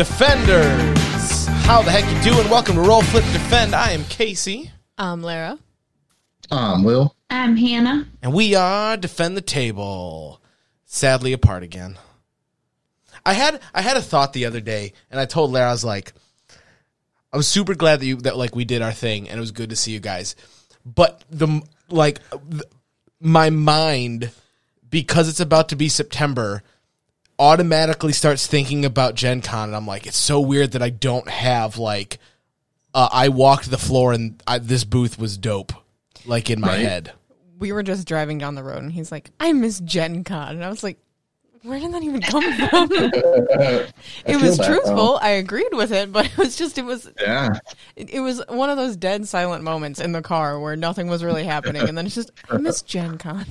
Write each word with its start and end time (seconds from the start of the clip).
Defenders. 0.00 1.46
How 1.66 1.82
the 1.82 1.90
heck 1.90 2.10
you 2.10 2.32
doing? 2.32 2.48
Welcome 2.48 2.76
to 2.76 2.80
Roll 2.80 3.02
Flip 3.02 3.22
Defend. 3.34 3.74
I 3.74 3.90
am 3.90 4.04
Casey, 4.04 4.70
I'm 4.96 5.20
Lara. 5.20 5.58
I'm 6.50 6.84
Will. 6.84 7.14
I'm 7.28 7.54
Hannah. 7.54 8.06
and 8.22 8.32
we 8.32 8.54
are 8.54 8.96
Defend 8.96 9.36
the 9.36 9.42
Table. 9.42 10.40
Sadly 10.86 11.34
apart 11.34 11.62
again. 11.62 11.98
I 13.26 13.34
had 13.34 13.60
I 13.74 13.82
had 13.82 13.98
a 13.98 14.00
thought 14.00 14.32
the 14.32 14.46
other 14.46 14.62
day, 14.62 14.94
and 15.10 15.20
I 15.20 15.26
told 15.26 15.52
Lara 15.52 15.68
I 15.68 15.72
was 15.72 15.84
like, 15.84 16.14
I 17.30 17.36
was 17.36 17.46
super 17.46 17.74
glad 17.74 18.00
that 18.00 18.06
you 18.06 18.16
that 18.22 18.38
like 18.38 18.56
we 18.56 18.64
did 18.64 18.80
our 18.80 18.92
thing, 18.92 19.28
and 19.28 19.36
it 19.36 19.40
was 19.40 19.50
good 19.52 19.68
to 19.68 19.76
see 19.76 19.92
you 19.92 20.00
guys. 20.00 20.34
But 20.86 21.22
the 21.28 21.60
like 21.90 22.20
th- 22.30 22.62
my 23.20 23.50
mind 23.50 24.30
because 24.88 25.28
it's 25.28 25.40
about 25.40 25.68
to 25.68 25.76
be 25.76 25.90
September 25.90 26.62
automatically 27.40 28.12
starts 28.12 28.46
thinking 28.46 28.84
about 28.84 29.14
Gen 29.16 29.40
Con 29.40 29.68
and 29.70 29.76
I'm 29.76 29.86
like 29.86 30.06
it's 30.06 30.16
so 30.18 30.40
weird 30.40 30.72
that 30.72 30.82
I 30.82 30.90
don't 30.90 31.28
have 31.28 31.78
like 31.78 32.18
uh, 32.94 33.08
I 33.10 33.30
walked 33.30 33.70
the 33.70 33.78
floor 33.78 34.12
and 34.12 34.40
I, 34.46 34.58
this 34.58 34.84
booth 34.84 35.18
was 35.18 35.36
dope 35.38 35.72
like 36.26 36.50
in 36.50 36.60
my 36.60 36.68
Right. 36.68 36.80
head. 36.80 37.12
We 37.58 37.72
were 37.72 37.82
just 37.82 38.06
driving 38.06 38.38
down 38.38 38.54
the 38.56 38.62
road 38.62 38.82
and 38.82 38.92
he's 38.92 39.10
like, 39.12 39.30
I 39.40 39.52
miss 39.52 39.80
Gen 39.80 40.24
Con. 40.24 40.56
And 40.56 40.64
I 40.64 40.68
was 40.70 40.82
like, 40.82 40.98
where 41.62 41.78
did 41.78 41.92
that 41.94 42.02
even 42.02 42.20
come 42.22 42.42
from? 42.42 42.88
it 44.26 44.40
was 44.40 44.56
that, 44.58 44.66
truthful. 44.66 45.18
I 45.22 45.30
agreed 45.30 45.72
with 45.72 45.92
it, 45.92 46.10
but 46.10 46.24
it 46.26 46.36
was 46.38 46.56
just, 46.56 46.78
it 46.78 46.84
was, 46.84 47.08
Yeah. 47.20 47.58
it, 47.96 48.10
it 48.14 48.20
was 48.20 48.42
one 48.48 48.70
of 48.70 48.76
those 48.76 48.96
dead 48.96 49.28
silent 49.28 49.62
moments 49.62 50.00
in 50.00 50.12
the 50.12 50.22
car 50.22 50.58
where 50.58 50.74
nothing 50.74 51.08
was 51.08 51.22
really 51.22 51.44
happening. 51.44 51.86
And 51.88 51.96
then 51.96 52.06
it's 52.06 52.14
just, 52.14 52.30
I 52.50 52.56
miss 52.56 52.82
Gen 52.82 53.18
Con. 53.18 53.46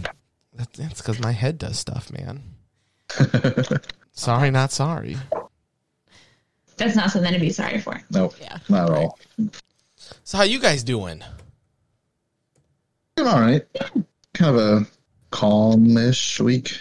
That's, 0.53 0.77
that's 0.77 1.01
cuz 1.01 1.19
my 1.19 1.31
head 1.31 1.57
does 1.59 1.77
stuff, 1.79 2.11
man. 2.11 2.41
sorry, 4.11 4.51
not 4.51 4.71
sorry. 4.71 5.17
That's 6.77 6.95
not 6.95 7.11
something 7.11 7.33
to 7.33 7.39
be 7.39 7.49
sorry 7.51 7.79
for. 7.79 8.01
Nope. 8.11 8.35
Yeah. 8.41 8.57
Not 8.69 8.89
at 8.89 8.97
all. 8.97 9.19
So 10.23 10.37
how 10.37 10.43
you 10.43 10.59
guys 10.59 10.83
doing? 10.83 11.23
Doing 13.15 13.29
all 13.29 13.41
right. 13.41 13.65
Kind 14.33 14.55
of 14.55 14.57
a 14.57 14.87
calmish 15.31 16.39
week. 16.39 16.77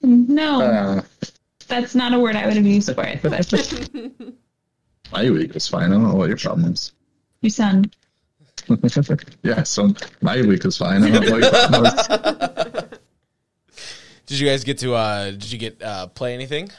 No, 0.00 0.62
Uh, 0.62 1.02
that's 1.68 1.94
not 1.94 2.12
a 2.14 2.18
word 2.18 2.36
I 2.36 2.46
would 2.46 2.56
have 2.56 2.66
used 2.66 2.92
for 2.94 3.04
it. 3.04 3.20
But 3.22 3.52
my 5.12 5.30
week 5.30 5.54
was 5.54 5.68
fine. 5.68 5.84
I 5.84 5.88
don't 5.94 6.04
know 6.04 6.14
what 6.14 6.28
your 6.28 6.38
problem 6.38 6.72
is. 6.72 6.92
you 7.40 7.50
sound 7.50 7.94
yeah, 9.42 9.62
so 9.64 9.92
my 10.20 10.40
week 10.42 10.64
was 10.64 10.76
fine. 10.78 11.02
I 11.02 11.10
don't 11.10 11.26
know 11.26 11.32
what 11.32 11.42
your 11.42 11.50
problem 11.50 11.86
is. 11.86 12.91
Did 14.26 14.38
you 14.38 14.48
guys 14.48 14.64
get 14.64 14.78
to 14.78 14.94
uh 14.94 15.30
did 15.30 15.50
you 15.52 15.58
get 15.58 15.82
uh 15.82 16.06
play 16.08 16.34
anything? 16.34 16.70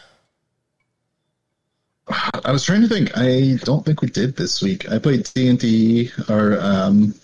I 2.07 2.51
was 2.51 2.65
trying 2.65 2.81
to 2.81 2.87
think. 2.87 3.17
I 3.17 3.57
don't 3.63 3.85
think 3.85 4.01
we 4.01 4.09
did 4.09 4.35
this 4.35 4.61
week. 4.61 4.91
I 4.91 4.99
played 4.99 5.29
D 5.33 5.47
and 5.47 5.57
D. 5.57 6.11
Our 6.29 6.59
um, 6.59 7.15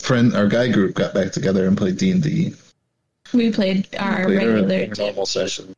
friend, 0.00 0.34
our 0.34 0.48
guy 0.48 0.68
group, 0.72 0.94
got 0.94 1.14
back 1.14 1.30
together 1.30 1.66
and 1.66 1.78
played 1.78 1.98
D 1.98 2.10
and 2.10 2.22
D. 2.22 2.54
we 3.32 3.52
played 3.52 3.88
our 3.96 4.28
regular. 4.28 4.88
normal 4.98 5.26
session. 5.26 5.74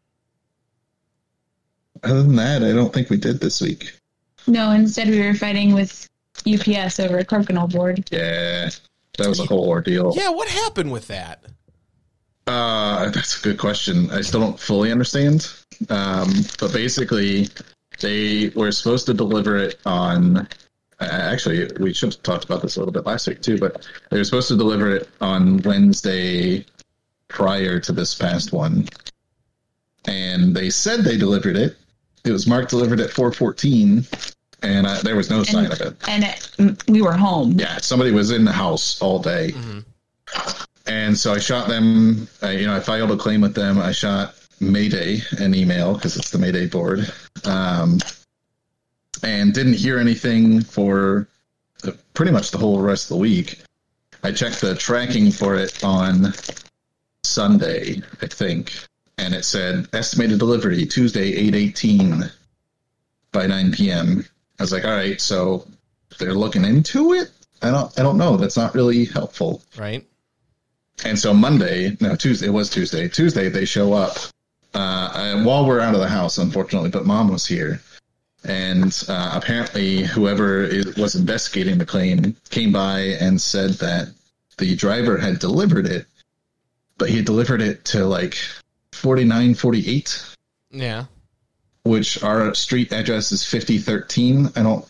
Other 2.03 2.23
than 2.23 2.37
that, 2.37 2.63
I 2.63 2.73
don't 2.73 2.93
think 2.93 3.11
we 3.11 3.17
did 3.17 3.41
this 3.41 3.61
week. 3.61 3.93
No, 4.47 4.71
instead 4.71 5.09
we 5.09 5.21
were 5.21 5.35
fighting 5.35 5.75
with 5.75 6.09
UPS 6.47 7.01
over 7.01 7.19
a 7.19 7.25
Crokinole 7.25 7.73
board. 7.73 8.09
Yeah, 8.11 8.71
that 9.19 9.29
was 9.29 9.41
a 9.41 9.45
whole 9.47 9.69
ordeal. 9.69 10.13
Yeah, 10.15 10.31
what 10.31 10.49
happened 10.49 10.93
with 10.93 11.09
that? 11.09 11.45
Uh, 12.47 13.11
that's 13.11 13.39
a 13.41 13.43
good 13.43 13.59
question. 13.59 14.11
I 14.11 14.21
still 14.21 14.41
don't 14.41 14.59
fully 14.59 14.93
understand. 14.93 15.49
Um, 15.89 16.33
but 16.61 16.73
basically, 16.73 17.49
they 18.01 18.51
were 18.55 18.71
supposed 18.73 19.07
to 19.07 19.15
deliver 19.15 19.57
it 19.57 19.79
on. 19.85 20.37
uh, 20.39 20.45
Actually, 21.01 21.69
we 21.81 21.93
should 21.93 22.13
have 22.15 22.23
talked 22.23 22.45
about 22.45 22.63
this 22.63 22.77
a 22.77 22.81
little 22.81 22.93
bit 22.93 23.05
last 23.05 23.27
week 23.27 23.43
too. 23.43 23.59
But 23.59 23.87
they 24.11 24.19
were 24.19 24.25
supposed 24.25 24.49
to 24.49 24.57
deliver 24.57 24.95
it 24.95 25.09
on 25.21 25.59
Wednesday 25.63 26.65
prior 27.29 27.81
to 27.81 27.93
this 27.93 28.15
past 28.15 28.53
one, 28.53 28.89
and 30.07 30.55
they 30.55 30.71
said 30.71 31.01
they 31.01 31.17
delivered 31.19 31.57
it. 31.57 31.77
It 32.25 32.31
was 32.31 32.47
marked 32.47 32.71
delivered 32.71 33.01
at 33.01 33.11
4:14, 33.11 34.25
and 34.63 34.87
uh, 34.87 35.01
there 35.03 35.17
was 35.17 35.31
no 35.31 35.43
sign 35.43 35.67
of 35.73 35.81
it. 35.81 35.97
And 36.09 36.25
it, 36.25 36.83
we 36.89 37.03
were 37.03 37.13
home. 37.13 37.53
Yeah, 37.59 37.79
somebody 37.79 38.13
was 38.13 38.31
in 38.31 38.45
the 38.45 38.53
house 38.53 39.01
all 39.03 39.19
day. 39.19 39.53
And 40.87 41.19
so 41.19 41.33
I 41.33 41.39
shot 41.39 41.69
them, 41.69 42.29
you 42.43 42.67
know, 42.67 42.77
I 42.77 42.81
filed 42.81 43.11
a 43.11 43.17
claim 43.17 43.41
with 43.41 43.55
them. 43.55 43.79
I 43.79 43.93
shot 43.93 44.35
Mayday 44.61 45.21
an 45.39 45.55
email 45.55 45.95
because 45.95 46.17
it's 46.17 46.31
the 46.31 46.39
Mayday 46.39 46.67
board. 46.67 47.11
Um, 47.45 47.99
and 49.23 49.53
didn't 49.53 49.75
hear 49.75 49.99
anything 49.99 50.63
for 50.63 51.29
uh, 51.85 51.93
pretty 52.15 52.33
much 52.33 52.51
the 52.51 52.59
whole 52.59 52.81
rest 52.81 53.05
of 53.05 53.17
the 53.17 53.21
week. 53.21 53.61
I 54.23 54.33
checked 54.33 54.61
the 54.61 54.75
tracking 54.75 55.31
for 55.31 55.57
it 55.57 55.83
on 55.85 56.33
Sunday, 57.23 58.03
I 58.23 58.27
think, 58.27 58.73
and 59.19 59.35
it 59.35 59.45
said 59.45 59.89
estimated 59.93 60.39
delivery 60.39 60.87
Tuesday, 60.87 61.33
818 61.35 62.25
by 63.33 63.47
9 63.47 63.73
p.m. 63.73 64.25
I 64.59 64.63
was 64.63 64.73
like, 64.73 64.85
all 64.85 64.91
right, 64.91 65.21
so 65.21 65.67
they're 66.19 66.35
looking 66.35 66.65
into 66.65 67.13
it. 67.13 67.31
I 67.63 67.71
don't, 67.71 67.99
I 67.99 68.03
don't 68.03 68.19
know. 68.19 68.37
That's 68.37 68.57
not 68.57 68.75
really 68.75 69.05
helpful. 69.05 69.63
Right? 69.77 70.05
And 71.05 71.19
so 71.19 71.35
Monday, 71.35 71.97
no 72.01 72.17
Tuesday, 72.17 72.47
it 72.47 72.51
was 72.51 72.71
Tuesday. 72.71 73.09
Tuesday 73.09 73.49
they 73.49 73.65
show 73.65 73.93
up 73.93 74.17
uh, 74.75 75.11
and 75.15 75.47
while 75.47 75.67
we're 75.67 75.81
out 75.81 75.95
of 75.95 76.01
the 76.01 76.09
house, 76.09 76.39
unfortunately. 76.39 76.91
But 76.91 77.07
mom 77.07 77.29
was 77.29 77.47
here, 77.47 77.81
and 78.45 78.93
uh, 79.09 79.33
apparently 79.35 80.03
whoever 80.05 80.63
is, 80.65 80.97
was 80.97 81.15
investigating 81.15 81.79
the 81.79 81.87
claim 81.87 82.37
came 82.51 82.73
by 82.73 83.01
and 83.21 83.41
said 83.41 83.71
that 83.75 84.13
the 84.59 84.77
driver 84.77 85.17
had 85.17 85.39
delivered 85.39 85.87
it, 85.87 86.07
but 86.99 87.09
he 87.09 87.23
delivered 87.23 87.63
it 87.63 87.85
to 87.87 88.05
like 88.05 88.37
forty 88.93 89.25
nine 89.25 89.55
forty 89.55 89.87
eight, 89.89 90.23
Yeah. 90.71 91.05
which 91.85 92.23
our 92.23 92.55
street 92.55 92.93
address 92.93 93.33
is 93.33 93.45
fifty 93.45 93.79
thirteen. 93.79 94.51
I 94.57 94.63
don't 94.63 94.85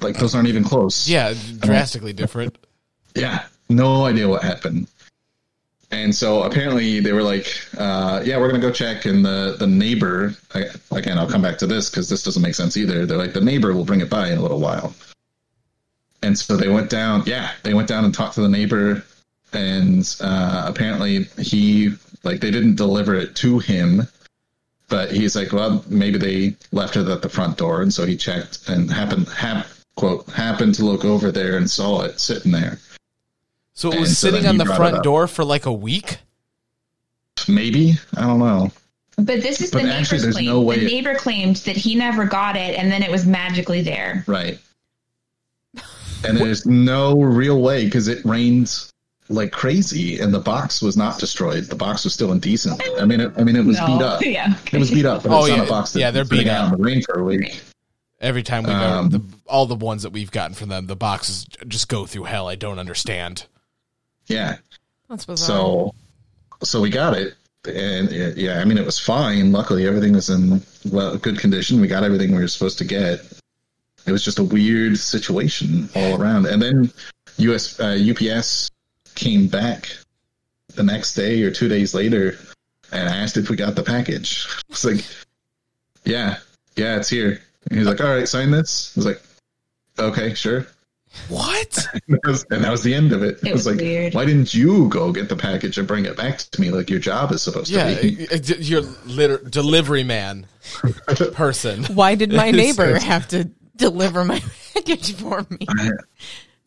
like 0.00 0.16
those 0.18 0.34
aren't 0.34 0.48
even 0.48 0.64
close. 0.64 1.06
Yeah, 1.08 1.34
drastically 1.58 2.12
different. 2.12 2.56
Yeah, 3.14 3.46
no 3.68 4.04
idea 4.04 4.28
what 4.28 4.42
happened. 4.42 4.86
And 5.90 6.14
so 6.14 6.42
apparently 6.42 7.00
they 7.00 7.12
were 7.12 7.22
like, 7.22 7.46
uh, 7.78 8.22
"Yeah, 8.24 8.38
we're 8.38 8.48
gonna 8.48 8.60
go 8.60 8.70
check." 8.70 9.06
And 9.06 9.24
the 9.24 9.56
the 9.58 9.66
neighbor, 9.66 10.34
I, 10.54 10.66
again, 10.90 11.18
I'll 11.18 11.28
come 11.28 11.40
back 11.40 11.58
to 11.58 11.66
this 11.66 11.88
because 11.88 12.08
this 12.08 12.22
doesn't 12.22 12.42
make 12.42 12.54
sense 12.54 12.76
either. 12.76 13.06
They're 13.06 13.16
like, 13.16 13.32
"The 13.32 13.40
neighbor 13.40 13.72
will 13.72 13.84
bring 13.84 14.00
it 14.00 14.10
by 14.10 14.28
in 14.28 14.38
a 14.38 14.42
little 14.42 14.60
while." 14.60 14.94
And 16.22 16.38
so 16.38 16.56
they 16.56 16.68
went 16.68 16.90
down. 16.90 17.22
Yeah, 17.26 17.52
they 17.62 17.74
went 17.74 17.88
down 17.88 18.04
and 18.04 18.12
talked 18.12 18.34
to 18.34 18.42
the 18.42 18.48
neighbor, 18.48 19.02
and 19.52 20.16
uh, 20.20 20.64
apparently 20.66 21.24
he 21.38 21.94
like 22.22 22.40
they 22.40 22.50
didn't 22.50 22.76
deliver 22.76 23.14
it 23.14 23.34
to 23.36 23.58
him, 23.58 24.06
but 24.88 25.10
he's 25.10 25.34
like, 25.34 25.52
"Well, 25.52 25.82
maybe 25.88 26.18
they 26.18 26.56
left 26.70 26.96
it 26.96 27.08
at 27.08 27.22
the 27.22 27.30
front 27.30 27.56
door." 27.56 27.80
And 27.80 27.94
so 27.94 28.04
he 28.04 28.16
checked 28.16 28.68
and 28.68 28.90
happened 28.90 29.28
hap, 29.28 29.66
quote 29.96 30.28
happened 30.28 30.74
to 30.74 30.84
look 30.84 31.06
over 31.06 31.32
there 31.32 31.56
and 31.56 31.70
saw 31.70 32.02
it 32.02 32.20
sitting 32.20 32.52
there. 32.52 32.78
So 33.78 33.92
it 33.92 34.00
was 34.00 34.18
so 34.18 34.26
sitting 34.26 34.42
then 34.42 34.60
on 34.60 34.66
the 34.66 34.74
front 34.74 35.04
door 35.04 35.28
for 35.28 35.44
like 35.44 35.64
a 35.66 35.72
week? 35.72 36.18
Maybe 37.46 37.94
I 38.16 38.22
don't 38.22 38.40
know. 38.40 38.72
But 39.16 39.40
this 39.42 39.60
is 39.60 39.70
But 39.70 39.82
the 39.84 39.88
actually, 39.92 40.18
neighbor's 40.18 40.22
there's 40.22 40.34
claim. 40.34 40.46
no 40.46 40.60
way 40.62 40.80
the 40.80 40.86
it- 40.86 40.90
neighbor 40.90 41.14
claimed 41.14 41.56
that 41.58 41.76
he 41.76 41.94
never 41.94 42.24
got 42.24 42.56
it, 42.56 42.76
and 42.76 42.90
then 42.90 43.04
it 43.04 43.10
was 43.10 43.24
magically 43.24 43.80
there. 43.82 44.24
Right. 44.26 44.58
And 46.24 46.36
there's 46.38 46.66
no 46.66 47.20
real 47.22 47.62
way 47.62 47.84
because 47.84 48.08
it 48.08 48.24
rained 48.24 48.90
like 49.28 49.52
crazy, 49.52 50.18
and 50.18 50.34
the 50.34 50.40
box 50.40 50.82
was 50.82 50.96
not 50.96 51.20
destroyed. 51.20 51.64
The 51.66 51.76
box 51.76 52.02
was 52.02 52.12
still 52.14 52.32
indecent. 52.32 52.82
I 53.00 53.04
mean, 53.04 53.20
it, 53.20 53.32
I 53.36 53.44
mean, 53.44 53.54
it 53.54 53.64
was 53.64 53.76
No. 53.78 53.86
beat 53.86 54.02
up. 54.02 54.22
Yeah. 54.24 54.54
It 54.72 54.78
was 54.78 54.90
beat 54.90 55.04
up, 55.06 55.22
but 55.22 55.30
Oh, 55.30 55.40
it's 55.44 55.50
not 55.50 55.58
yeah. 55.58 55.64
a 55.64 55.68
box. 55.68 55.92
That 55.92 56.00
Yeah, 56.00 56.10
they're 56.10 56.24
sitting 56.24 56.46
beat 56.46 56.50
out 56.50 56.66
up. 56.66 56.72
in 56.72 56.78
the 56.80 56.84
rain 56.84 57.02
for 57.02 57.20
a 57.20 57.24
week. 57.24 57.60
Every 58.20 58.42
time 58.42 58.64
we 58.64 58.70
go, 58.70 58.74
Um, 58.76 59.10
the, 59.10 59.22
all 59.46 59.66
the 59.66 59.76
ones 59.76 60.02
that 60.02 60.10
we've 60.10 60.32
gotten 60.32 60.54
from 60.56 60.68
them, 60.68 60.86
the 60.88 60.96
boxes 60.96 61.46
just 61.68 61.86
go 61.88 62.06
through 62.06 62.24
hell. 62.24 62.48
I 62.48 62.56
don't 62.56 62.80
understand. 62.80 63.46
Yeah. 64.28 64.56
That's 65.08 65.26
bizarre. 65.26 65.46
So, 65.46 65.94
so 66.62 66.80
we 66.80 66.90
got 66.90 67.16
it, 67.16 67.34
and 67.66 68.08
uh, 68.08 68.34
yeah, 68.36 68.60
I 68.60 68.64
mean, 68.64 68.78
it 68.78 68.84
was 68.84 68.98
fine. 68.98 69.52
Luckily, 69.52 69.86
everything 69.86 70.12
was 70.12 70.28
in 70.28 70.62
well 70.90 71.16
good 71.16 71.38
condition. 71.38 71.80
We 71.80 71.88
got 71.88 72.04
everything 72.04 72.32
we 72.34 72.40
were 72.40 72.48
supposed 72.48 72.78
to 72.78 72.84
get. 72.84 73.20
It 74.06 74.12
was 74.12 74.24
just 74.24 74.38
a 74.38 74.44
weird 74.44 74.98
situation 74.98 75.88
all 75.94 76.20
around. 76.20 76.46
And 76.46 76.62
then 76.62 76.90
US 77.38 77.78
uh, 77.78 77.98
UPS 78.10 78.70
came 79.14 79.48
back 79.48 79.88
the 80.74 80.82
next 80.82 81.14
day 81.14 81.42
or 81.42 81.50
two 81.50 81.68
days 81.68 81.94
later 81.94 82.38
and 82.92 83.08
asked 83.08 83.36
if 83.36 83.50
we 83.50 83.56
got 83.56 83.74
the 83.74 83.82
package. 83.82 84.46
It's 84.70 84.84
like, 84.84 85.04
yeah, 86.04 86.36
yeah, 86.76 86.96
it's 86.96 87.08
here. 87.08 87.40
And 87.68 87.78
he's 87.78 87.88
like, 87.88 88.00
all 88.00 88.14
right, 88.14 88.28
sign 88.28 88.50
this. 88.50 88.92
I 88.96 89.00
was 89.00 89.06
like, 89.06 89.22
okay, 89.98 90.34
sure. 90.34 90.66
What? 91.28 91.86
and 91.92 92.02
that 92.08 92.26
was, 92.26 92.44
and 92.50 92.64
that 92.64 92.70
was 92.70 92.82
the 92.82 92.94
end 92.94 93.12
of 93.12 93.22
it. 93.22 93.38
It, 93.42 93.48
It 93.48 93.52
was 93.52 93.66
was 93.66 93.74
like, 93.76 93.80
weird. 93.84 94.14
why 94.14 94.24
didn't 94.24 94.54
you 94.54 94.88
go 94.88 95.12
get 95.12 95.28
the 95.28 95.36
package 95.36 95.78
and 95.78 95.86
bring 95.86 96.04
it 96.06 96.16
back 96.16 96.38
to 96.38 96.60
me 96.60 96.70
like 96.70 96.88
your 96.90 97.00
job 97.00 97.32
is 97.32 97.42
supposed 97.42 97.70
yeah, 97.70 97.94
to 97.94 98.00
be? 98.02 98.22
it- 98.24 98.50
it- 98.50 98.58
you're 98.60 98.82
liter- 99.06 99.38
delivery 99.48 100.04
man 100.04 100.46
person. 101.32 101.84
Why 101.86 102.14
did 102.14 102.32
my 102.32 102.50
neighbor 102.62 102.98
have 102.98 103.28
to 103.28 103.44
deliver 103.76 104.24
my 104.24 104.42
package 104.74 105.14
for 105.14 105.46
me? 105.50 105.58
I, 105.68 105.90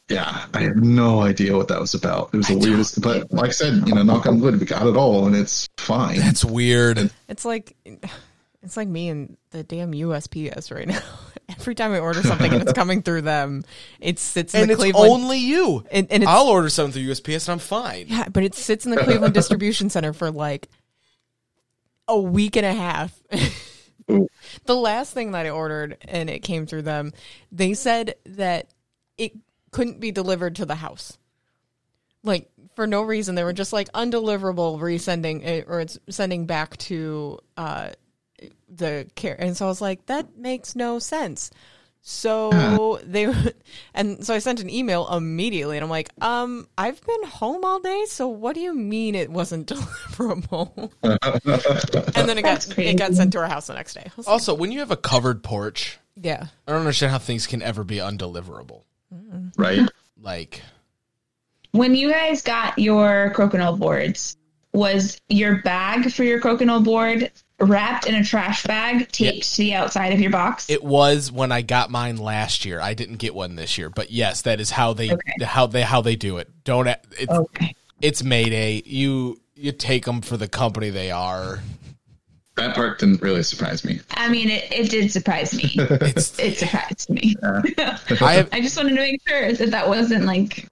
yeah, 0.09 0.45
I 0.53 0.61
have 0.61 0.75
no 0.75 1.21
idea 1.21 1.55
what 1.55 1.69
that 1.69 1.79
was 1.79 1.93
about. 1.93 2.31
It 2.33 2.37
was 2.37 2.47
the 2.47 2.57
weirdest. 2.57 3.01
But 3.01 3.31
like 3.31 3.47
I 3.49 3.51
said, 3.51 3.87
you 3.87 3.95
know, 3.95 4.03
knock 4.03 4.25
on 4.25 4.41
wood, 4.41 4.59
we 4.59 4.65
got 4.65 4.85
it 4.85 4.97
all, 4.97 5.25
and 5.25 5.35
it's 5.35 5.69
fine. 5.77 6.17
That's 6.19 6.43
weird. 6.43 7.11
It's 7.29 7.45
like 7.45 7.75
it's 8.61 8.75
like 8.75 8.89
me 8.89 9.07
and 9.09 9.37
the 9.51 9.63
damn 9.63 9.93
USPS 9.93 10.73
right 10.75 10.87
now. 10.87 10.99
Every 11.61 11.75
time 11.75 11.91
I 11.93 11.99
order 11.99 12.21
something 12.23 12.51
and 12.51 12.61
it's 12.63 12.73
coming 12.73 13.01
through 13.01 13.21
them, 13.21 13.63
it 13.99 14.17
sits 14.19 14.53
in 14.55 14.61
And 14.61 14.69
the 14.69 14.73
it's 14.73 14.81
Cleveland. 14.81 15.11
only 15.11 15.37
you. 15.37 15.83
and, 15.91 16.07
and 16.11 16.23
it's, 16.23 16.29
I'll 16.29 16.47
order 16.47 16.69
something 16.69 16.93
through 17.03 17.11
USPS 17.13 17.47
and 17.47 17.53
I'm 17.53 17.59
fine. 17.59 18.05
yeah, 18.07 18.27
but 18.29 18.43
it 18.43 18.55
sits 18.55 18.85
in 18.85 18.91
the 18.91 18.97
Cleveland 19.03 19.33
distribution 19.33 19.89
center 19.89 20.11
for 20.13 20.31
like 20.31 20.67
a 22.07 22.19
week 22.19 22.55
and 22.55 22.65
a 22.65 22.73
half. 22.73 23.17
The 24.65 24.75
last 24.75 25.13
thing 25.13 25.31
that 25.31 25.45
I 25.45 25.51
ordered 25.51 25.95
and 26.05 26.29
it 26.29 26.39
came 26.39 26.65
through 26.65 26.81
them, 26.81 27.13
they 27.49 27.73
said 27.73 28.15
that 28.25 28.67
it 29.17 29.31
couldn't 29.71 30.01
be 30.01 30.11
delivered 30.11 30.57
to 30.57 30.65
the 30.65 30.75
house. 30.75 31.17
Like 32.21 32.49
for 32.75 32.85
no 32.85 33.03
reason, 33.03 33.35
they 33.35 33.45
were 33.45 33.53
just 33.53 33.71
like 33.71 33.89
undeliverable, 33.93 34.79
resending 34.79 35.45
it, 35.45 35.65
or 35.69 35.79
it's 35.79 35.97
sending 36.09 36.45
back 36.45 36.75
to 36.77 37.39
uh, 37.55 37.91
the 38.81 39.07
care. 39.15 39.35
And 39.39 39.55
so 39.55 39.65
I 39.65 39.69
was 39.69 39.79
like, 39.81 40.05
that 40.07 40.37
makes 40.37 40.75
no 40.75 40.99
sense. 40.99 41.51
So 42.01 42.99
they 43.05 43.31
and 43.93 44.25
so 44.25 44.33
I 44.33 44.39
sent 44.39 44.59
an 44.59 44.69
email 44.69 45.07
immediately, 45.07 45.77
and 45.77 45.83
I'm 45.83 45.89
like, 45.89 46.09
um, 46.21 46.67
I've 46.77 46.99
been 47.05 47.23
home 47.25 47.63
all 47.63 47.79
day, 47.79 48.05
so 48.07 48.27
what 48.27 48.55
do 48.55 48.59
you 48.61 48.73
mean 48.73 49.15
it 49.15 49.29
wasn't 49.29 49.67
deliverable? 49.71 50.91
and 51.03 52.27
then 52.29 52.37
it 52.37 52.41
got 52.41 52.67
crazy. 52.73 52.89
it 52.89 52.97
got 52.97 53.13
sent 53.13 53.31
to 53.33 53.39
our 53.39 53.47
house 53.47 53.67
the 53.67 53.75
next 53.75 53.93
day. 53.93 54.03
I 54.05 54.11
was 54.17 54.25
like, 54.27 54.33
Also, 54.33 54.53
when 54.55 54.71
you 54.71 54.79
have 54.79 54.91
a 54.91 54.97
covered 54.97 55.43
porch, 55.43 55.99
yeah, 56.15 56.47
I 56.67 56.71
don't 56.71 56.81
understand 56.81 57.11
how 57.11 57.19
things 57.19 57.45
can 57.47 57.61
ever 57.61 57.83
be 57.83 57.97
undeliverable. 57.97 58.81
right? 59.57 59.87
Like, 60.19 60.61
When 61.71 61.93
you 61.95 62.09
guys 62.11 62.41
got 62.41 62.79
your 62.79 63.31
crokinole 63.35 63.77
boards, 63.77 64.37
was 64.73 65.21
your 65.29 65.61
bag 65.61 66.11
for 66.11 66.23
your 66.23 66.41
crokinole 66.41 66.83
board 66.83 67.31
wrapped 67.61 68.05
in 68.07 68.15
a 68.15 68.23
trash 68.23 68.63
bag 68.63 69.11
taped 69.11 69.51
to 69.55 69.57
the 69.57 69.73
outside 69.73 70.13
of 70.13 70.19
your 70.19 70.31
box? 70.31 70.69
it 70.69 70.83
was 70.83 71.31
when 71.31 71.51
I 71.51 71.61
got 71.61 71.89
mine 71.89 72.17
last 72.17 72.65
year. 72.65 72.79
I 72.81 72.93
didn't 72.93 73.17
get 73.17 73.33
one 73.35 73.55
this 73.55 73.77
year, 73.77 73.89
but 73.89 74.11
yes, 74.11 74.41
that 74.43 74.59
is 74.59 74.71
how 74.71 74.93
they 74.93 75.11
Okay. 75.11 75.43
how 75.43 75.67
they 75.67 75.81
how 75.81 76.01
they 76.01 76.15
do 76.15 76.37
it. 76.37 76.49
Don't 76.63 76.87
it's 76.87 77.31
okay. 77.31 77.75
it's 78.01 78.23
Mayday. 78.23 78.81
You 78.85 79.39
you 79.55 79.71
take 79.71 80.05
them 80.05 80.21
for 80.21 80.37
the 80.37 80.47
company 80.47 80.89
they 80.89 81.11
are. 81.11 81.59
That 82.57 82.75
part 82.75 82.99
didn't 82.99 83.21
really 83.21 83.43
surprise 83.43 83.85
me. 83.85 84.01
I 84.11 84.27
mean, 84.29 84.49
it, 84.49 84.71
it 84.71 84.89
did 84.89 85.11
surprise 85.11 85.53
me. 85.53 85.73
It's 85.77 86.37
it 86.37 86.57
surprised 86.57 87.09
me. 87.09 87.35
I 87.43 88.33
have. 88.33 88.49
I 88.53 88.59
just 88.61 88.75
wanted 88.75 88.89
to 88.89 88.95
make 88.95 89.21
sure 89.27 89.53
that 89.53 89.71
that 89.71 89.87
wasn't 89.87 90.25
like 90.25 90.67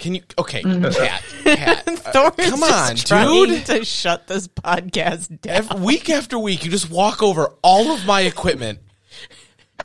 Can 0.00 0.14
you 0.16 0.22
okay, 0.38 0.62
cat 0.62 1.22
cat? 1.44 1.84
uh, 1.88 1.96
Thor 1.96 2.32
is 2.38 2.50
come 2.50 2.62
on, 2.64 2.94
just 2.96 3.06
trying 3.06 3.28
dude. 3.48 3.66
to 3.66 3.84
shut 3.84 4.26
this 4.26 4.48
podcast 4.48 5.40
down. 5.42 5.56
Ev- 5.56 5.80
week 5.82 6.10
after 6.10 6.38
week, 6.38 6.64
you 6.64 6.70
just 6.70 6.90
walk 6.90 7.22
over 7.22 7.54
all 7.62 7.92
of 7.92 8.04
my 8.06 8.22
equipment 8.22 8.80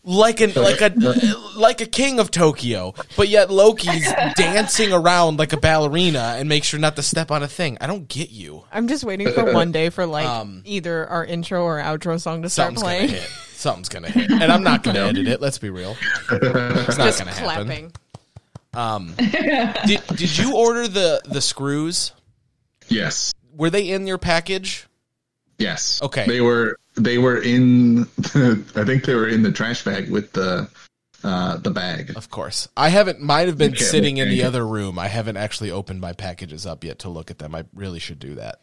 like 0.04 0.40
an 0.42 0.54
like 0.54 0.82
a 0.82 0.94
like 1.58 1.82
a 1.82 1.86
king 1.86 2.20
of 2.20 2.30
Tokyo, 2.30 2.94
but 3.18 3.28
yet 3.28 3.50
Loki's 3.50 4.08
dancing 4.36 4.94
around 4.94 5.40
like 5.40 5.52
a 5.54 5.58
ballerina 5.58 6.36
and 6.38 6.48
make 6.48 6.64
sure 6.64 6.80
not 6.80 6.96
to 6.98 7.02
step 7.02 7.32
on 7.32 7.42
a 7.44 7.48
thing. 7.48 7.78
I 7.82 7.88
don't 7.88 8.08
get 8.08 8.30
you. 8.30 8.64
I'm 8.72 8.88
just 8.88 9.04
waiting 9.04 9.32
for 9.32 9.52
one 9.54 9.72
day 9.72 9.90
for 9.90 10.06
like 10.06 10.28
Um, 10.28 10.62
either 10.66 11.08
our 11.08 11.26
intro 11.26 11.64
or 11.64 11.78
outro 11.80 12.22
song 12.22 12.44
to 12.44 12.50
start 12.50 12.78
Something's 12.78 12.84
gonna 12.84 12.96
playing. 12.98 13.10
hit. 13.10 13.30
Something's 13.54 13.90
gonna 13.90 14.10
hit, 14.10 14.30
and 14.30 14.44
I'm 14.52 14.64
not 14.64 14.84
gonna 14.84 15.00
edit 15.08 15.28
it. 15.28 15.42
Let's 15.42 15.58
be 15.58 15.70
real. 15.72 15.96
It's 16.30 16.98
not 16.98 17.06
Just 17.06 17.20
gonna 17.20 17.32
happen. 17.32 17.44
clapping. 17.66 17.92
Did 19.86 20.02
Did 20.16 20.38
you 20.38 20.56
order 20.56 20.88
the 20.88 21.22
the 21.26 21.42
screws? 21.42 22.12
Yes, 22.88 23.34
Were 23.56 23.70
they 23.70 23.90
in 23.90 24.06
your 24.08 24.18
package? 24.18 24.88
yes. 25.58 26.02
Okay. 26.02 26.26
They 26.28 26.42
were 26.42 26.78
they 26.96 27.18
were 27.18 27.42
in. 27.42 28.02
I 28.36 28.84
think 28.86 29.06
they 29.06 29.16
were 29.16 29.28
in 29.28 29.42
the 29.44 29.52
trash 29.52 29.84
bag 29.84 30.10
with 30.12 30.32
the 30.34 30.70
uh, 31.24 31.58
the 31.58 31.72
bag. 31.72 32.14
Of 32.16 32.30
course. 32.30 32.68
I 32.78 32.90
haven't. 32.90 33.20
Might 33.22 33.48
have 33.48 33.58
been 33.58 33.72
Okay, 33.74 33.84
sitting 33.84 34.18
in 34.18 34.30
the 34.30 34.44
other 34.44 34.66
room. 34.66 35.00
I 35.00 35.08
haven't 35.08 35.38
actually 35.38 35.72
opened 35.72 36.00
my 36.02 36.14
packages 36.14 36.66
up 36.68 36.84
yet 36.84 37.00
to 37.00 37.10
look 37.10 37.32
at 37.32 37.40
them. 37.40 37.56
I 37.56 37.66
really 37.74 38.00
should 38.00 38.20
do 38.20 38.36
that. 38.36 38.62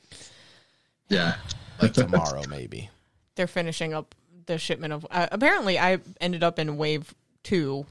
Yeah. 1.08 1.34
Like 1.80 1.92
tomorrow, 1.94 2.42
maybe. 2.48 2.88
They're 3.34 3.46
finishing 3.48 3.92
up 3.94 4.14
the 4.46 4.58
shipment 4.58 4.92
of. 4.92 5.06
Uh, 5.10 5.26
apparently, 5.32 5.78
I 5.78 5.98
ended 6.20 6.44
up 6.44 6.58
in 6.60 6.76
wave 6.76 7.12
two 7.42 7.86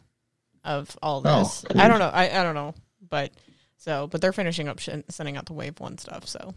of 0.64 0.98
all 1.02 1.22
Oh, 1.26 1.40
this. 1.44 1.66
cool. 1.70 1.82
I 1.82 1.88
don't 1.88 2.00
know. 2.00 2.10
I, 2.14 2.40
I 2.40 2.44
don't 2.44 2.56
know, 2.56 2.74
but 3.10 3.32
so 3.78 4.08
but 4.08 4.22
they're 4.22 4.34
finishing 4.34 4.68
up 4.68 4.80
sh- 4.80 4.90
sending 5.10 5.38
out 5.38 5.46
the 5.46 5.54
wave 5.54 5.80
one 5.80 5.98
stuff. 5.98 6.28
So 6.28 6.54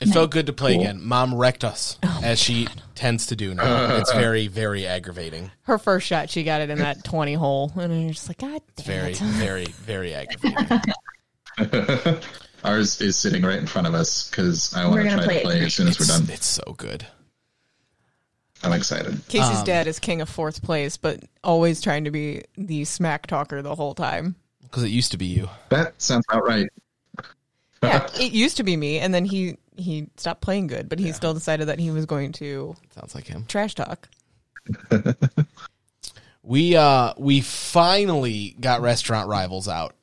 It 0.00 0.06
felt 0.08 0.30
good 0.30 0.46
to 0.46 0.52
play 0.52 0.72
Cool. 0.74 0.82
again. 0.82 1.00
Mom 1.02 1.34
wrecked 1.34 1.64
us, 1.64 1.98
oh 2.02 2.20
as 2.24 2.38
she 2.38 2.66
tends 2.94 3.26
to 3.26 3.36
do 3.36 3.54
now. 3.54 3.96
It's 3.96 4.12
very, 4.14 4.48
very 4.48 4.86
aggravating. 4.86 5.50
her 5.62 5.78
first 5.78 6.06
shot, 6.06 6.28
she 6.30 6.42
got 6.44 6.60
it 6.60 6.70
in 6.70 6.78
that 6.78 7.04
twenty 7.04 7.34
hole, 7.34 7.72
and 7.76 8.02
you're 8.02 8.12
just 8.12 8.28
like, 8.28 8.38
God 8.38 8.60
damn 8.76 8.86
Very, 8.86 9.12
it. 9.12 9.18
very, 9.18 9.64
very 9.66 10.14
aggravating. 10.14 10.80
Ours 12.64 13.00
is 13.00 13.16
sitting 13.18 13.42
right 13.42 13.58
in 13.58 13.66
front 13.66 13.86
of 13.88 13.94
us 13.94 14.30
because 14.30 14.72
I 14.74 14.86
want 14.86 15.02
to 15.02 15.08
gonna 15.08 15.16
try 15.16 15.24
play 15.24 15.34
to 15.34 15.40
it 15.40 15.44
play 15.44 15.60
as 15.64 15.74
soon 15.74 15.88
as 15.88 15.98
we're 15.98 16.04
It's, 16.04 16.18
done. 16.20 16.30
it's 16.30 16.46
so 16.46 16.74
good. 16.76 17.06
I'm 18.64 18.72
excited. 18.72 19.20
Casey's 19.28 19.58
Um, 19.58 19.64
dad 19.64 19.86
is 19.86 19.98
king 19.98 20.20
of 20.20 20.28
fourth 20.28 20.62
place, 20.62 20.96
but 20.96 21.20
always 21.42 21.80
trying 21.80 22.04
to 22.04 22.10
be 22.10 22.42
the 22.56 22.84
smack 22.84 23.26
talker 23.26 23.60
the 23.62 23.74
whole 23.74 23.94
time. 23.94 24.36
Because 24.62 24.84
it 24.84 24.90
used 24.90 25.10
to 25.12 25.18
be 25.18 25.26
you. 25.26 25.48
That 25.70 26.00
sounds 26.00 26.24
about 26.30 26.44
right. 26.44 26.68
Yeah, 27.82 28.08
it 28.18 28.32
used 28.32 28.56
to 28.58 28.62
be 28.62 28.76
me, 28.76 28.98
and 29.00 29.12
then 29.12 29.24
he 29.24 29.56
he 29.76 30.06
stopped 30.16 30.40
playing 30.42 30.68
good, 30.68 30.88
but 30.88 30.98
he 31.00 31.10
still 31.12 31.34
decided 31.34 31.66
that 31.68 31.78
he 31.80 31.90
was 31.90 32.06
going 32.06 32.30
to 32.32 32.76
Sounds 32.94 33.14
like 33.14 33.26
him. 33.26 33.44
trash 33.48 33.74
talk. 33.74 34.08
We 36.44 36.74
uh 36.74 37.14
we 37.18 37.40
finally 37.40 38.56
got 38.60 38.80
restaurant 38.80 39.28
rivals 39.28 39.68
out. 39.68 39.94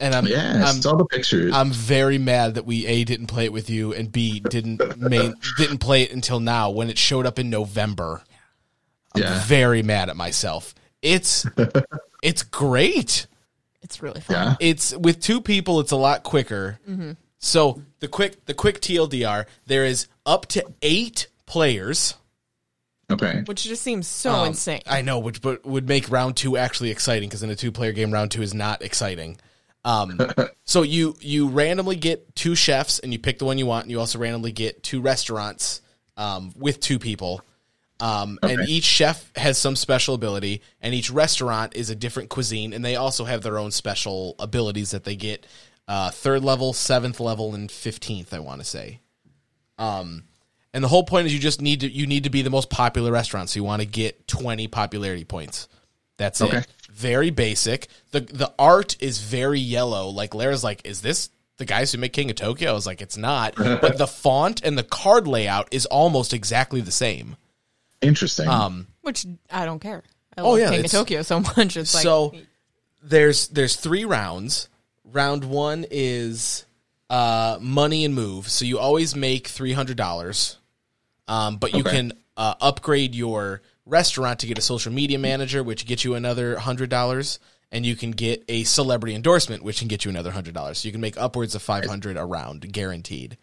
And 0.00 0.14
I'm 0.14 0.26
Yeah, 0.26 0.62
I 0.64 0.68
I'm 0.68 0.80
saw 0.80 0.96
the 0.96 1.04
pictures. 1.04 1.52
I'm 1.52 1.72
very 1.72 2.18
mad 2.18 2.54
that 2.54 2.64
we 2.64 2.86
a 2.86 3.04
didn't 3.04 3.26
play 3.26 3.44
it 3.44 3.52
with 3.52 3.68
you 3.68 3.92
and 3.92 4.10
b 4.12 4.40
didn't 4.40 4.98
main, 4.98 5.34
didn't 5.58 5.78
play 5.78 6.02
it 6.02 6.12
until 6.12 6.40
now 6.40 6.70
when 6.70 6.88
it 6.88 6.98
showed 6.98 7.26
up 7.26 7.38
in 7.38 7.50
November. 7.50 8.22
I'm 9.14 9.22
yeah. 9.22 9.44
very 9.44 9.82
mad 9.82 10.08
at 10.08 10.16
myself. 10.16 10.74
It's 11.02 11.46
it's 12.22 12.42
great. 12.42 13.26
It's 13.82 14.02
really 14.02 14.20
fun. 14.20 14.36
Yeah. 14.36 14.54
It's 14.60 14.94
with 14.96 15.20
two 15.20 15.40
people. 15.40 15.80
It's 15.80 15.92
a 15.92 15.96
lot 15.96 16.22
quicker. 16.22 16.78
So 17.38 17.82
the 18.00 18.08
quick 18.08 18.44
the 18.46 18.54
quick 18.54 18.80
TLDR 18.80 19.46
there 19.66 19.84
is 19.84 20.08
up 20.26 20.46
to 20.46 20.64
eight 20.82 21.28
players. 21.46 22.14
Okay. 23.10 23.42
Which 23.46 23.64
just 23.64 23.82
seems 23.82 24.06
so 24.06 24.32
Um, 24.32 24.48
insane. 24.48 24.82
I 24.86 25.00
know, 25.00 25.18
which 25.18 25.40
but 25.40 25.64
would 25.64 25.88
make 25.88 26.10
round 26.10 26.36
two 26.36 26.56
actually 26.56 26.90
exciting 26.90 27.28
because 27.28 27.42
in 27.42 27.50
a 27.50 27.56
two 27.56 27.72
player 27.72 27.92
game, 27.92 28.12
round 28.12 28.30
two 28.30 28.42
is 28.42 28.52
not 28.52 28.82
exciting. 28.82 29.38
Um, 29.84 30.20
so 30.64 30.82
you 30.82 31.16
you 31.20 31.48
randomly 31.48 31.96
get 31.96 32.34
two 32.34 32.54
chefs 32.54 32.98
and 32.98 33.12
you 33.12 33.18
pick 33.18 33.38
the 33.38 33.44
one 33.44 33.58
you 33.58 33.66
want, 33.66 33.84
and 33.84 33.90
you 33.90 34.00
also 34.00 34.18
randomly 34.18 34.52
get 34.52 34.82
two 34.82 35.00
restaurants 35.00 35.80
um, 36.16 36.52
with 36.56 36.80
two 36.80 36.98
people. 36.98 37.42
Um, 38.00 38.38
And 38.42 38.68
each 38.68 38.84
chef 38.84 39.30
has 39.36 39.58
some 39.58 39.74
special 39.74 40.14
ability, 40.14 40.62
and 40.80 40.94
each 40.94 41.10
restaurant 41.10 41.74
is 41.74 41.90
a 41.90 41.96
different 41.96 42.28
cuisine, 42.28 42.72
and 42.72 42.84
they 42.84 42.94
also 42.94 43.24
have 43.24 43.42
their 43.42 43.58
own 43.58 43.72
special 43.72 44.36
abilities 44.38 44.92
that 44.92 45.02
they 45.02 45.16
get 45.16 45.46
uh, 45.88 46.10
third 46.10 46.44
level, 46.44 46.72
seventh 46.72 47.18
level, 47.18 47.54
and 47.54 47.72
fifteenth. 47.72 48.32
I 48.32 48.38
want 48.38 48.60
to 48.60 48.64
say. 48.64 49.00
Um, 49.78 50.24
and 50.74 50.84
the 50.84 50.88
whole 50.88 51.02
point 51.02 51.26
is 51.26 51.32
you 51.34 51.40
just 51.40 51.60
need 51.60 51.80
to 51.80 51.90
you 51.90 52.06
need 52.06 52.24
to 52.24 52.30
be 52.30 52.42
the 52.42 52.50
most 52.50 52.70
popular 52.70 53.10
restaurant. 53.10 53.50
So 53.50 53.58
you 53.58 53.64
want 53.64 53.80
to 53.82 53.86
get 53.86 54.28
twenty 54.28 54.68
popularity 54.68 55.24
points. 55.24 55.66
That's 56.18 56.40
Okay. 56.42 56.58
it. 56.58 56.66
Very 56.98 57.30
basic. 57.30 57.86
the 58.10 58.20
The 58.20 58.52
art 58.58 58.96
is 59.00 59.20
very 59.20 59.60
yellow. 59.60 60.08
Like 60.08 60.34
Lara's 60.34 60.64
like, 60.64 60.80
is 60.84 61.00
this 61.00 61.30
the 61.58 61.64
guys 61.64 61.92
who 61.92 61.98
make 61.98 62.12
King 62.12 62.30
of 62.30 62.36
Tokyo? 62.36 62.70
I 62.70 62.72
was 62.74 62.86
like, 62.86 63.00
it's 63.00 63.16
not. 63.16 63.54
but 63.56 63.98
the 63.98 64.06
font 64.06 64.62
and 64.64 64.76
the 64.76 64.82
card 64.82 65.26
layout 65.28 65.68
is 65.70 65.86
almost 65.86 66.32
exactly 66.34 66.80
the 66.80 66.90
same. 66.92 67.36
Interesting. 68.00 68.48
Um, 68.48 68.86
Which 69.02 69.26
I 69.50 69.64
don't 69.64 69.80
care. 69.80 70.02
I 70.36 70.40
Oh, 70.42 70.50
love 70.50 70.58
yeah, 70.60 70.70
King 70.70 70.78
of 70.80 70.84
it's- 70.86 70.92
Tokyo 70.92 71.22
so 71.22 71.40
much. 71.40 71.76
It's 71.76 71.94
like 71.94 72.02
so 72.02 72.34
there's 73.02 73.48
there's 73.48 73.76
three 73.76 74.04
rounds. 74.04 74.68
Round 75.04 75.44
one 75.44 75.84
is 75.90 76.64
uh, 77.10 77.58
money 77.60 78.04
and 78.04 78.14
move. 78.14 78.48
So 78.48 78.64
you 78.64 78.78
always 78.78 79.14
make 79.16 79.48
three 79.48 79.72
hundred 79.72 79.96
dollars, 79.96 80.58
um, 81.26 81.56
but 81.56 81.72
you 81.74 81.80
Okay. 81.80 81.90
can 81.90 82.12
uh, 82.36 82.54
upgrade 82.60 83.14
your 83.14 83.62
restaurant 83.88 84.40
to 84.40 84.46
get 84.46 84.58
a 84.58 84.62
social 84.62 84.92
media 84.92 85.18
manager, 85.18 85.62
which 85.62 85.86
gets 85.86 86.04
you 86.04 86.14
another 86.14 86.58
hundred 86.58 86.90
dollars, 86.90 87.38
and 87.72 87.84
you 87.84 87.96
can 87.96 88.12
get 88.12 88.44
a 88.48 88.64
celebrity 88.64 89.14
endorsement, 89.14 89.62
which 89.62 89.78
can 89.78 89.88
get 89.88 90.04
you 90.04 90.10
another 90.10 90.30
hundred 90.30 90.54
dollars. 90.54 90.78
So 90.78 90.88
you 90.88 90.92
can 90.92 91.00
make 91.00 91.18
upwards 91.18 91.54
of 91.54 91.62
five 91.62 91.84
hundred 91.86 92.16
around, 92.16 92.70
guaranteed. 92.72 93.36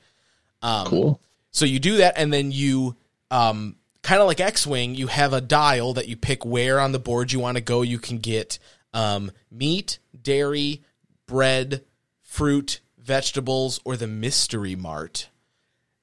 Um, 0.62 0.88
Cool. 0.88 1.22
So 1.52 1.66
you 1.66 1.80
do 1.80 1.98
that, 1.98 2.18
and 2.18 2.34
then 2.34 2.52
you, 2.52 2.98
um, 3.32 3.78
kind 4.02 4.22
of 4.22 4.28
like 4.28 4.42
X 4.42 4.68
Wing, 4.68 4.94
you 4.94 5.08
have 5.08 5.32
a 5.32 5.40
dial 5.40 5.94
that 5.94 6.08
you 6.08 6.18
pick 6.18 6.46
where 6.46 6.80
on 6.80 6.92
the 6.92 7.00
board 7.00 7.32
you 7.32 7.40
want 7.40 7.56
to 7.56 7.64
go. 7.64 7.82
You 7.82 7.98
can 7.98 8.18
get 8.18 8.60
um, 8.94 9.32
meat, 9.50 10.00
dairy, 10.22 10.84
bread, 11.28 11.86
fruit, 12.22 12.82
vegetables, 12.98 13.80
or 13.86 13.96
the 13.96 14.08
mystery 14.08 14.76
mart, 14.76 15.30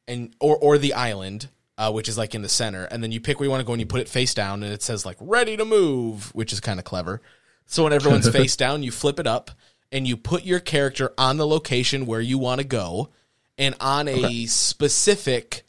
and 0.09 0.35
or 0.41 0.57
or 0.57 0.79
the 0.79 0.95
island, 0.95 1.51
uh, 1.79 1.91
which 1.91 2.09
is 2.09 2.19
like 2.19 2.35
in 2.35 2.43
the 2.43 2.49
center. 2.49 2.85
And 2.85 3.03
then 3.03 3.13
you 3.13 3.21
pick 3.21 3.39
where 3.41 3.47
you 3.47 3.51
want 3.51 3.61
to 3.61 3.67
go, 3.67 3.73
and 3.73 3.81
you 3.81 3.87
put 3.87 4.01
it 4.01 4.09
face 4.09 4.35
down, 4.35 4.63
and 4.63 4.73
it 4.73 4.83
says 4.83 5.07
like 5.07 5.17
"ready 5.21 5.57
to 5.57 5.65
move," 5.65 6.35
which 6.35 6.53
is 6.53 6.61
kind 6.61 6.79
of 6.79 6.85
clever. 6.85 7.21
So 7.67 7.85
when 7.85 7.93
everyone's 7.93 8.29
face 8.31 8.57
down, 8.57 8.83
you 8.83 8.91
flip 8.91 9.19
it 9.19 9.27
up, 9.27 9.51
and 9.91 10.07
you 10.07 10.17
put 10.17 10.45
your 10.45 10.61
character 10.61 11.13
on 11.17 11.37
the 11.37 11.47
location 11.47 12.07
where 12.07 12.21
you 12.21 12.39
want 12.39 12.61
to 12.61 12.67
go, 12.67 13.11
and 13.59 13.75
on 13.81 14.09
a 14.09 14.47
specific 14.47 15.63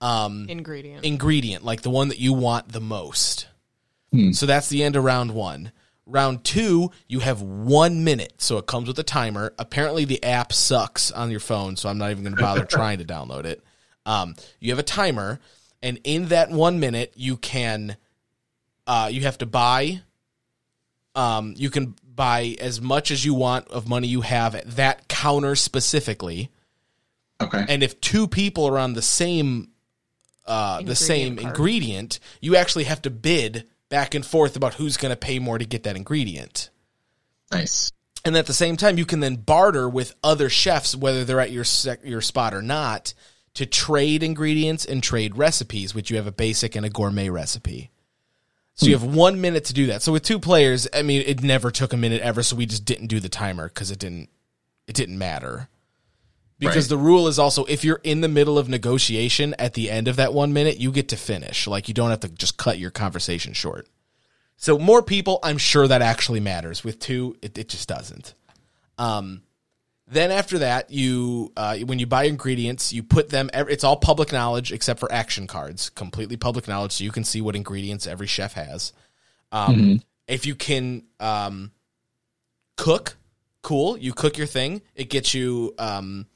um, 0.00 0.46
Ingredient. 0.48 1.04
ingredient, 1.04 1.64
like 1.64 1.82
the 1.82 1.90
one 1.90 2.08
that 2.08 2.18
you 2.18 2.32
want 2.32 2.72
the 2.72 2.80
most. 2.80 3.48
So 4.32 4.46
that's 4.46 4.68
the 4.68 4.84
end 4.84 4.94
of 4.94 5.02
round 5.02 5.32
one. 5.32 5.72
Round 6.06 6.44
two, 6.44 6.92
you 7.08 7.18
have 7.18 7.42
one 7.42 8.04
minute, 8.04 8.34
so 8.38 8.58
it 8.58 8.66
comes 8.66 8.86
with 8.86 8.96
a 9.00 9.02
timer. 9.02 9.52
Apparently, 9.58 10.04
the 10.04 10.22
app 10.22 10.52
sucks 10.52 11.10
on 11.10 11.32
your 11.32 11.40
phone, 11.40 11.74
so 11.74 11.88
I'm 11.88 11.98
not 11.98 12.12
even 12.12 12.22
going 12.22 12.36
to 12.36 12.40
bother 12.40 12.64
trying 12.68 12.98
to 12.98 13.04
download 13.04 13.44
it. 13.44 13.64
Um, 14.06 14.34
you 14.60 14.70
have 14.70 14.78
a 14.78 14.84
timer, 14.84 15.40
and 15.82 16.00
in 16.04 16.28
that 16.28 16.50
one 16.50 16.80
minute, 16.80 17.12
you 17.16 17.36
can, 17.36 17.96
uh, 18.86 19.08
you 19.10 19.22
have 19.22 19.38
to 19.38 19.46
buy. 19.46 20.02
Um, 21.14 21.54
you 21.56 21.70
can 21.70 21.94
buy 22.04 22.56
as 22.60 22.80
much 22.80 23.10
as 23.10 23.24
you 23.24 23.34
want 23.34 23.68
of 23.68 23.88
money 23.88 24.08
you 24.08 24.20
have 24.20 24.54
at 24.54 24.68
that 24.72 25.08
counter 25.08 25.54
specifically. 25.56 26.50
Okay. 27.40 27.64
And 27.68 27.82
if 27.82 28.00
two 28.00 28.26
people 28.28 28.66
are 28.66 28.78
on 28.78 28.94
the 28.94 29.02
same 29.02 29.70
uh, 30.46 30.82
the 30.82 30.94
same 30.94 31.38
Ingredient 31.38 31.40
card. 31.40 31.54
ingredient, 31.56 32.20
you 32.40 32.56
actually 32.56 32.84
have 32.84 33.02
to 33.02 33.10
bid 33.10 33.66
back 33.88 34.14
and 34.14 34.24
forth 34.24 34.56
about 34.56 34.74
who's 34.74 34.96
going 34.96 35.10
to 35.10 35.16
pay 35.16 35.38
more 35.38 35.58
to 35.58 35.64
get 35.64 35.84
that 35.84 35.96
ingredient. 35.96 36.70
nice. 37.50 37.90
And 38.26 38.36
at 38.38 38.46
the 38.46 38.54
same 38.54 38.78
time, 38.78 38.96
you 38.96 39.04
can 39.04 39.20
then 39.20 39.36
barter 39.36 39.86
with 39.86 40.14
other 40.24 40.48
chefs, 40.48 40.96
whether 40.96 41.24
they're 41.24 41.40
at 41.40 41.50
your 41.50 41.64
sec- 41.64 42.04
your 42.04 42.22
spot 42.22 42.54
or 42.54 42.62
not, 42.62 43.12
to 43.54 43.66
trade 43.66 44.22
ingredients 44.22 44.84
and 44.84 45.02
trade 45.02 45.36
recipes, 45.36 45.94
which 45.94 46.10
you 46.10 46.16
have 46.16 46.26
a 46.26 46.32
basic 46.32 46.74
and 46.74 46.84
a 46.84 46.90
gourmet 46.90 47.28
recipe. 47.28 47.90
So 48.76 48.86
you 48.86 48.92
have 48.92 49.04
one 49.04 49.40
minute 49.40 49.64
to 49.66 49.72
do 49.72 49.86
that. 49.86 50.02
So 50.02 50.12
with 50.12 50.24
two 50.24 50.40
players, 50.40 50.88
I 50.92 51.02
mean, 51.02 51.22
it 51.24 51.44
never 51.44 51.70
took 51.70 51.92
a 51.92 51.96
minute 51.96 52.20
ever. 52.22 52.42
So 52.42 52.56
we 52.56 52.66
just 52.66 52.84
didn't 52.84 53.06
do 53.06 53.20
the 53.20 53.28
timer 53.28 53.68
because 53.68 53.90
it 53.92 54.00
didn't 54.00 54.28
it 54.88 54.94
didn't 54.94 55.16
matter. 55.16 55.68
Because 56.58 56.84
Right. 56.86 56.90
the 56.90 56.98
rule 56.98 57.28
is 57.28 57.38
also 57.38 57.64
if 57.66 57.84
you're 57.84 58.00
in 58.02 58.20
the 58.20 58.28
middle 58.28 58.58
of 58.58 58.68
negotiation 58.68 59.54
at 59.60 59.74
the 59.74 59.90
end 59.90 60.08
of 60.08 60.16
that 60.16 60.34
one 60.34 60.52
minute, 60.52 60.78
you 60.78 60.90
get 60.90 61.08
to 61.10 61.16
finish. 61.16 61.68
Like 61.68 61.86
you 61.86 61.94
don't 61.94 62.10
have 62.10 62.20
to 62.20 62.28
just 62.28 62.56
cut 62.56 62.78
your 62.78 62.90
conversation 62.90 63.52
short. 63.52 63.86
So 64.56 64.76
more 64.78 65.02
people, 65.02 65.38
I'm 65.44 65.58
sure 65.58 65.86
that 65.86 66.02
actually 66.02 66.40
matters. 66.40 66.82
With 66.82 66.98
two, 66.98 67.36
it, 67.42 67.56
it 67.56 67.68
just 67.68 67.88
doesn't. 67.88 68.34
Um, 68.98 69.42
then 70.06 70.30
after 70.30 70.58
that, 70.58 70.90
you 70.90 71.52
uh, 71.56 71.78
when 71.78 71.98
you 71.98 72.06
buy 72.06 72.24
ingredients, 72.24 72.92
you 72.92 73.02
put 73.02 73.30
them. 73.30 73.50
It's 73.54 73.84
all 73.84 73.96
public 73.96 74.32
knowledge 74.32 74.72
except 74.72 75.00
for 75.00 75.10
action 75.10 75.46
cards, 75.46 75.90
completely 75.90 76.36
public 76.36 76.68
knowledge, 76.68 76.92
so 76.92 77.04
you 77.04 77.12
can 77.12 77.24
see 77.24 77.40
what 77.40 77.56
ingredients 77.56 78.06
every 78.06 78.26
chef 78.26 78.52
has. 78.54 78.92
Um, 79.52 80.00
If 80.26 80.46
you 80.46 80.54
can 80.54 81.04
um, 81.20 81.70
cook, 82.76 83.16
cool. 83.62 83.98
You 83.98 84.12
cook 84.12 84.38
your 84.38 84.46
thing. 84.46 84.82
It 84.94 85.10
gets 85.10 85.34
you 85.34 85.74
um, 85.78 86.26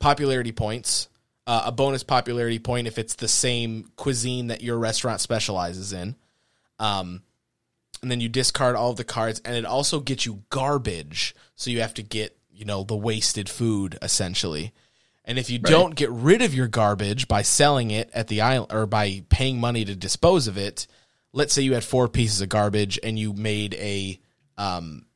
popularity 0.00 0.52
points. 0.52 1.08
Uh, 1.46 1.62
a 1.66 1.72
bonus 1.72 2.02
popularity 2.02 2.58
point 2.58 2.88
if 2.88 2.98
it's 2.98 3.14
the 3.14 3.28
same 3.28 3.88
cuisine 3.96 4.48
that 4.48 4.62
your 4.62 4.76
restaurant 4.78 5.20
specializes 5.20 5.92
in. 5.92 6.16
Um, 6.78 7.22
and 8.02 8.10
then 8.10 8.20
you 8.20 8.28
discard 8.28 8.76
all 8.76 8.90
of 8.90 8.96
the 8.96 9.04
cards, 9.04 9.40
and 9.44 9.56
it 9.56 9.64
also 9.64 10.00
gets 10.00 10.26
you 10.26 10.42
garbage. 10.50 11.34
So 11.54 11.70
you 11.70 11.80
have 11.80 11.94
to 11.94 12.02
get, 12.02 12.36
you 12.56 12.64
know, 12.64 12.82
the 12.82 12.96
wasted 12.96 13.48
food 13.48 13.98
essentially. 14.02 14.72
And 15.24 15.38
if 15.38 15.50
you 15.50 15.58
don't 15.58 15.96
get 15.96 16.10
rid 16.10 16.40
of 16.40 16.54
your 16.54 16.68
garbage 16.68 17.26
by 17.26 17.42
selling 17.42 17.90
it 17.90 18.10
at 18.14 18.28
the 18.28 18.42
island 18.42 18.72
or 18.72 18.86
by 18.86 19.24
paying 19.28 19.58
money 19.58 19.84
to 19.84 19.96
dispose 19.96 20.46
of 20.46 20.56
it, 20.56 20.86
let's 21.32 21.52
say 21.52 21.62
you 21.62 21.74
had 21.74 21.82
four 21.82 22.08
pieces 22.08 22.40
of 22.40 22.48
garbage 22.48 22.98
and 23.02 23.18
you 23.18 23.32
made 23.32 23.74
a 23.74 24.20
um, 24.56 25.06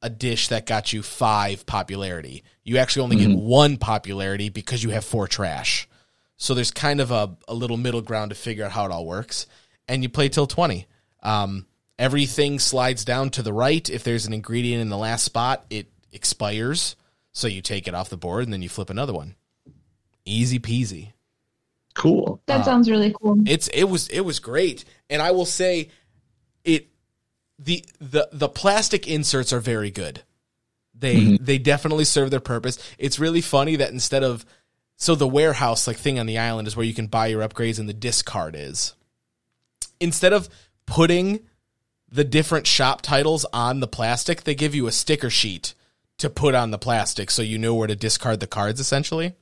a 0.00 0.08
dish 0.08 0.48
that 0.48 0.64
got 0.64 0.92
you 0.92 1.02
five 1.02 1.66
popularity. 1.66 2.44
You 2.64 2.78
actually 2.78 3.02
only 3.02 3.16
get 3.16 3.36
one 3.36 3.76
popularity 3.76 4.48
because 4.48 4.82
you 4.82 4.90
have 4.90 5.04
four 5.04 5.26
trash. 5.26 5.88
So 6.36 6.54
there's 6.54 6.70
kind 6.70 7.00
of 7.00 7.10
a, 7.10 7.36
a 7.48 7.54
little 7.54 7.76
middle 7.76 8.00
ground 8.00 8.30
to 8.30 8.36
figure 8.36 8.64
out 8.64 8.72
how 8.72 8.86
it 8.86 8.92
all 8.92 9.06
works. 9.06 9.46
And 9.88 10.02
you 10.02 10.08
play 10.08 10.28
till 10.28 10.46
20. 10.46 10.86
Um, 11.22 11.66
everything 11.98 12.58
slides 12.58 13.04
down 13.04 13.30
to 13.30 13.42
the 13.42 13.52
right. 13.52 13.88
If 13.90 14.04
there's 14.04 14.26
an 14.26 14.32
ingredient 14.32 14.80
in 14.80 14.88
the 14.88 14.96
last 14.96 15.24
spot, 15.24 15.66
it 15.68 15.88
expires. 16.12 16.96
So 17.32 17.46
you 17.46 17.62
take 17.62 17.86
it 17.86 17.94
off 17.94 18.10
the 18.10 18.16
board 18.16 18.44
and 18.44 18.52
then 18.52 18.62
you 18.62 18.68
flip 18.68 18.90
another 18.90 19.12
one. 19.12 19.36
Easy 20.24 20.58
peasy. 20.58 21.12
Cool. 21.94 22.40
That 22.46 22.60
uh, 22.60 22.64
sounds 22.64 22.88
really 22.88 23.14
cool. 23.20 23.38
It's 23.46 23.68
it 23.68 23.84
was 23.84 24.08
it 24.08 24.20
was 24.20 24.38
great, 24.38 24.84
and 25.10 25.20
I 25.20 25.32
will 25.32 25.44
say, 25.44 25.90
it 26.64 26.88
the 27.58 27.84
the 28.00 28.28
the 28.30 28.48
plastic 28.48 29.08
inserts 29.08 29.52
are 29.52 29.60
very 29.60 29.90
good. 29.90 30.22
They 30.94 31.16
mm-hmm. 31.16 31.44
they 31.44 31.58
definitely 31.58 32.04
serve 32.04 32.30
their 32.30 32.40
purpose. 32.40 32.78
It's 32.98 33.18
really 33.18 33.40
funny 33.40 33.76
that 33.76 33.90
instead 33.90 34.22
of 34.22 34.46
so 34.96 35.14
the 35.14 35.26
warehouse 35.26 35.86
like 35.86 35.96
thing 35.96 36.18
on 36.20 36.26
the 36.26 36.38
island 36.38 36.68
is 36.68 36.76
where 36.76 36.86
you 36.86 36.94
can 36.94 37.08
buy 37.08 37.28
your 37.28 37.46
upgrades 37.46 37.80
and 37.80 37.88
the 37.88 37.94
discard 37.94 38.54
is. 38.56 38.94
Instead 40.00 40.32
of 40.32 40.48
putting 40.86 41.40
the 42.10 42.24
different 42.24 42.66
shop 42.66 43.02
titles 43.02 43.44
on 43.52 43.80
the 43.80 43.88
plastic, 43.88 44.44
they 44.44 44.54
give 44.54 44.74
you 44.74 44.86
a 44.86 44.92
sticker 44.92 45.30
sheet 45.30 45.74
to 46.18 46.28
put 46.30 46.54
on 46.54 46.70
the 46.70 46.78
plastic 46.78 47.30
so 47.30 47.42
you 47.42 47.58
know 47.58 47.74
where 47.74 47.86
to 47.86 47.96
discard 47.96 48.40
the 48.40 48.46
cards 48.46 48.80
essentially. 48.80 49.34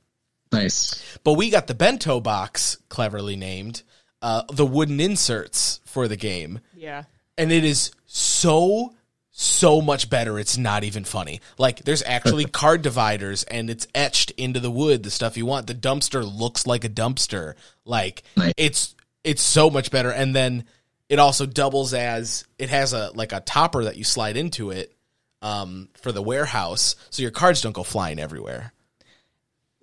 Nice. 0.51 1.19
But 1.23 1.33
we 1.33 1.49
got 1.49 1.67
the 1.67 1.73
bento 1.75 2.19
box, 2.21 2.77
cleverly 2.89 3.35
named, 3.35 3.83
uh, 4.21 4.43
the 4.51 4.65
wooden 4.65 4.99
inserts 4.99 5.81
for 5.85 6.07
the 6.07 6.15
game. 6.15 6.59
Yeah. 6.75 7.03
And 7.37 7.51
it 7.51 7.63
is 7.63 7.91
so, 8.05 8.95
so 9.31 9.81
much 9.81 10.09
better. 10.09 10.39
It's 10.39 10.57
not 10.57 10.83
even 10.83 11.03
funny. 11.03 11.41
Like, 11.57 11.79
there's 11.79 12.01
actually 12.03 12.45
card 12.51 12.81
dividers 12.81 13.43
and 13.43 13.69
it's 13.69 13.87
etched 13.93 14.31
into 14.31 14.59
the 14.59 14.71
wood, 14.71 15.03
the 15.03 15.11
stuff 15.11 15.37
you 15.37 15.45
want. 15.45 15.67
The 15.67 15.75
dumpster 15.75 16.23
looks 16.23 16.65
like 16.65 16.83
a 16.83 16.89
dumpster. 16.89 17.55
Like, 17.85 18.23
Nice. 18.35 18.53
it's, 18.57 18.95
it's 19.23 19.41
so 19.41 19.69
much 19.69 19.91
better. 19.91 20.11
And 20.11 20.35
then 20.35 20.63
it 21.09 21.19
also 21.19 21.45
doubles 21.45 21.93
as, 21.93 22.45
it 22.57 22.69
has 22.69 22.93
a, 22.93 23.11
like 23.13 23.33
a 23.33 23.41
topper 23.41 23.83
that 23.83 23.97
you 23.97 24.03
slide 24.03 24.37
into 24.37 24.71
it, 24.71 24.96
um, 25.41 25.89
for 25.95 26.11
the 26.11 26.21
warehouse. 26.21 26.95
So 27.09 27.21
your 27.21 27.31
cards 27.31 27.61
don't 27.61 27.73
go 27.73 27.83
flying 27.83 28.19
everywhere. 28.19 28.73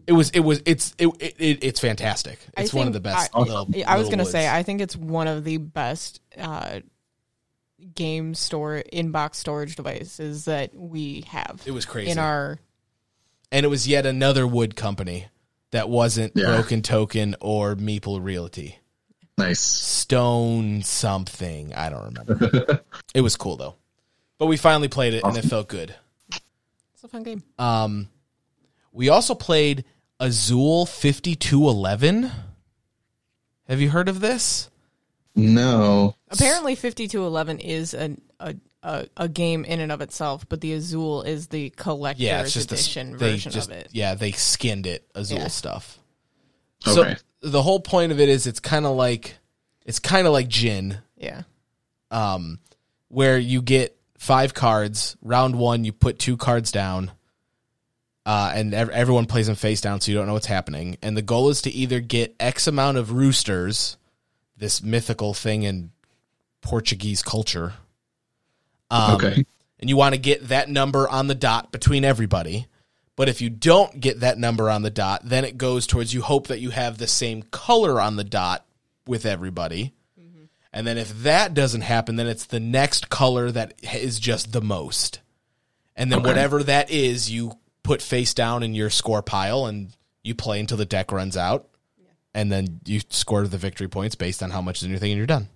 It 0.07 0.13
was, 0.13 0.31
it 0.31 0.41
was, 0.41 0.61
it's, 0.67 0.95
it, 0.99 1.09
it, 1.19 1.35
it 1.39 1.65
it's 1.65 1.81
fantastic. 1.81 2.39
It's 2.59 2.75
one 2.75 2.87
of 2.87 2.93
the 2.93 3.01
best. 3.01 3.31
I, 3.35 3.39
little, 3.39 3.69
I 3.87 3.97
was 3.97 4.11
gonna 4.11 4.27
say. 4.27 4.49
I 4.49 4.63
think 4.63 4.83
it's 4.83 4.95
one 4.95 5.29
of 5.29 5.45
the 5.45 5.57
best 5.57 6.21
uh, 6.39 6.81
game 7.95 8.35
store 8.35 8.83
inbox 8.93 9.37
storage 9.37 9.77
devices 9.77 10.45
that 10.45 10.75
we 10.75 11.25
have. 11.29 11.63
It 11.65 11.71
was 11.71 11.87
crazy. 11.87 12.11
in 12.11 12.19
our 12.19 12.59
and 13.51 13.65
it 13.65 13.69
was 13.69 13.87
yet 13.87 14.05
another 14.05 14.47
wood 14.47 14.77
company 14.77 15.27
that 15.71 15.89
wasn't 15.89 16.33
Yeah. 16.35 16.47
Broken 16.47 16.83
Token 16.83 17.37
or 17.41 17.77
Meeple 17.77 18.23
Realty. 18.23 18.79
Nice. 19.39 19.61
Stone 19.61 20.83
something. 20.83 21.75
I 21.75 21.89
don't 21.89 22.05
remember. 22.05 22.81
it 23.15 23.21
was 23.21 23.37
cool 23.37 23.57
though. 23.57 23.77
But 24.39 24.47
we 24.47 24.57
finally 24.57 24.89
played 24.89 25.15
it 25.15 25.23
and 25.25 25.37
it 25.37 25.45
felt 25.45 25.69
good. 25.69 25.95
it's 26.31 27.05
a 27.05 27.09
fun 27.09 27.23
game. 27.23 27.43
Um 27.59 28.09
we 28.93 29.09
also 29.09 29.35
played 29.35 29.85
Azul 30.21 30.87
5211. 30.87 32.31
Have 33.69 33.81
you 33.81 33.91
heard 33.91 34.09
of 34.09 34.21
this? 34.21 34.71
No. 35.35 36.15
Apparently, 36.31 36.75
fifty 36.77 37.09
two 37.09 37.25
eleven 37.27 37.59
is 37.59 37.93
an, 37.95 38.21
a, 38.39 38.55
a 38.85 39.07
a 39.17 39.29
game 39.29 39.65
in 39.65 39.81
and 39.81 39.91
of 39.91 40.01
itself, 40.01 40.49
but 40.49 40.61
the 40.61 40.73
Azul 40.75 41.23
is 41.23 41.49
the 41.49 41.71
collector's 41.71 42.23
Yeah, 42.25 42.43
it's 42.43 42.53
just 42.55 42.71
edition 42.71 43.13
the, 43.13 43.19
they 43.19 43.31
version 43.33 43.51
just 43.53 43.69
of 43.71 43.77
it. 43.77 43.89
yeah, 43.91 44.15
they 44.15 44.31
skinned 44.33 44.87
it 44.87 45.09
Azul 45.15 45.39
Yeah. 45.39 45.49
stuff. 45.49 45.99
Okay. 46.87 47.17
So 47.43 47.49
the 47.51 47.63
whole 47.63 47.81
point 47.81 48.13
of 48.13 48.21
it 48.21 48.29
is 48.29 48.47
it's 48.47 48.61
kind 48.61 48.87
of 48.87 48.95
like 48.97 49.37
it's 49.85 49.99
kind 49.99 50.27
of 50.29 50.33
like 50.33 50.47
gin 50.47 50.99
Yeah, 51.17 51.43
um, 52.13 52.61
where 53.09 53.39
you 53.39 53.61
get 53.61 53.97
five 54.25 54.55
cards. 54.55 55.17
Round 55.23 55.55
one, 55.57 55.85
you 55.85 55.93
put 55.93 56.19
two 56.19 56.37
cards 56.37 56.73
down, 56.73 57.13
uh, 58.25 58.53
and 58.55 58.73
ev- 58.73 58.89
everyone 58.89 59.27
plays 59.27 59.47
them 59.47 59.57
face 59.57 59.83
down, 59.83 60.01
so 60.01 60.11
you 60.11 60.17
don't 60.17 60.27
know 60.27 60.33
what's 60.33 60.47
happening. 60.47 60.97
And 61.03 61.17
the 61.17 61.23
goal 61.23 61.51
is 61.51 61.63
to 61.63 61.71
either 61.71 62.01
get 62.01 62.35
X 62.41 62.67
amount 62.67 62.97
of 62.97 63.13
roosters, 63.13 63.99
this 64.57 64.83
mythical 64.83 65.35
thing 65.35 65.63
in 65.65 65.91
Portuguese 66.63 67.23
culture. 67.23 67.75
Um, 68.91 69.17
Okay. 69.17 69.45
And 69.81 69.91
you 69.91 69.97
want 69.97 70.15
to 70.15 70.21
get 70.21 70.49
that 70.49 70.71
number 70.71 71.07
on 71.07 71.27
the 71.27 71.35
dot 71.35 71.71
between 71.71 72.05
everybody. 72.05 72.67
But 73.17 73.29
if 73.29 73.43
you 73.43 73.51
don't 73.51 74.01
get 74.01 74.21
that 74.21 74.39
number 74.39 74.71
on 74.71 74.81
the 74.81 74.91
dot, 74.91 75.21
then 75.25 75.45
it 75.45 75.59
goes 75.59 75.87
towards 75.87 76.15
you 76.15 76.23
hope 76.23 76.47
that 76.47 76.61
you 76.61 76.71
have 76.71 76.97
the 76.97 77.07
same 77.07 77.43
color 77.43 78.01
on 78.01 78.17
the 78.17 78.25
dot 78.25 78.65
with 79.07 79.27
everybody. 79.27 79.93
And 80.75 80.87
then 80.87 80.99
if 80.99 81.23
that 81.23 81.55
doesn't 81.55 81.83
happen, 81.83 82.17
then 82.17 82.27
it's 82.27 82.47
the 82.47 82.59
next 82.61 83.09
color 83.09 83.51
that 83.53 83.75
is 83.95 84.19
just 84.19 84.53
the 84.53 84.61
most. 84.61 85.21
And 85.97 86.11
then 86.11 86.19
Okay. 86.19 86.29
whatever 86.29 86.63
that 86.65 86.91
is, 86.91 87.31
you 87.31 87.53
put 87.85 88.03
face 88.03 88.35
down 88.35 88.63
in 88.65 88.75
your 88.75 88.91
score 88.91 89.23
pile 89.23 89.67
and 89.67 89.95
you 90.25 90.35
play 90.35 90.59
until 90.59 90.77
the 90.77 90.85
deck 90.85 91.13
runs 91.13 91.37
out. 91.37 91.69
And 92.35 92.51
then 92.51 92.81
you 92.85 93.01
score 93.11 93.47
the 93.47 93.57
victory 93.57 93.87
points 93.87 94.17
based 94.17 94.43
on 94.43 94.51
how 94.51 94.61
much 94.61 94.79
is 94.79 94.83
in 94.83 94.91
your 94.91 94.99
thing 94.99 95.13
and 95.13 95.19
you're 95.19 95.27
done. 95.29 95.49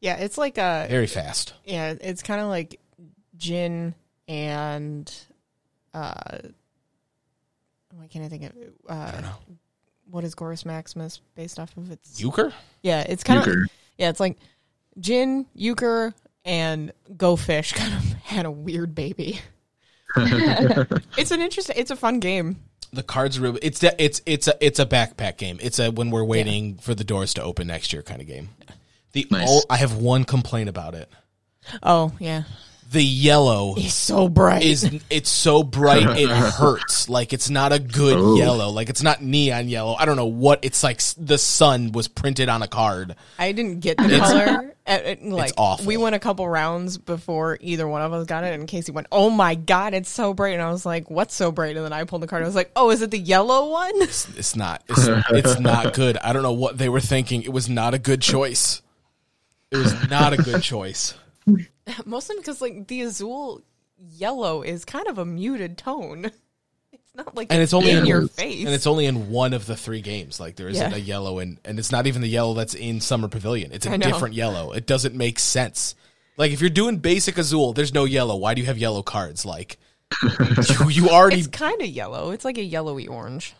Yeah, 0.00 0.16
it's 0.16 0.38
like 0.38 0.56
a 0.56 0.86
Very 0.88 1.06
fast. 1.06 1.52
yeah, 1.66 1.92
it's 2.00 2.22
kind 2.22 2.40
of 2.40 2.48
like 2.48 2.80
gin 3.36 3.94
and 4.26 5.12
uh 5.92 6.38
why 7.94 8.06
can't 8.06 8.24
I 8.24 8.28
think 8.28 8.44
of 8.44 8.52
uh 8.88 9.22
what 10.10 10.24
is 10.24 10.34
Gorus 10.34 10.64
Maximus 10.64 11.20
based 11.34 11.58
off 11.58 11.76
of 11.76 11.90
its 11.90 12.18
Euchre? 12.20 12.52
Yeah, 12.82 13.00
it's 13.02 13.22
kind 13.24 13.40
of 13.40 13.46
Euchre. 13.46 13.66
Yeah, 14.00 14.08
it's 14.08 14.18
like 14.20 14.38
gin, 14.98 15.46
euchre 15.54 16.14
and 16.44 16.92
go 17.16 17.36
fish 17.36 17.72
kind 17.74 17.92
of 17.94 18.02
had 18.24 18.46
a 18.46 18.50
weird 18.50 18.94
baby. 18.94 19.40
it's 20.16 21.30
an 21.30 21.40
interesting 21.40 21.76
it's 21.78 21.90
a 21.90 21.96
fun 21.96 22.18
game. 22.18 22.56
The 22.92 23.04
cards 23.04 23.38
are 23.38 23.42
real. 23.42 23.58
It's 23.62 23.78
de- 23.78 24.02
it's 24.02 24.20
it's 24.26 24.48
a 24.48 24.56
it's 24.64 24.80
a 24.80 24.86
backpack 24.86 25.36
game. 25.36 25.58
It's 25.62 25.78
a 25.78 25.90
when 25.92 26.10
we're 26.10 26.24
waiting 26.24 26.76
for 26.78 26.94
the 26.94 27.04
doors 27.04 27.34
to 27.34 27.42
open 27.42 27.68
next 27.68 27.92
year 27.92 28.02
kind 28.02 28.20
of 28.20 28.26
game. 28.26 28.48
The 29.12 29.26
Nice. 29.30 29.48
ol- 29.48 29.62
I 29.70 29.76
have 29.76 29.94
one 29.96 30.24
complaint 30.24 30.68
about 30.68 30.94
it. 30.94 31.08
Oh, 31.82 32.12
yeah. 32.18 32.44
The 32.92 33.04
yellow 33.04 33.74
He's 33.74 33.94
so 33.94 34.28
bright. 34.28 34.64
is 34.64 34.90
it's 35.10 35.30
so 35.30 35.62
bright 35.62 36.02
it 36.18 36.28
hurts. 36.28 37.08
Like 37.08 37.32
it's 37.32 37.48
not 37.48 37.72
a 37.72 37.78
good 37.78 38.16
Oh. 38.18 38.34
yellow. 38.36 38.70
Like 38.70 38.90
it's 38.90 39.02
not 39.02 39.22
neon 39.22 39.68
yellow. 39.68 39.94
I 39.94 40.06
don't 40.06 40.16
know 40.16 40.26
what 40.26 40.58
it's 40.64 40.82
like. 40.82 41.00
The 41.16 41.38
sun 41.38 41.92
was 41.92 42.08
printed 42.08 42.48
on 42.48 42.62
a 42.62 42.68
card. 42.68 43.14
I 43.38 43.52
didn't 43.52 43.78
get 43.80 43.96
the 43.96 44.18
color. 44.18 44.66
Uh, 44.86 44.94
it- 45.04 45.22
like 45.22 45.52
awful. 45.58 45.86
we 45.86 45.96
went 45.98 46.16
a 46.16 46.18
couple 46.18 46.48
rounds 46.48 46.96
before 46.98 47.58
either 47.60 47.86
one 47.86 48.00
of 48.02 48.12
us 48.14 48.26
got 48.26 48.42
it, 48.42 48.58
and 48.58 48.66
Casey 48.66 48.90
went, 48.90 49.06
"Oh 49.12 49.28
my 49.30 49.54
god, 49.54 49.92
it's 49.94 50.08
so 50.08 50.32
bright!" 50.34 50.54
And 50.54 50.62
I 50.62 50.70
was 50.72 50.84
like, 50.86 51.08
"What's 51.10 51.34
so 51.34 51.52
bright?" 51.52 51.76
And 51.76 51.84
then 51.84 51.92
I 51.92 52.02
pulled 52.04 52.22
the 52.22 52.26
card. 52.26 52.42
I 52.42 52.46
was 52.46 52.54
like, 52.56 52.72
"Oh, 52.74 52.90
is 52.90 53.00
it 53.02 53.10
the 53.12 53.18
yellow 53.18 53.70
one?" 53.70 53.92
It's 54.02 54.56
not. 54.56 54.82
It's, 54.88 55.06
it's 55.30 55.60
not 55.60 55.92
good. 55.94 56.16
I 56.16 56.32
don't 56.32 56.42
know 56.42 56.54
what 56.54 56.76
they 56.78 56.88
were 56.88 56.98
thinking. 56.98 57.42
It 57.42 57.52
was 57.52 57.68
not 57.68 57.92
a 57.94 57.98
good 58.00 58.20
choice. 58.22 58.80
It 59.70 59.76
was 59.76 60.08
not 60.10 60.32
a 60.32 60.38
good 60.38 60.62
choice. 60.62 61.14
Mostly 62.04 62.36
because 62.36 62.60
like 62.60 62.86
the 62.88 63.02
Azul 63.02 63.62
yellow 63.98 64.62
is 64.62 64.84
kind 64.84 65.06
of 65.08 65.18
a 65.18 65.24
muted 65.24 65.78
tone. 65.78 66.30
It's 66.92 67.14
not 67.16 67.34
like 67.34 67.52
And 67.52 67.60
it's 67.60 67.72
only 67.74 67.90
in 67.90 67.98
in- 67.98 68.06
your 68.06 68.28
face. 68.28 68.64
And 68.64 68.72
it's 68.72 68.86
only 68.86 69.04
in 69.06 69.30
one 69.30 69.52
of 69.52 69.66
the 69.66 69.76
three 69.76 70.00
games. 70.00 70.38
Like 70.38 70.54
there 70.54 70.68
isn't 70.68 70.90
Yeah. 70.92 70.96
a 70.96 71.00
yellow 71.00 71.40
and 71.40 71.58
and 71.64 71.76
it's 71.80 71.90
not 71.90 72.06
even 72.06 72.22
the 72.22 72.28
yellow 72.28 72.54
that's 72.54 72.74
in 72.74 73.00
Summer 73.00 73.26
Pavilion. 73.26 73.72
It's 73.72 73.84
a 73.84 73.98
different 73.98 74.34
yellow. 74.36 74.70
It 74.72 74.86
doesn't 74.86 75.16
make 75.16 75.40
sense. 75.40 75.96
Like 76.36 76.52
if 76.52 76.60
you're 76.60 76.70
doing 76.70 76.98
basic 76.98 77.36
Azul, 77.36 77.72
there's 77.72 77.92
no 77.92 78.04
yellow. 78.04 78.36
Why 78.36 78.54
do 78.54 78.60
you 78.60 78.66
have 78.68 78.78
yellow 78.78 79.02
cards? 79.02 79.44
Like 79.44 79.76
you, 80.22 80.88
you 80.88 81.08
already 81.08 81.38
it's 81.40 81.48
kind 81.48 81.80
of 81.82 81.88
yellow. 81.88 82.30
It's 82.30 82.44
like 82.44 82.58
a 82.58 82.62
yellowy 82.64 83.08
orange. 83.08 83.54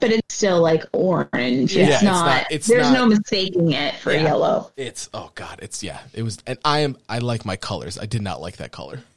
But 0.00 0.10
it's 0.10 0.34
still 0.34 0.60
like 0.60 0.84
orange. 0.92 1.74
Yeah, 1.76 1.84
it's, 1.86 1.94
it's 1.94 2.02
not, 2.02 2.26
not- 2.26 2.46
it's 2.50 2.66
There's 2.66 2.90
not- 2.90 2.94
no 2.94 3.06
mistaking 3.06 3.72
it 3.72 3.94
for 3.96 4.12
Yeah. 4.12 4.22
yellow. 4.24 4.70
It's 4.76 5.08
oh 5.14 5.30
god, 5.34 5.60
it's 5.62 5.82
yeah. 5.82 6.00
It 6.12 6.22
was, 6.22 6.38
and 6.46 6.58
I 6.64 6.80
am 6.80 6.96
I 7.08 7.18
like 7.18 7.44
my 7.44 7.56
colors. 7.56 7.98
I 7.98 8.06
did 8.06 8.22
not 8.22 8.40
like 8.40 8.56
that 8.58 8.72
color. 8.72 9.00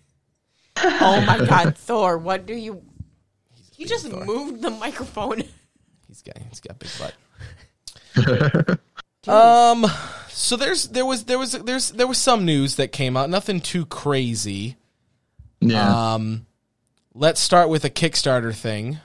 Oh 0.81 1.21
my 1.27 1.45
god, 1.45 1.75
Thor! 1.77 2.17
What 2.17 2.45
do 2.45 2.53
you? 2.53 2.81
You 3.75 3.85
just 3.85 4.09
moved 4.09 4.61
the 4.61 4.69
microphone. 4.69 5.43
He's 6.07 6.21
got 6.21 6.37
he's 6.49 6.61
got 6.61 6.79
big 6.79 6.89
butt. 8.15 8.79
um, 9.27 9.85
so 10.29 10.55
there's 10.55 10.87
there 10.89 11.05
was 11.05 11.25
there 11.25 11.37
was 11.37 11.51
there's 11.51 11.91
there 11.91 12.07
was 12.07 12.17
some 12.17 12.45
news 12.45 12.75
that 12.77 12.93
came 12.93 13.17
out. 13.17 13.29
Nothing 13.29 13.59
too 13.59 13.85
crazy. 13.85 14.77
Yeah. 15.59 16.13
Um, 16.13 16.45
let's 17.13 17.41
start 17.41 17.67
with 17.69 17.83
a 17.83 17.89
Kickstarter 17.89 18.55
thing. 18.55 18.99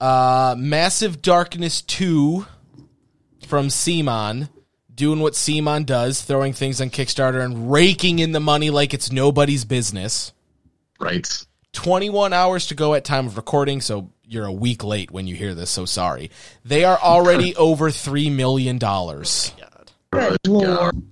Uh, 0.00 0.54
Massive 0.56 1.20
Darkness 1.20 1.82
2 1.82 2.46
from 3.46 3.68
CMON, 3.68 4.48
doing 4.94 5.20
what 5.20 5.34
CMON 5.34 5.84
does, 5.84 6.22
throwing 6.22 6.52
things 6.52 6.80
on 6.80 6.88
Kickstarter 6.90 7.44
and 7.44 7.70
raking 7.70 8.18
in 8.18 8.32
the 8.32 8.40
money 8.40 8.70
like 8.70 8.94
it's 8.94 9.12
nobody's 9.12 9.64
business. 9.64 10.32
right. 10.98 11.28
21 11.72 12.32
hours 12.32 12.66
to 12.66 12.74
go 12.74 12.94
at 12.94 13.04
time 13.04 13.28
of 13.28 13.36
recording, 13.36 13.80
so 13.80 14.10
you're 14.26 14.46
a 14.46 14.52
week 14.52 14.82
late 14.82 15.10
when 15.12 15.26
you 15.28 15.36
hear 15.36 15.54
this, 15.54 15.70
so 15.70 15.84
sorry. 15.84 16.30
They 16.64 16.82
are 16.84 16.98
already 16.98 17.54
over 17.56 17.90
$3 17.90 18.34
million. 18.34 18.78
Good 18.78 20.38
lord. 20.48 21.02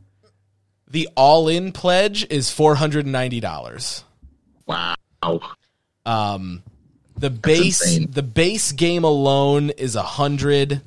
The 0.90 1.08
all-in 1.14 1.72
pledge 1.72 2.26
is 2.28 2.48
$490. 2.48 4.02
Wow. 4.66 4.94
Um, 6.04 6.62
the 7.18 7.30
base 7.30 7.98
the 8.06 8.22
base 8.22 8.72
game 8.72 9.04
alone 9.04 9.70
is 9.70 9.96
a 9.96 10.02
hundred. 10.02 10.82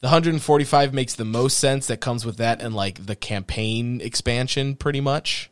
The 0.00 0.06
145 0.06 0.94
makes 0.94 1.14
the 1.14 1.24
most 1.24 1.58
sense. 1.58 1.86
That 1.86 2.00
comes 2.00 2.24
with 2.24 2.36
that 2.36 2.62
and 2.62 2.74
like 2.74 3.06
the 3.06 3.16
campaign 3.16 4.00
expansion, 4.00 4.76
pretty 4.76 5.00
much. 5.00 5.50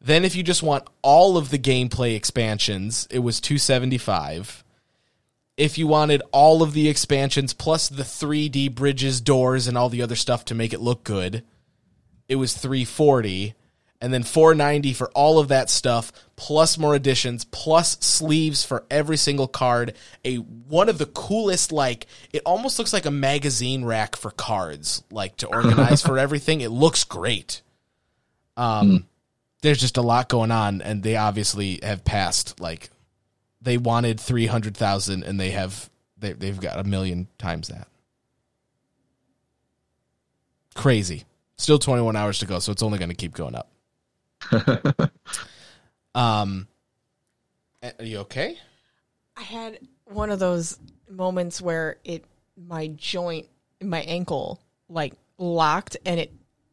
Then, 0.00 0.24
if 0.24 0.36
you 0.36 0.42
just 0.42 0.62
want 0.62 0.86
all 1.02 1.36
of 1.36 1.50
the 1.50 1.58
gameplay 1.58 2.14
expansions, 2.14 3.08
it 3.10 3.18
was 3.18 3.40
275. 3.40 4.64
If 5.56 5.76
you 5.76 5.88
wanted 5.88 6.22
all 6.30 6.62
of 6.62 6.72
the 6.72 6.88
expansions 6.88 7.52
plus 7.52 7.88
the 7.88 8.04
3D 8.04 8.72
bridges, 8.76 9.20
doors, 9.20 9.66
and 9.66 9.76
all 9.76 9.88
the 9.88 10.02
other 10.02 10.14
stuff 10.14 10.44
to 10.46 10.54
make 10.54 10.72
it 10.72 10.80
look 10.80 11.02
good, 11.02 11.42
it 12.28 12.36
was 12.36 12.54
340 12.54 13.54
and 14.00 14.12
then 14.12 14.22
490 14.22 14.92
for 14.92 15.10
all 15.10 15.38
of 15.38 15.48
that 15.48 15.68
stuff 15.68 16.12
plus 16.36 16.78
more 16.78 16.94
additions 16.94 17.44
plus 17.44 17.98
sleeves 18.00 18.64
for 18.64 18.84
every 18.90 19.16
single 19.16 19.48
card. 19.48 19.94
A 20.24 20.36
one 20.36 20.88
of 20.88 20.98
the 20.98 21.06
coolest 21.06 21.72
like 21.72 22.06
it 22.32 22.42
almost 22.46 22.78
looks 22.78 22.92
like 22.92 23.06
a 23.06 23.10
magazine 23.10 23.84
rack 23.84 24.16
for 24.16 24.30
cards 24.30 25.02
like 25.10 25.36
to 25.38 25.46
organize 25.54 26.02
for 26.02 26.18
everything. 26.18 26.60
It 26.60 26.70
looks 26.70 27.04
great. 27.04 27.62
Um 28.56 29.06
there's 29.62 29.80
just 29.80 29.96
a 29.96 30.02
lot 30.02 30.28
going 30.28 30.52
on 30.52 30.80
and 30.82 31.02
they 31.02 31.16
obviously 31.16 31.80
have 31.82 32.04
passed 32.04 32.60
like 32.60 32.90
they 33.60 33.76
wanted 33.76 34.20
300,000 34.20 35.24
and 35.24 35.40
they 35.40 35.50
have 35.50 35.90
they, 36.16 36.32
they've 36.32 36.60
got 36.60 36.78
a 36.78 36.84
million 36.84 37.26
times 37.38 37.68
that. 37.68 37.88
Crazy. 40.76 41.24
Still 41.56 41.80
21 41.80 42.14
hours 42.14 42.38
to 42.38 42.46
go 42.46 42.60
so 42.60 42.70
it's 42.70 42.84
only 42.84 42.98
going 42.98 43.08
to 43.08 43.16
keep 43.16 43.34
going 43.34 43.56
up 43.56 43.68
um 46.14 46.66
are 47.82 48.04
you 48.04 48.18
okay 48.18 48.56
I 49.36 49.42
had 49.42 49.78
one 50.04 50.30
of 50.30 50.38
those 50.38 50.78
moments 51.08 51.60
where 51.62 51.98
it 52.04 52.24
my 52.56 52.88
joint, 52.88 53.46
my 53.80 54.00
ankle, 54.00 54.60
like 54.88 55.14
locked, 55.38 55.96
and 56.04 56.18
it 56.18 56.32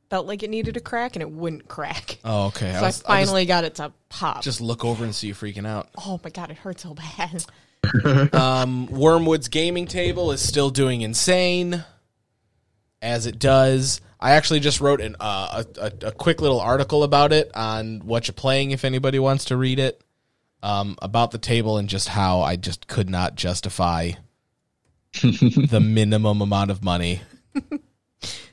felt 0.10 0.25
like 0.25 0.41
it 0.41 0.49
needed 0.49 0.75
a 0.78 0.80
crack, 0.80 1.15
and 1.15 1.21
it 1.21 1.30
wouldn't 1.30 1.67
crack. 1.67 2.17
oh 2.25 2.47
okay 2.47 2.71
so 2.73 2.80
I, 2.80 2.82
was- 2.88 3.01
finally 3.04 3.45
got 3.45 3.65
it 3.65 3.75
to 3.75 3.93
pop. 4.10 4.38
just, 4.38 4.45
just 4.45 4.62
look 4.62 4.84
over 4.84 5.04
and 5.04 5.13
see 5.13 5.28
you 5.28 5.36
freaking 5.36 5.67
out 5.67 5.89
oh 5.97 6.19
my 6.23 6.30
god, 6.32 6.49
it 6.51 6.58
hurt 6.58 6.80
so 6.80 6.95
bad. 6.95 7.45
um 8.34 8.88
Wyrmwood's 8.88 9.47
gaming 9.47 9.86
table 9.86 10.32
is 10.32 10.41
still 10.41 10.71
doing 10.71 11.01
insane 11.01 11.84
as 13.06 13.26
it 13.26 13.39
does 13.39 14.02
i 14.20 14.32
actually 14.32 14.60
just 14.60 14.82
wrote 14.82 15.00
an, 15.00 15.15
uh, 15.20 15.63
a, 15.78 15.82
a, 15.86 16.08
a 16.08 16.12
quick 16.12 16.41
little 16.41 16.60
article 16.60 17.04
about 17.04 17.32
it 17.32 17.50
on 17.56 18.00
what 18.02 18.28
you're 18.28 18.34
playing 18.34 18.72
if 18.72 18.84
anybody 18.84 19.20
wants 19.20 19.46
to 19.46 19.56
read 19.58 19.80
it 19.80 20.02
um, 20.63 20.96
about 21.02 21.32
the 21.32 21.38
table 21.38 21.78
and 21.78 21.88
just 21.88 22.08
how 22.10 22.41
i 22.41 22.56
just 22.56 22.88
could 22.88 23.10
not 23.10 23.36
justify 23.36 24.12
the 25.22 25.80
minimum 25.82 26.41
amount 26.41 26.72
of 26.72 26.84
money 26.84 27.22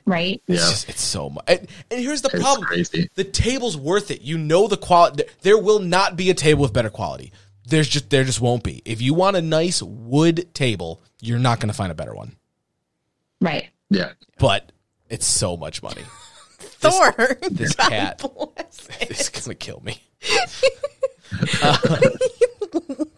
Right? 0.05 0.41
It's 0.47 0.61
Yeah. 0.61 0.69
just 0.69 0.89
it's 0.89 1.01
so 1.01 1.29
much. 1.29 1.45
And, 1.47 1.67
and 1.89 1.99
here's 2.01 2.21
the 2.21 2.29
It's 2.31 2.43
problem: 2.43 2.67
crazy. 2.67 3.09
the 3.15 3.23
table's 3.23 3.75
worth 3.77 4.11
it. 4.11 4.21
You 4.21 4.37
know 4.37 4.67
the 4.67 4.75
quality. 4.77 5.23
There 5.41 5.57
will 5.57 5.79
not 5.79 6.15
be 6.17 6.29
a 6.29 6.33
table 6.33 6.61
with 6.61 6.73
better 6.73 6.89
quality. 6.89 7.31
There's 7.65 7.87
just 7.87 8.09
there 8.09 8.23
just 8.25 8.41
won't 8.41 8.63
be. 8.63 8.81
If 8.85 9.01
you 9.01 9.13
want 9.13 9.37
a 9.37 9.41
nice 9.41 9.81
wood 9.81 10.53
table, 10.53 11.01
you're 11.21 11.39
not 11.39 11.59
going 11.61 11.69
to 11.69 11.73
find 11.73 11.91
a 11.91 11.95
better 11.95 12.13
one. 12.13 12.35
Right. 13.39 13.69
Yeah. 13.93 14.11
But 14.39 14.71
it's 15.09 15.25
so 15.25 15.55
much 15.57 15.81
money. 15.83 16.03
Thor, 16.59 17.37
this 17.49 17.75
God 17.75 17.89
cat- 17.89 18.17
bless 18.35 18.89
it. 19.01 19.11
It's 19.11 19.29
going 19.29 19.43
to 19.43 19.55
kill 19.55 19.81
me. 19.81 20.01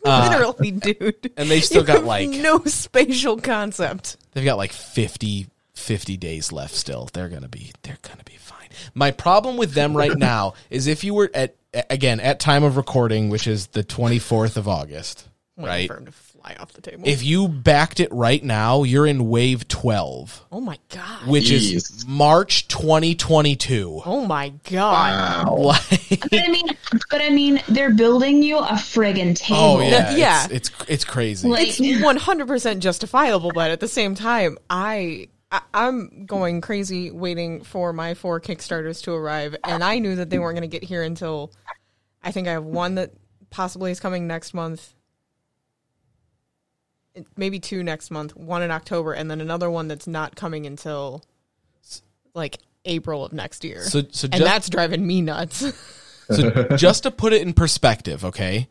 literally, 0.06 0.72
dude. 0.72 1.02
Uh, 1.02 1.30
and 1.38 1.50
they've 1.50 1.64
still 1.64 1.82
You 1.82 1.88
got, 1.88 2.04
like- 2.06 2.30
no 2.30 2.60
spatial 2.66 3.38
concept. 3.38 4.18
They've 4.34 4.46
got 4.46 4.58
like 4.58 4.72
50 4.72 5.48
50 5.74 6.18
days 6.18 6.52
left 6.52 6.74
still. 6.74 7.10
They're 7.14 7.30
going 7.30 7.42
to 7.42 7.48
be 7.50 7.72
they're 7.84 7.98
going 8.02 8.18
to 8.18 8.24
be 8.26 8.38
fine. 8.38 8.70
My 8.94 9.12
problem 9.12 9.58
with 9.58 9.74
them 9.74 9.96
right 9.96 10.18
now 10.18 10.54
is 10.70 10.88
if 10.88 11.04
you 11.04 11.14
were 11.14 11.30
at 11.34 11.56
again 11.90 12.20
at 12.20 12.40
time 12.40 12.64
of 12.64 12.78
recording, 12.78 13.30
which 13.30 13.46
is 13.48 13.68
the 13.68 13.84
24th 13.84 14.58
of 14.58 14.68
August, 14.68 15.28
Waiting 15.58 15.98
right? 15.98 16.06
For 16.46 16.52
him 16.52 16.56
to 16.56 16.56
fly 16.56 16.64
off 16.64 16.74
the 16.74 16.82
table. 16.82 17.04
If 17.06 17.24
you 17.24 17.48
backed 17.48 18.00
it 18.00 18.12
right 18.12 18.44
now, 18.44 18.84
you're 18.84 19.06
in 19.08 19.30
wave 19.30 19.68
12, 19.68 20.46
oh 20.52 20.62
my 20.62 20.78
god. 20.90 21.28
which 21.28 21.52
is 21.52 21.72
Jeez. 21.74 22.08
March 22.08 22.68
2022. 22.68 24.02
oh 24.06 24.26
my 24.26 24.50
god. 24.70 25.48
Wow. 25.48 25.74
Like 26.12 26.30
But 26.30 26.40
I 26.44 26.48
mean, 26.48 26.68
but 27.10 27.22
I 27.22 27.30
mean, 27.30 27.62
they're 27.68 27.94
building 27.94 28.44
you 28.44 28.58
a 28.60 28.74
friggin' 28.74 29.36
table. 29.36 29.60
Oh 29.60 29.80
yeah, 29.82 30.16
Yeah. 30.16 30.46
It's, 30.46 30.70
it's 30.70 30.72
it's 30.88 31.06
crazy. 31.06 31.48
Like- 31.48 31.68
It's 31.68 31.80
100% 31.80 32.80
justifiable, 32.80 33.52
but 33.54 33.72
at 33.72 33.80
the 33.80 33.88
same 33.88 34.16
time, 34.16 34.58
I, 34.70 35.28
I 35.52 35.62
I'm 35.74 36.26
going 36.26 36.62
crazy 36.62 37.12
waiting 37.12 37.64
for 37.64 37.94
my 37.94 38.14
four 38.14 38.40
Kickstarters 38.40 39.02
to 39.04 39.14
arrive, 39.14 39.56
and 39.64 39.84
I 39.84 40.00
knew 40.00 40.16
that 40.18 40.30
they 40.30 40.40
weren't 40.40 40.58
going 40.58 40.70
to 40.70 40.80
get 40.80 40.84
here 40.88 41.04
until 41.04 41.52
I 42.24 42.32
think 42.32 42.48
I 42.48 42.52
have 42.52 42.64
one 42.66 42.96
that 42.96 43.12
possibly 43.50 43.92
is 43.92 44.00
coming 44.00 44.28
next 44.28 44.54
month. 44.54 44.94
It- 47.16 47.26
Maybe 47.36 47.60
two 47.60 47.82
next 47.84 48.12
month, 48.12 48.36
one 48.36 48.62
in 48.62 48.70
October, 48.72 49.14
and 49.14 49.32
then 49.32 49.42
another 49.42 49.72
one 49.72 49.88
that's 49.88 50.06
not 50.08 50.36
coming 50.36 50.66
until 50.68 51.24
like 52.34 52.60
April 52.86 53.26
of 53.26 53.34
next 53.34 53.64
year. 53.64 53.82
So- 53.84 54.04
so 54.12 54.26
and 54.26 54.34
just- 54.34 54.44
that's 54.44 54.70
driving 54.70 55.06
me 55.06 55.22
nuts. 55.22 55.64
So 56.28 56.50
just 56.76 57.04
to 57.04 57.12
put 57.12 57.34
it 57.34 57.44
in 57.44 57.54
perspective, 57.54 58.26
okay, 58.26 58.68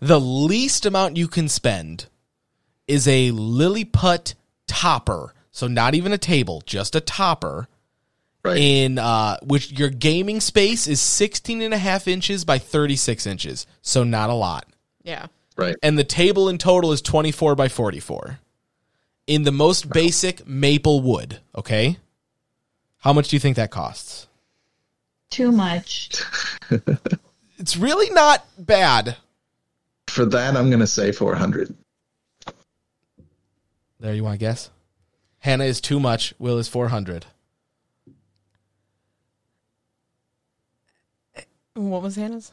the 0.00 0.18
least 0.18 0.86
amount 0.86 1.18
you 1.18 1.28
can 1.28 1.46
spend 1.46 2.06
is 2.88 3.06
a 3.06 3.32
Lilliput 3.32 4.32
topper. 4.66 5.34
So 5.50 5.66
not 5.66 5.94
even 5.94 6.12
a 6.14 6.16
table, 6.18 6.62
just 6.64 6.94
a 6.96 7.00
topper. 7.02 7.68
Right. 8.42 8.56
In 8.56 8.98
uh, 8.98 9.36
which 9.42 9.72
your 9.72 9.90
gaming 9.90 10.40
space 10.40 10.86
is 10.88 10.98
16 11.02 11.60
and 11.60 11.74
a 11.74 11.78
half 11.78 12.08
inches 12.08 12.46
by 12.46 12.56
36 12.58 13.26
inches. 13.26 13.66
So 13.82 14.02
not 14.02 14.30
a 14.30 14.34
lot. 14.34 14.64
yeah. 15.02 15.26
Right. 15.56 15.76
And 15.82 15.98
the 15.98 16.04
table 16.04 16.48
in 16.48 16.58
total 16.58 16.92
is 16.92 17.02
24 17.02 17.54
by 17.54 17.68
44. 17.68 18.38
In 19.26 19.42
the 19.42 19.52
most 19.52 19.90
basic 19.90 20.46
maple 20.46 21.00
wood, 21.00 21.40
okay? 21.54 21.98
How 22.98 23.12
much 23.12 23.28
do 23.28 23.36
you 23.36 23.40
think 23.40 23.56
that 23.56 23.70
costs? 23.70 24.28
Too 25.30 25.50
much. 25.50 26.22
It's 27.58 27.76
really 27.76 28.10
not 28.10 28.44
bad. 28.58 29.16
For 30.08 30.26
that, 30.26 30.56
I'm 30.56 30.68
going 30.68 30.80
to 30.80 30.86
say 30.86 31.12
400. 31.12 31.74
There, 33.98 34.14
you 34.14 34.22
want 34.22 34.34
to 34.34 34.38
guess? 34.38 34.70
Hannah 35.38 35.64
is 35.64 35.80
too 35.80 35.98
much. 35.98 36.34
Will 36.38 36.58
is 36.58 36.68
400. 36.68 37.26
What 41.74 42.02
was 42.02 42.16
Hannah's? 42.16 42.52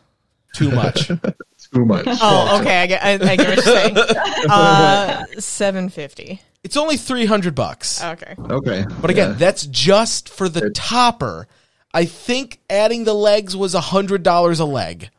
Too 0.53 0.71
much. 0.71 1.07
Too 1.73 1.85
much. 1.85 2.05
Oh, 2.07 2.59
okay. 2.61 2.81
I 2.83 2.87
get, 2.87 3.03
I, 3.03 3.11
I 3.13 3.35
get 3.35 3.47
what 3.47 3.55
you're 3.55 3.63
saying. 3.65 3.97
Uh, 4.49 5.23
seven 5.39 5.87
fifty. 5.89 6.41
it's 6.63 6.75
only 6.77 6.97
300 6.97 7.55
bucks. 7.55 8.03
Okay. 8.03 8.35
Okay. 8.37 8.85
But 9.01 9.09
again, 9.09 9.29
Yeah. 9.31 9.35
that's 9.35 9.65
just 9.67 10.29
for 10.29 10.49
the 10.49 10.69
topper. 10.71 11.47
I 11.93 12.05
think 12.05 12.59
adding 12.69 13.03
the 13.05 13.13
legs 13.13 13.55
was 13.55 13.73
$100 13.73 14.59
a 14.59 14.63
leg. 14.65 15.09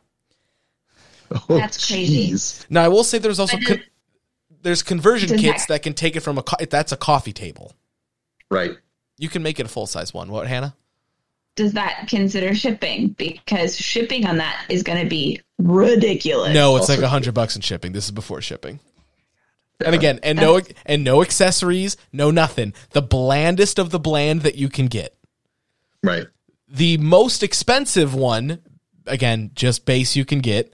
Oh, 1.31 1.57
That's 1.57 1.87
crazy. 1.87 2.31
jeez. 2.33 2.65
Now, 2.69 2.83
I 2.83 2.87
will 2.87 3.03
say 3.03 3.17
there's 3.17 3.39
also 3.39 3.57
con- 3.57 3.81
there's 4.61 4.83
conversion 4.83 5.29
Does 5.29 5.41
kits 5.41 5.65
that- 5.65 5.73
that 5.75 5.79
can 5.83 5.93
take 5.93 6.15
it 6.15 6.19
from 6.21 6.37
a 6.37 6.43
co- 6.43 6.63
that's 6.69 6.91
a 6.91 6.97
coffee 6.97 7.33
table. 7.33 7.73
Right. 8.51 8.71
You 9.17 9.29
can 9.29 9.41
make 9.41 9.59
it 9.59 9.65
a 9.65 9.69
full-size 9.69 10.13
one. 10.13 10.29
What, 10.29 10.47
Hannah? 10.47 10.75
Does 11.55 11.73
that 11.73 12.07
consider 12.09 12.53
shipping? 12.53 13.09
Because 13.09 13.77
shipping 13.77 14.25
on 14.25 14.37
that 14.37 14.65
is 14.69 14.83
going 14.83 15.01
to 15.01 15.09
be 15.09 15.41
ridiculous. 15.57 16.53
No, 16.53 16.75
it's 16.75 16.89
like 16.89 16.99
a 16.99 17.07
hundred 17.07 17.33
bucks 17.33 17.55
in 17.55 17.61
shipping. 17.61 17.93
This 17.93 18.05
is 18.05 18.11
before 18.11 18.41
shipping. 18.41 18.79
And 19.83 19.93
again, 19.93 20.19
and 20.23 20.39
no, 20.39 20.61
and 20.85 21.03
no 21.03 21.21
accessories, 21.21 21.97
no 22.13 22.31
nothing. 22.31 22.73
The 22.91 23.01
blandest 23.01 23.77
of 23.77 23.89
the 23.89 23.99
bland 23.99 24.41
that 24.41 24.55
you 24.55 24.69
can 24.69 24.87
get. 24.87 25.17
Right. 26.01 26.27
The 26.67 26.97
most 26.97 27.43
expensive 27.43 28.15
one, 28.15 28.59
again, 29.05 29.51
just 29.53 29.85
base 29.85 30.15
you 30.15 30.23
can 30.23 30.39
get, 30.39 30.73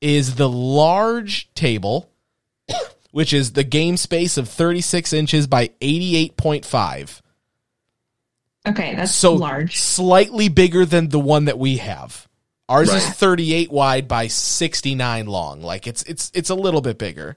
is 0.00 0.34
the 0.34 0.48
large 0.48 1.52
table, 1.54 2.10
which 3.10 3.32
is 3.32 3.52
the 3.52 3.64
game 3.64 3.96
space 3.96 4.36
of 4.36 4.48
36 4.48 5.12
inches 5.12 5.46
by 5.46 5.68
88.5. 5.80 7.20
Okay, 8.66 8.94
that's 8.94 9.14
So 9.14 9.34
large. 9.34 9.76
slightly 9.78 10.48
bigger 10.48 10.84
than 10.84 11.08
the 11.08 11.20
one 11.20 11.44
that 11.46 11.58
we 11.58 11.76
have. 11.78 12.26
Ours 12.68 12.92
is 12.92 13.08
38 13.08 13.70
wide 13.70 14.08
by 14.08 14.26
69 14.26 15.26
long. 15.26 15.62
Like 15.62 15.86
it's 15.86 16.02
it's 16.02 16.32
it's 16.34 16.50
a 16.50 16.54
little 16.54 16.80
bit 16.80 16.98
bigger. 16.98 17.36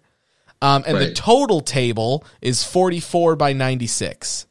Um, 0.61 0.83
and 0.87 0.97
the 0.97 1.13
total 1.13 1.61
table 1.61 2.25
is 2.41 2.63
44 2.63 3.35
by 3.35 3.53
96. 3.53 4.47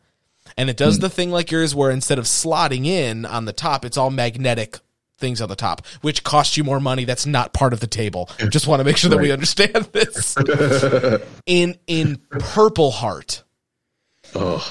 And 0.56 0.70
it 0.70 0.76
does 0.76 0.96
Hmm. 0.96 1.00
the 1.02 1.10
thing 1.10 1.30
like 1.30 1.50
yours 1.50 1.74
where 1.74 1.90
instead 1.90 2.18
of 2.18 2.24
slotting 2.26 2.86
in 2.86 3.26
on 3.26 3.44
the 3.44 3.52
top, 3.52 3.84
it's 3.84 3.96
all 3.96 4.10
magnetic 4.10 4.78
things 5.18 5.40
on 5.40 5.48
the 5.48 5.56
top, 5.56 5.84
which 6.00 6.22
costs 6.22 6.56
you 6.56 6.62
more 6.64 6.78
money. 6.80 7.04
That's 7.04 7.26
not 7.26 7.52
part 7.52 7.72
of 7.72 7.80
the 7.80 7.86
table. 7.88 8.30
Just 8.48 8.68
want 8.68 8.78
to 8.80 8.84
make 8.84 8.96
sure 8.96 9.10
that 9.10 9.18
we 9.18 9.32
understand 9.32 9.74
this. 9.92 10.36
in 11.46 11.76
in 11.88 12.18
Purple 12.38 12.92
Heart, 12.92 13.42
Oh, 14.34 14.64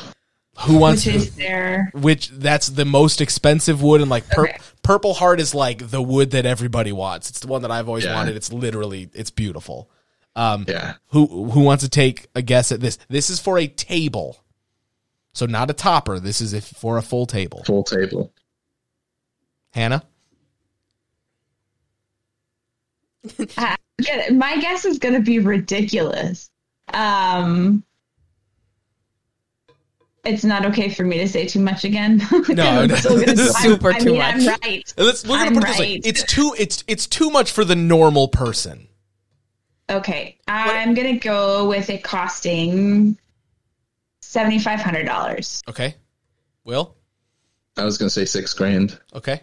who 0.61 0.77
wants 0.79 1.05
Which 1.05 1.15
is 1.15 1.35
their 1.35 1.91
which 1.93 2.29
that's 2.29 2.67
the 2.67 2.85
most 2.85 3.21
expensive 3.21 3.81
wood 3.81 4.01
and 4.01 4.09
like 4.09 4.27
pur- 4.29 4.47
Okay. 4.47 4.57
purple 4.81 5.13
heart 5.13 5.39
is 5.39 5.53
like 5.53 5.89
the 5.89 6.01
wood 6.01 6.31
that 6.31 6.45
everybody 6.45 6.91
wants 6.91 7.29
it's 7.29 7.39
the 7.41 7.47
one 7.47 7.61
that 7.61 7.71
i've 7.71 7.87
always 7.87 8.05
Yeah. 8.05 8.15
wanted 8.15 8.35
it's 8.35 8.51
literally 8.51 9.09
it's 9.13 9.29
beautiful 9.29 9.89
um 10.35 10.65
yeah. 10.67 10.95
who 11.09 11.49
who 11.51 11.59
wants 11.61 11.83
to 11.83 11.89
take 11.89 12.27
a 12.33 12.41
guess 12.41 12.71
at 12.71 12.79
this 12.79 12.97
this 13.09 13.29
is 13.29 13.39
for 13.39 13.57
a 13.59 13.67
table 13.67 14.37
so 15.33 15.45
not 15.45 15.69
a 15.69 15.73
topper 15.73 16.19
this 16.19 16.41
is 16.41 16.53
if 16.53 16.65
for 16.65 16.97
a 16.97 17.01
full 17.03 17.25
table 17.27 17.63
Full 17.65 17.83
table. 17.83 18.33
hannah 19.73 20.03
Uh, 23.57 23.75
good. 24.01 24.35
My 24.37 24.57
guess 24.61 24.85
is 24.85 24.99
going 24.99 25.15
to 25.15 25.19
be 25.21 25.39
ridiculous. 25.39 26.49
Um, 26.93 27.83
it's 30.27 30.43
not 30.43 30.65
okay 30.65 30.89
for 30.89 31.03
me 31.03 31.17
to 31.19 31.27
say 31.27 31.45
too 31.47 31.59
much 31.59 31.83
again. 31.83 32.21
No, 32.49 32.63
I'm 32.63 32.87
no. 32.89 32.97
gonna- 33.01 33.37
Super 33.37 33.91
I 33.91 33.99
too 33.99 34.05
mean, 34.11 34.17
much. 34.19 34.35
I'm 34.47 34.57
right. 34.61 34.93
Let's 34.97 35.23
we're 35.23 35.37
gonna 35.37 35.47
I'm 35.49 35.53
put 35.55 35.63
it 35.63 35.67
this 35.67 35.79
way 35.79 35.91
right. 35.93 36.01
it's 36.05 36.23
too 36.23 36.53
it's 36.57 36.83
it's 36.87 37.07
too 37.07 37.29
much 37.29 37.51
for 37.51 37.63
the 37.65 37.75
normal 37.75 38.27
person 38.27 38.87
Okay, 39.89 40.37
I'm 40.47 40.93
gonna 40.95 41.17
go 41.17 41.67
with 41.69 41.89
it 41.89 42.03
costing 42.03 43.17
seventy 44.21 44.59
five 44.59 44.81
hundred 44.81 45.05
dollars. 45.05 45.61
okay 45.69 45.95
will 46.65 46.95
I 47.77 47.85
was 47.85 47.97
going 47.97 48.07
to 48.07 48.13
say 48.13 48.25
six 48.25 48.53
grand. 48.53 48.99
okay 49.13 49.41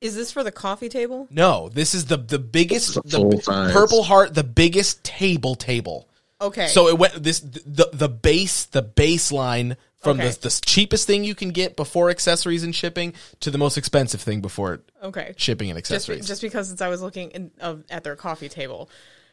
Is 0.00 0.14
this 0.14 0.30
for 0.30 0.42
the 0.44 0.52
coffee 0.52 0.88
table? 0.88 1.26
no 1.30 1.68
this 1.70 1.94
is 1.94 2.06
the 2.06 2.16
the 2.16 2.38
biggest 2.38 2.96
It's 2.96 3.14
a 3.14 3.18
the 3.18 3.70
purple 3.72 4.02
heart 4.02 4.34
the 4.34 4.44
biggest 4.44 5.02
table 5.04 5.54
table 5.54 6.08
Okay. 6.40 6.66
So 6.68 6.88
it 6.88 6.98
went 6.98 7.22
this 7.22 7.40
the 7.40 7.88
the 7.92 8.08
base 8.08 8.64
the 8.66 8.82
baseline 8.82 9.76
from 9.96 10.20
Okay. 10.20 10.30
the 10.30 10.40
the 10.40 10.60
cheapest 10.66 11.06
thing 11.06 11.24
you 11.24 11.34
can 11.34 11.50
get 11.50 11.76
before 11.76 12.10
accessories 12.10 12.62
and 12.62 12.74
shipping 12.74 13.14
to 13.40 13.50
the 13.50 13.58
most 13.58 13.78
expensive 13.78 14.20
thing 14.20 14.40
before 14.40 14.80
okay. 15.02 15.34
shipping 15.36 15.70
and 15.70 15.78
Just, 15.78 15.90
accessories. 15.92 16.26
just 16.26 16.42
because 16.42 16.70
it's, 16.70 16.82
I 16.82 16.88
was 16.88 17.00
looking 17.00 17.30
in, 17.30 17.50
of, 17.60 17.84
at 17.88 18.04
their 18.04 18.16
coffee 18.16 18.48
table, 18.50 18.90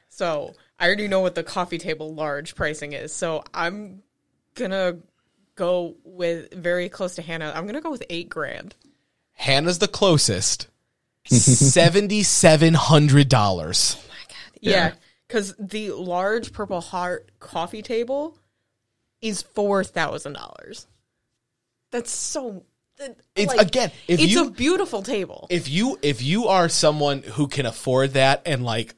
so 0.10 0.54
I 0.80 0.86
already 0.86 1.08
know 1.08 1.20
what 1.20 1.36
the 1.36 1.44
coffee 1.44 1.78
table 1.78 2.14
large 2.14 2.56
pricing 2.56 2.94
is. 2.94 3.14
So 3.14 3.44
I'm 3.54 4.04
gonna 4.56 5.00
go 5.56 5.96
with 6.06 6.54
very 6.54 6.88
close 6.88 7.16
to 7.16 7.22
Hannah. 7.22 7.52
I'm 7.54 7.66
gonna 7.66 7.82
go 7.82 7.92
with 7.92 8.04
eight 8.10 8.30
grand. 8.30 8.76
Hannah's 9.34 9.80
the 9.80 9.88
closest. 9.88 10.68
Seventy 11.26 12.24
seven 12.24 12.74
hundred 12.74 13.28
dollars. 13.30 13.96
Oh 14.00 14.08
my 14.10 14.16
god. 14.28 14.60
Yeah, 14.62 14.94
because 15.32 15.56
the 15.58 15.92
large 15.92 16.52
Purple 16.52 16.82
Heart 16.82 17.32
coffee 17.40 17.82
table 17.82 18.38
is 19.22 19.42
four 19.42 19.84
thousand 19.84 20.34
dollars. 20.34 20.88
That's 21.92 22.12
so. 22.12 22.64
that- 22.98 23.18
It's 23.36 23.56
like, 23.56 23.68
again 23.68 23.92
if 24.08 24.20
it's 24.20 24.32
you 24.32 24.48
a 24.48 24.52
beautiful 24.52 25.02
table. 25.02 25.48
if 25.50 25.70
you 25.70 25.98
if 26.02 26.22
you 26.22 26.48
are 26.48 26.68
someone 26.68 27.22
who 27.24 27.48
can 27.48 27.66
afford 27.66 28.12
that 28.14 28.42
and 28.46 28.64
like 28.66 28.94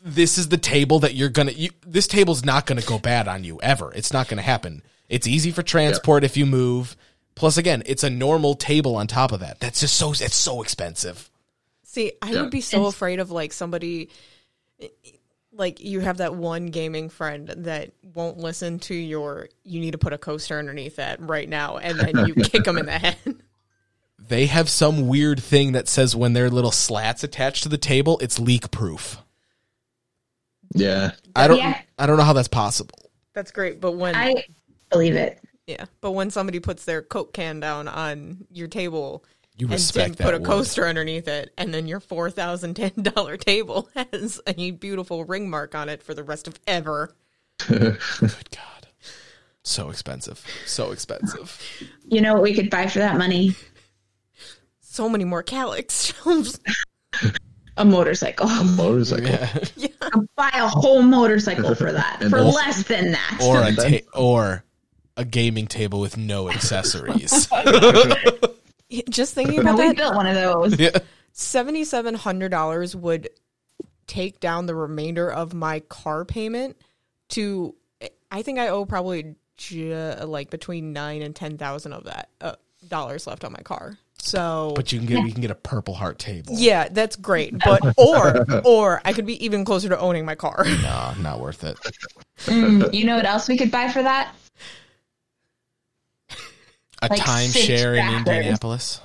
this 0.00 0.38
is 0.38 0.48
the 0.48 0.56
table 0.56 1.00
that 1.00 1.14
you're 1.14 1.28
gonna 1.28 1.52
you, 1.52 1.70
this 1.86 2.06
table's 2.06 2.44
not 2.44 2.64
gonna 2.66 2.80
go 2.82 2.98
bad 2.98 3.28
on 3.28 3.44
you 3.44 3.60
ever 3.62 3.92
it's 3.94 4.12
not 4.12 4.26
gonna 4.28 4.40
happen 4.42 4.82
it's 5.08 5.26
easy 5.26 5.50
for 5.50 5.62
transport 5.62 6.24
if 6.24 6.36
you 6.36 6.44
move 6.46 6.96
plus 7.34 7.56
again 7.58 7.82
it's 7.86 8.02
a 8.02 8.10
normal 8.10 8.54
table 8.54 8.96
on 8.96 9.06
top 9.06 9.30
of 9.32 9.40
that 9.40 9.60
that's 9.60 9.80
just 9.80 9.94
so 9.96 10.10
it's 10.12 10.34
so 10.34 10.62
expensive 10.62 11.28
See, 11.84 12.12
I 12.22 12.30
Yeah. 12.32 12.42
would 12.42 12.50
be 12.50 12.62
so 12.62 12.86
afraid 12.86 13.20
of 13.20 13.30
like 13.30 13.52
somebody 13.52 14.08
like 15.54 15.80
you 15.80 16.00
have 16.00 16.16
that 16.18 16.34
one 16.34 16.66
gaming 16.66 17.08
friend 17.08 17.48
that 17.58 17.92
won't 18.14 18.38
listen 18.38 18.78
to 18.80 18.94
your 18.94 19.48
you 19.64 19.80
need 19.80 19.90
to 19.92 19.98
put 19.98 20.12
a 20.12 20.18
coaster 20.18 20.58
underneath 20.58 20.96
that 20.96 21.20
right 21.20 21.48
now 21.48 21.76
and 21.76 21.98
then 22.00 22.26
you 22.26 22.34
kick 22.44 22.64
them 22.64 22.78
in 22.78 22.86
the 22.86 22.98
head 22.98 23.16
They 24.18 24.46
have 24.46 24.70
some 24.70 25.08
weird 25.08 25.42
thing 25.42 25.72
that 25.72 25.88
says 25.88 26.14
when 26.16 26.32
there 26.32 26.46
are 26.46 26.50
little 26.50 26.70
slats 26.70 27.24
attached 27.24 27.64
to 27.64 27.68
the 27.68 27.76
table, 27.76 28.18
it's 28.20 28.38
leak 28.38 28.70
proof. 28.70 29.18
Yeah. 30.74 31.12
I 31.34 31.48
don't 31.48 31.58
Yeah. 31.58 31.80
I 31.98 32.06
don't 32.06 32.16
know 32.16 32.22
how 32.22 32.32
that's 32.32 32.48
possible. 32.48 32.98
that's 33.34 33.50
great 33.50 33.80
but 33.80 33.92
when 33.92 34.14
I 34.14 34.44
believe 34.90 35.16
it. 35.16 35.40
yeah 35.66 35.84
but 36.00 36.12
when 36.12 36.30
somebody 36.30 36.60
puts 36.60 36.84
their 36.84 37.02
coke 37.02 37.32
can 37.34 37.60
down 37.60 37.88
on 37.88 38.46
your 38.50 38.68
table 38.68 39.24
You 39.56 39.66
and 39.66 39.74
respect 39.74 40.16
then 40.18 40.26
put 40.26 40.32
that 40.32 40.34
a 40.34 40.38
word. 40.40 40.46
coaster 40.46 40.86
underneath 40.86 41.28
it 41.28 41.52
and 41.58 41.72
then 41.74 41.86
your 41.86 42.00
four 42.00 42.30
thousand 42.30 42.74
ten 42.74 42.92
dollar 43.02 43.36
table 43.38 43.88
has 43.94 44.40
a 44.46 44.70
beautiful 44.72 45.24
ring 45.24 45.50
mark 45.50 45.74
on 45.74 45.88
it 45.88 46.02
for 46.02 46.14
the 46.14 46.24
rest 46.24 46.48
of 46.48 46.58
ever 46.66 47.14
Good 47.68 47.98
God. 48.20 48.86
So 49.62 49.90
expensive. 49.90 50.44
So 50.66 50.90
expensive. 50.90 51.60
You 52.08 52.20
know 52.20 52.32
what 52.34 52.42
we 52.42 52.54
could 52.54 52.70
buy 52.70 52.86
for 52.88 52.98
that 53.00 53.16
money? 53.18 53.54
so 54.80 55.08
many 55.08 55.24
more 55.24 55.42
Kallax 55.42 56.14
shelves 56.22 56.58
A 57.78 57.84
motorcycle. 57.84 58.46
A 58.48 58.64
motorcycle. 58.64 59.30
Yeah. 59.76 59.88
buy 60.36 60.50
a 60.54 60.66
whole 60.68 61.00
motorcycle 61.02 61.74
for 61.74 61.90
that. 61.92 62.18
For 62.28 62.38
also- 62.38 62.56
less 62.56 62.82
than 62.84 63.12
that. 63.12 63.40
Or 63.42 63.62
a 63.62 63.74
ta- 63.74 64.06
or 64.18 64.64
a 65.16 65.24
gaming 65.24 65.66
table 65.66 65.98
with 66.00 66.16
no 66.18 66.50
accessories. 66.50 67.48
Just 69.10 69.34
thinking 69.34 69.56
No, 69.56 69.72
about 69.72 69.78
we 69.78 69.86
that 69.88 69.96
built 69.96 70.14
one 70.14 70.26
of 70.26 70.34
those. 70.34 70.78
yeah. 70.78 70.90
seventy-seven 71.32 72.14
hundred 72.14 72.50
dollars 72.50 72.94
would 72.94 73.28
take 74.06 74.40
down 74.40 74.66
the 74.66 74.74
remainder 74.74 75.30
of 75.30 75.54
my 75.54 75.80
car 75.80 76.24
payment 76.24 76.76
to 77.30 77.74
i 78.30 78.42
think 78.42 78.58
i 78.58 78.68
owe 78.68 78.84
probably 78.84 79.36
ju- 79.56 79.94
like 80.24 80.50
between 80.50 80.92
nine 80.92 81.22
and 81.22 81.34
ten 81.34 81.56
thousand 81.56 81.92
of 81.94 82.04
that 82.04 82.28
uh, 82.40 82.54
dollars 82.88 83.26
left 83.26 83.44
on 83.44 83.52
my 83.52 83.60
car 83.62 83.96
so 84.18 84.72
But 84.76 84.92
you 84.92 84.98
can 84.98 85.06
get 85.06 85.22
we 85.24 85.32
can 85.32 85.40
get 85.40 85.50
a 85.50 85.54
purple 85.56 85.94
heart 85.94 86.18
table. 86.18 86.52
yeah 86.56 86.88
that's 86.90 87.16
great 87.16 87.58
but 87.64 87.80
or 87.96 88.44
or 88.64 89.00
i 89.04 89.12
could 89.12 89.24
be 89.26 89.42
even 89.44 89.64
closer 89.64 89.88
to 89.88 89.98
owning 89.98 90.24
my 90.24 90.34
car 90.34 90.64
No, 90.82 91.14
not 91.20 91.40
worth 91.40 91.64
it. 91.64 91.76
Mm, 92.46 92.92
you 92.92 93.04
know 93.06 93.16
what 93.16 93.24
else 93.24 93.48
we 93.48 93.56
could 93.56 93.70
buy 93.70 93.88
for 93.88 94.02
that? 94.02 94.34
A 97.02 97.08
Like 97.08 97.18
six 97.18 97.28
timeshare 97.68 97.98
in. 97.98 98.14
Indianapolis. 98.18 99.00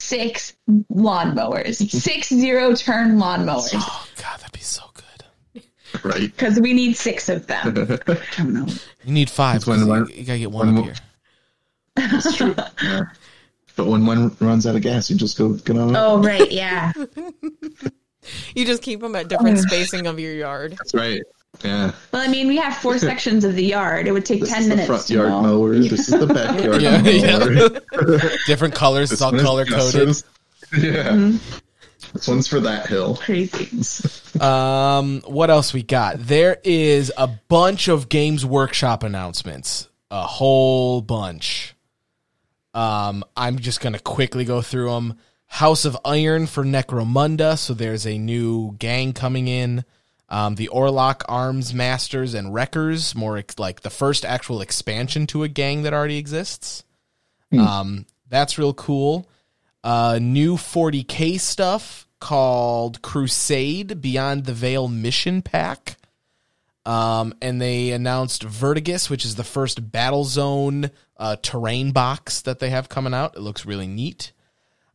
Six 0.00 0.54
lawnmowers. 0.92 1.76
Six 1.90 2.28
zero 2.28 2.74
turn 2.74 3.16
lawnmowers. 3.18 3.70
Oh 3.74 4.06
God, 4.20 4.40
that'd 4.40 4.52
be 4.52 4.60
so 4.60 4.82
good. 4.94 5.62
Right. 6.04 6.20
Because 6.22 6.60
we 6.60 6.74
need 6.74 6.94
six 6.96 7.28
of 7.28 7.46
them. 7.46 7.68
I 8.08 8.18
don't 8.36 8.52
know. 8.52 8.66
You 9.04 9.12
need 9.12 9.30
five. 9.30 9.56
It's 9.56 9.66
when 9.66 9.78
'cause 9.80 9.88
one- 9.88 10.08
you, 10.08 10.14
you 10.16 10.24
gotta 10.24 10.38
get 10.40 10.50
one 10.52 10.66
when 10.74 10.78
up 10.78 10.84
here. 10.84 10.94
That's 11.96 12.36
true. 12.36 12.54
Yeah. 12.82 13.04
But 13.76 13.88
when 13.88 14.06
one 14.06 14.34
runs 14.40 14.66
out 14.66 14.74
of 14.74 14.80
gas, 14.80 15.10
you 15.10 15.16
just 15.18 15.36
go 15.36 15.50
get 15.52 15.76
on. 15.76 15.94
Oh, 15.94 16.18
right. 16.22 16.50
Yeah. 16.50 16.94
you 18.54 18.64
just 18.64 18.80
keep 18.82 19.00
them 19.00 19.14
at 19.14 19.28
different 19.28 19.58
spacing 19.58 20.06
of 20.06 20.18
your 20.18 20.32
yard 20.32 20.72
That's 20.78 20.94
right. 20.94 21.20
Yeah. 21.64 21.92
Well, 22.12 22.22
I 22.22 22.28
mean, 22.28 22.46
we 22.48 22.56
have 22.56 22.76
four 22.76 22.98
sections 23.10 23.44
of 23.44 23.54
the 23.54 23.64
yard. 23.64 24.06
It 24.06 24.12
would 24.12 24.24
take 24.26 24.40
This 24.40 24.50
10 24.50 24.62
is 24.62 24.68
minutes. 24.68 24.86
the 24.86 24.92
front 24.92 25.06
to 25.08 25.14
yard 25.14 25.28
mow. 25.30 25.42
mower. 25.42 25.74
This 25.78 26.08
is 26.08 26.18
the 26.20 26.26
backyard 26.26 26.82
Yeah, 26.82 27.00
mower. 27.02 27.52
yeah. 28.20 28.36
Different 28.46 28.74
colors. 28.74 29.12
It's 29.12 29.22
all 29.22 29.32
color 29.32 29.64
coded. 29.64 30.06
Gus's. 30.06 30.24
Yeah. 30.76 31.32
This 32.12 32.28
one's 32.28 32.46
for 32.46 32.60
that 32.60 32.86
hill. 32.86 33.16
Crazy. 33.16 33.68
Um, 34.40 35.22
what 35.26 35.50
else 35.50 35.72
we 35.74 35.82
got? 35.82 36.18
There 36.18 36.58
is 36.64 37.12
a 37.16 37.26
bunch 37.48 37.88
of 37.88 38.08
Games 38.08 38.44
Workshop 38.46 39.02
announcements. 39.02 39.88
A 40.10 40.22
whole 40.22 41.00
bunch. 41.02 41.74
Um, 42.74 43.24
I'm 43.36 43.58
just 43.58 43.80
gonna 43.80 43.98
quickly 43.98 44.44
go 44.44 44.62
through 44.62 44.90
them. 44.90 45.14
House 45.46 45.84
of 45.84 45.96
Iron 46.04 46.46
for 46.46 46.64
Necromunda, 46.64 47.58
so 47.58 47.72
there's 47.74 48.06
a 48.06 48.18
new 48.18 48.72
gang 48.78 49.12
coming 49.12 49.48
in. 49.48 49.84
Um, 50.28 50.56
the 50.56 50.68
Orlock 50.72 51.22
Arms 51.28 51.72
Masters 51.72 52.34
and 52.34 52.52
Wreckers, 52.52 53.14
more 53.14 53.36
ex- 53.38 53.58
like 53.58 53.82
the 53.82 53.90
first 53.90 54.24
actual 54.24 54.60
expansion 54.60 55.26
to 55.28 55.44
a 55.44 55.48
gang 55.48 55.82
that 55.82 55.94
already 55.94 56.18
exists. 56.18 56.82
Um, 57.60 58.06
that's 58.28 58.58
real 58.58 58.74
cool. 58.74 59.28
Uh, 59.84 60.18
new 60.20 60.56
40k 60.56 61.38
stuff 61.38 62.08
called 62.18 63.02
Crusade 63.02 64.00
Beyond 64.00 64.44
the 64.44 64.52
Veil 64.52 64.88
Mission 64.88 65.42
Pack. 65.42 65.96
Um, 66.84 67.34
and 67.40 67.60
they 67.60 67.90
announced 67.90 68.44
Vertigus, 68.44 69.08
which 69.10 69.24
is 69.24 69.34
the 69.34 69.44
first 69.44 69.90
Battle 69.90 70.24
Zone 70.24 70.90
uh, 71.16 71.36
terrain 71.42 71.92
box 71.92 72.42
that 72.42 72.58
they 72.58 72.70
have 72.70 72.88
coming 72.88 73.14
out. 73.14 73.36
It 73.36 73.40
looks 73.40 73.66
really 73.66 73.88
neat. 73.88 74.32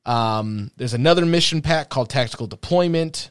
Um, 0.06 0.72
there's 0.78 0.94
another 0.94 1.26
mission 1.26 1.62
pack 1.62 1.89
called 1.89 2.10
Tactical 2.10 2.48
Deployment. 2.48 3.31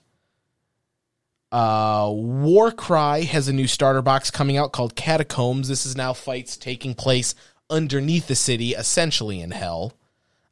Uh, 1.52 2.10
Warcry 2.12 3.24
has 3.24 3.48
a 3.48 3.52
new 3.52 3.66
starter 3.66 4.02
box 4.02 4.30
coming 4.30 4.56
out 4.56 4.72
called 4.72 4.94
Catacombs. 4.94 5.68
This 5.68 5.84
is 5.86 5.96
now 5.96 6.12
fights 6.12 6.56
taking 6.56 6.94
place 6.94 7.34
underneath 7.68 8.28
the 8.28 8.36
city, 8.36 8.70
essentially 8.74 9.40
in 9.40 9.50
hell, 9.50 9.94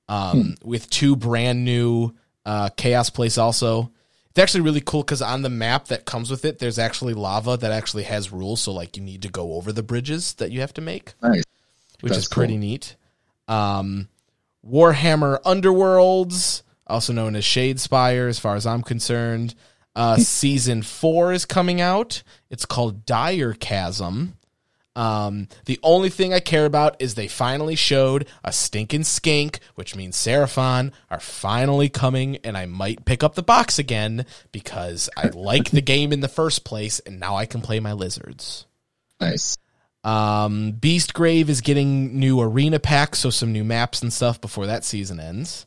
um, 0.08 0.56
with 0.64 0.90
two 0.90 1.14
brand 1.14 1.64
new 1.64 2.14
uh, 2.44 2.70
Chaos 2.76 3.10
Place 3.10 3.38
also. 3.38 3.92
It's 4.30 4.38
actually 4.38 4.60
really 4.62 4.80
cool 4.80 5.02
because 5.02 5.22
on 5.22 5.42
the 5.42 5.48
map 5.50 5.86
that 5.86 6.04
comes 6.04 6.30
with 6.30 6.44
it, 6.44 6.58
there's 6.58 6.78
actually 6.78 7.14
lava 7.14 7.56
that 7.56 7.72
actually 7.72 8.04
has 8.04 8.32
rules. 8.32 8.60
So, 8.60 8.72
like, 8.72 8.96
you 8.96 9.02
need 9.02 9.22
to 9.22 9.28
go 9.28 9.54
over 9.54 9.72
the 9.72 9.82
bridges 9.82 10.34
that 10.34 10.50
you 10.50 10.60
have 10.60 10.74
to 10.74 10.80
make 10.80 11.14
Nice. 11.22 11.42
which 12.00 12.12
That's 12.12 12.24
is 12.24 12.28
pretty 12.28 12.54
cool. 12.54 12.60
neat. 12.60 12.96
Um, 13.48 14.08
Warhammer 14.68 15.40
Underworlds, 15.42 16.62
also 16.86 17.12
known 17.12 17.36
as 17.36 17.44
Shadespire, 17.44 18.28
as 18.28 18.38
far 18.38 18.54
as 18.56 18.66
I'm 18.66 18.82
concerned. 18.82 19.54
Uh, 19.98 20.16
season 20.16 20.80
four 20.80 21.32
is 21.32 21.44
coming 21.44 21.80
out. 21.80 22.22
It's 22.50 22.64
called 22.64 23.04
Dire 23.04 23.52
Chasm. 23.52 24.34
Um, 24.94 25.48
the 25.64 25.80
only 25.82 26.08
thing 26.08 26.32
I 26.32 26.38
care 26.38 26.66
about 26.66 26.96
is 27.00 27.14
they 27.16 27.26
finally 27.26 27.74
showed 27.74 28.28
a 28.44 28.52
stinking 28.52 29.02
skink, 29.02 29.58
which 29.74 29.96
means 29.96 30.16
Seraphon 30.16 30.92
are 31.10 31.18
finally 31.18 31.88
coming, 31.88 32.36
and 32.38 32.56
I 32.56 32.66
might 32.66 33.04
pick 33.06 33.24
up 33.24 33.34
the 33.34 33.42
box 33.42 33.80
again 33.80 34.24
because 34.52 35.10
I 35.16 35.28
like 35.34 35.70
the 35.70 35.82
game 35.82 36.12
in 36.12 36.20
the 36.20 36.28
first 36.28 36.64
place, 36.64 37.00
and 37.00 37.18
now 37.18 37.36
I 37.36 37.46
can 37.46 37.60
play 37.60 37.80
my 37.80 37.92
lizards. 37.92 38.66
Nice. 39.20 39.58
Um, 40.04 40.72
Beast 40.72 41.12
Grave 41.12 41.50
is 41.50 41.60
getting 41.60 42.20
new 42.20 42.40
arena 42.40 42.78
packs, 42.78 43.18
so 43.18 43.30
some 43.30 43.52
new 43.52 43.64
maps 43.64 44.00
and 44.02 44.12
stuff 44.12 44.40
before 44.40 44.66
that 44.66 44.84
season 44.84 45.18
ends. 45.18 45.66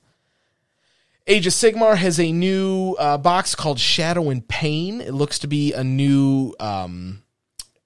Age 1.28 1.48
of 1.48 1.54
Sigmar 1.54 1.96
has 1.96 2.20
a 2.20 2.32
new 2.32 2.96
uh, 2.98 3.18
box 3.18 3.56
called 3.56 3.80
Shadow 3.80 4.30
and 4.30 4.46
Pain. 4.48 5.02
It 5.02 5.14
looks 5.14 5.40
to 5.40 5.48
be 5.48 5.74
a 5.74 5.84
new 5.84 6.54
um, 6.60 7.24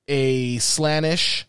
a 0.08 0.58
Slaanesh 0.58 1.44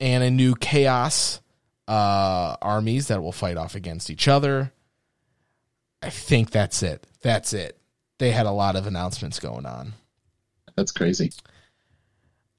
and 0.00 0.22
a 0.22 0.30
new 0.30 0.54
Chaos 0.54 1.40
uh, 1.88 2.56
armies 2.60 3.08
that 3.08 3.22
will 3.22 3.32
fight 3.32 3.56
off 3.56 3.74
against 3.74 4.10
each 4.10 4.28
other. 4.28 4.72
I 6.02 6.10
think 6.10 6.50
that's 6.50 6.82
it. 6.82 7.06
That's 7.22 7.52
it. 7.52 7.78
They 8.18 8.30
had 8.30 8.46
a 8.46 8.50
lot 8.50 8.76
of 8.76 8.86
announcements 8.86 9.40
going 9.40 9.66
on. 9.66 9.94
That's 10.76 10.92
crazy. 10.92 11.32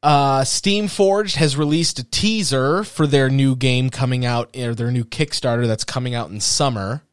Uh, 0.01 0.43
Steam 0.43 0.87
Forged 0.87 1.37
has 1.37 1.55
released 1.55 1.99
a 1.99 2.03
teaser 2.03 2.83
for 2.83 3.07
their 3.07 3.29
new 3.29 3.55
game 3.55 3.89
coming 3.89 4.25
out, 4.25 4.55
or 4.57 4.75
their 4.75 4.91
new 4.91 5.05
Kickstarter 5.05 5.67
that's 5.67 5.85
coming 5.85 6.13
out 6.13 6.29
in 6.29 6.39
summer. 6.41 7.03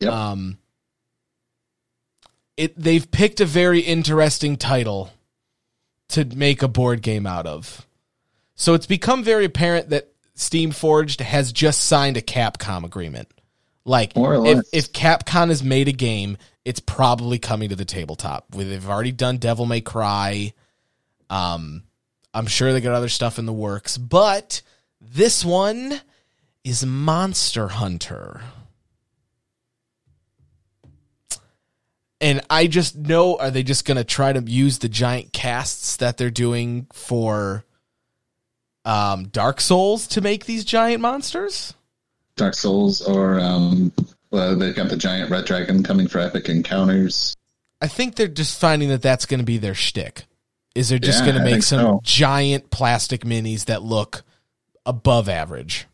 Yep. 0.00 0.12
Um, 0.12 0.58
it 2.56 2.78
they've 2.78 3.10
picked 3.10 3.40
a 3.40 3.46
very 3.46 3.80
interesting 3.80 4.56
title 4.56 5.10
to 6.08 6.24
make 6.24 6.62
a 6.62 6.68
board 6.68 7.02
game 7.02 7.26
out 7.26 7.46
of. 7.46 7.86
So 8.54 8.74
it's 8.74 8.86
become 8.86 9.22
very 9.22 9.44
apparent 9.44 9.90
that 9.90 10.08
Steam 10.34 10.70
Forged 10.70 11.20
has 11.20 11.52
just 11.52 11.84
signed 11.84 12.16
a 12.16 12.22
Capcom 12.22 12.84
agreement. 12.84 13.28
Like 13.84 14.12
if 14.16 14.64
if 14.72 14.92
Capcom 14.92 15.48
has 15.48 15.62
made 15.62 15.88
a 15.88 15.92
game, 15.92 16.38
it's 16.64 16.80
probably 16.80 17.38
coming 17.38 17.68
to 17.68 17.76
the 17.76 17.84
tabletop. 17.84 18.46
They've 18.50 18.88
already 18.88 19.12
done 19.12 19.36
Devil 19.36 19.66
May 19.66 19.80
Cry. 19.80 20.52
Um, 21.30 21.84
I'm 22.34 22.46
sure 22.46 22.72
they 22.72 22.80
got 22.80 22.94
other 22.94 23.08
stuff 23.08 23.38
in 23.38 23.46
the 23.46 23.52
works, 23.52 23.96
but 23.96 24.62
this 25.00 25.44
one 25.44 26.00
is 26.64 26.84
Monster 26.84 27.68
Hunter. 27.68 28.42
And 32.20 32.40
I 32.48 32.66
just 32.66 32.96
know 32.96 33.36
are 33.36 33.50
they 33.50 33.62
just 33.62 33.84
going 33.84 33.98
to 33.98 34.04
try 34.04 34.32
to 34.32 34.40
use 34.40 34.78
the 34.78 34.88
giant 34.88 35.32
casts 35.32 35.96
that 35.98 36.16
they're 36.16 36.30
doing 36.30 36.86
for 36.92 37.64
um, 38.84 39.28
Dark 39.28 39.60
Souls 39.60 40.06
to 40.08 40.20
make 40.20 40.46
these 40.46 40.64
giant 40.64 41.00
monsters? 41.00 41.74
Dark 42.36 42.54
Souls 42.54 43.00
or 43.00 43.40
um 43.40 43.90
well 44.30 44.56
they've 44.56 44.76
got 44.76 44.90
the 44.90 44.96
giant 44.96 45.30
red 45.30 45.46
dragon 45.46 45.82
coming 45.82 46.06
for 46.06 46.18
epic 46.18 46.48
encounters. 46.50 47.34
I 47.80 47.88
think 47.88 48.14
they're 48.14 48.28
just 48.28 48.60
finding 48.60 48.90
that 48.90 49.00
that's 49.02 49.24
going 49.26 49.40
to 49.40 49.44
be 49.46 49.56
their 49.58 49.74
shtick. 49.74 50.24
Is 50.74 50.90
they're 50.90 50.98
just 50.98 51.20
Yeah, 51.24 51.32
going 51.32 51.38
to 51.38 51.50
make 51.50 51.62
some 51.62 51.80
so. 51.80 52.00
giant 52.02 52.70
plastic 52.70 53.22
minis 53.24 53.64
that 53.66 53.82
look 53.82 54.22
above 54.84 55.28
average. 55.30 55.86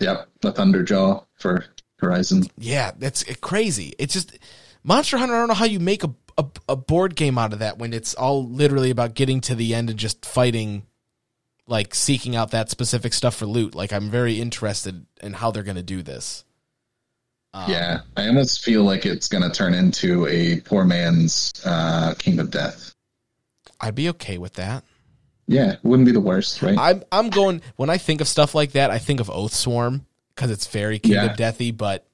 Yep, 0.00 0.28
the 0.42 0.52
Thunderjaw 0.52 1.24
for 1.34 1.64
Horizon. 1.98 2.44
Yeah, 2.58 2.90
that's 2.98 3.24
crazy. 3.40 3.94
It's 3.98 4.12
just 4.12 4.38
Monster 4.82 5.18
Hunter. 5.18 5.34
I 5.34 5.38
don't 5.40 5.48
know 5.48 5.54
how 5.54 5.64
you 5.66 5.80
make 5.80 6.04
a, 6.04 6.10
a 6.38 6.46
a 6.70 6.76
board 6.76 7.16
game 7.16 7.38
out 7.38 7.52
of 7.52 7.58
that 7.58 7.78
when 7.78 7.92
it's 7.92 8.14
all 8.14 8.46
literally 8.48 8.90
about 8.90 9.14
getting 9.14 9.40
to 9.42 9.54
the 9.54 9.74
end 9.74 9.90
and 9.90 9.98
just 9.98 10.24
fighting, 10.24 10.84
like 11.66 11.94
seeking 11.94 12.34
out 12.36 12.50
that 12.52 12.70
specific 12.70 13.12
stuff 13.12 13.36
for 13.36 13.46
loot. 13.46 13.74
Like 13.74 13.92
I'm 13.92 14.10
very 14.10 14.40
interested 14.40 15.06
in 15.22 15.34
how 15.34 15.50
they're 15.50 15.62
going 15.62 15.76
to 15.76 15.82
do 15.82 16.02
this. 16.02 16.44
Um, 17.52 17.70
yeah, 17.70 18.00
I 18.16 18.28
almost 18.28 18.62
feel 18.62 18.84
like 18.84 19.04
it's 19.04 19.26
going 19.28 19.42
to 19.42 19.50
turn 19.50 19.74
into 19.74 20.26
a 20.28 20.60
poor 20.60 20.84
man's 20.84 21.52
uh, 21.64 22.14
Kingdom 22.18 22.48
Death. 22.48 22.94
I'd 23.80 23.94
be 23.96 24.08
okay 24.10 24.38
with 24.38 24.54
that. 24.54 24.84
Yeah, 25.48 25.76
wouldn't 25.82 26.06
be 26.06 26.12
the 26.12 26.20
worst, 26.20 26.62
right? 26.62 26.78
I'm 26.78 27.02
I'm 27.10 27.28
going 27.28 27.60
when 27.74 27.90
I 27.90 27.98
think 27.98 28.20
of 28.20 28.28
stuff 28.28 28.54
like 28.54 28.72
that. 28.72 28.90
I 28.92 28.98
think 28.98 29.18
of 29.18 29.26
Oathsworn 29.26 30.02
because 30.34 30.50
it's 30.52 30.68
very 30.68 31.00
King 31.00 31.12
Yeah. 31.14 31.24
of 31.32 31.36
Deathy, 31.36 31.76
but 31.76 32.06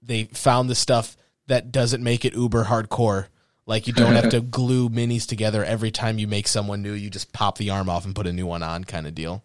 they 0.00 0.24
found 0.24 0.70
the 0.70 0.74
stuff 0.74 1.16
that 1.46 1.72
doesn't 1.72 2.02
make 2.02 2.24
it 2.24 2.34
uber 2.34 2.64
hardcore. 2.64 3.26
Like 3.66 3.86
you 3.86 3.92
don't 3.92 4.14
have 4.14 4.30
to 4.30 4.40
glue 4.58 4.88
minis 4.88 5.26
together 5.26 5.64
every 5.64 5.90
time 5.90 6.18
you 6.18 6.26
make 6.26 6.48
someone 6.48 6.82
new. 6.82 6.92
You 6.92 7.10
just 7.10 7.32
pop 7.32 7.58
the 7.58 7.70
arm 7.70 7.88
off 7.88 8.04
and 8.04 8.14
put 8.14 8.26
a 8.26 8.32
new 8.32 8.46
one 8.46 8.62
on, 8.62 8.84
kind 8.84 9.06
of 9.06 9.14
deal. 9.14 9.44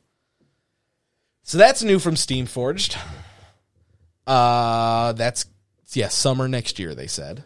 So 1.44 1.58
that's 1.58 1.84
new 1.84 2.00
from 2.00 2.16
Steamforged. 2.16 2.98
Uh, 4.26 5.14
that's 5.14 5.46
yeah, 5.94 6.10
summer 6.10 6.48
next 6.48 6.80
year. 6.80 6.94
They 6.94 7.08
said. 7.08 7.46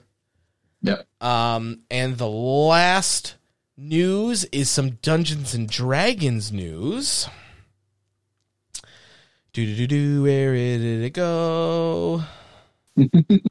yep. 0.81 1.05
Um, 1.21 1.81
and 1.91 2.17
the 2.17 2.27
last 2.27 3.35
news 3.77 4.45
is 4.45 4.69
some 4.69 4.91
Dungeons 5.01 5.53
and 5.53 5.69
Dragons 5.69 6.51
news. 6.51 7.27
Do 9.53 9.65
do 9.65 9.75
do 9.75 9.87
do. 9.87 10.23
Where 10.23 10.53
did 10.53 11.03
it 11.03 11.13
go? 11.13 12.23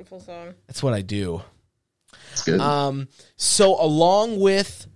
It's 0.00 0.10
a 0.10 0.14
beautiful 0.14 0.20
song. 0.20 0.54
That's 0.66 0.82
what 0.82 0.94
I 0.94 1.02
do. 1.02 1.42
It's 2.32 2.44
good. 2.44 2.60
Um, 2.60 3.08
so 3.36 3.80
along 3.80 4.40
with 4.40 4.86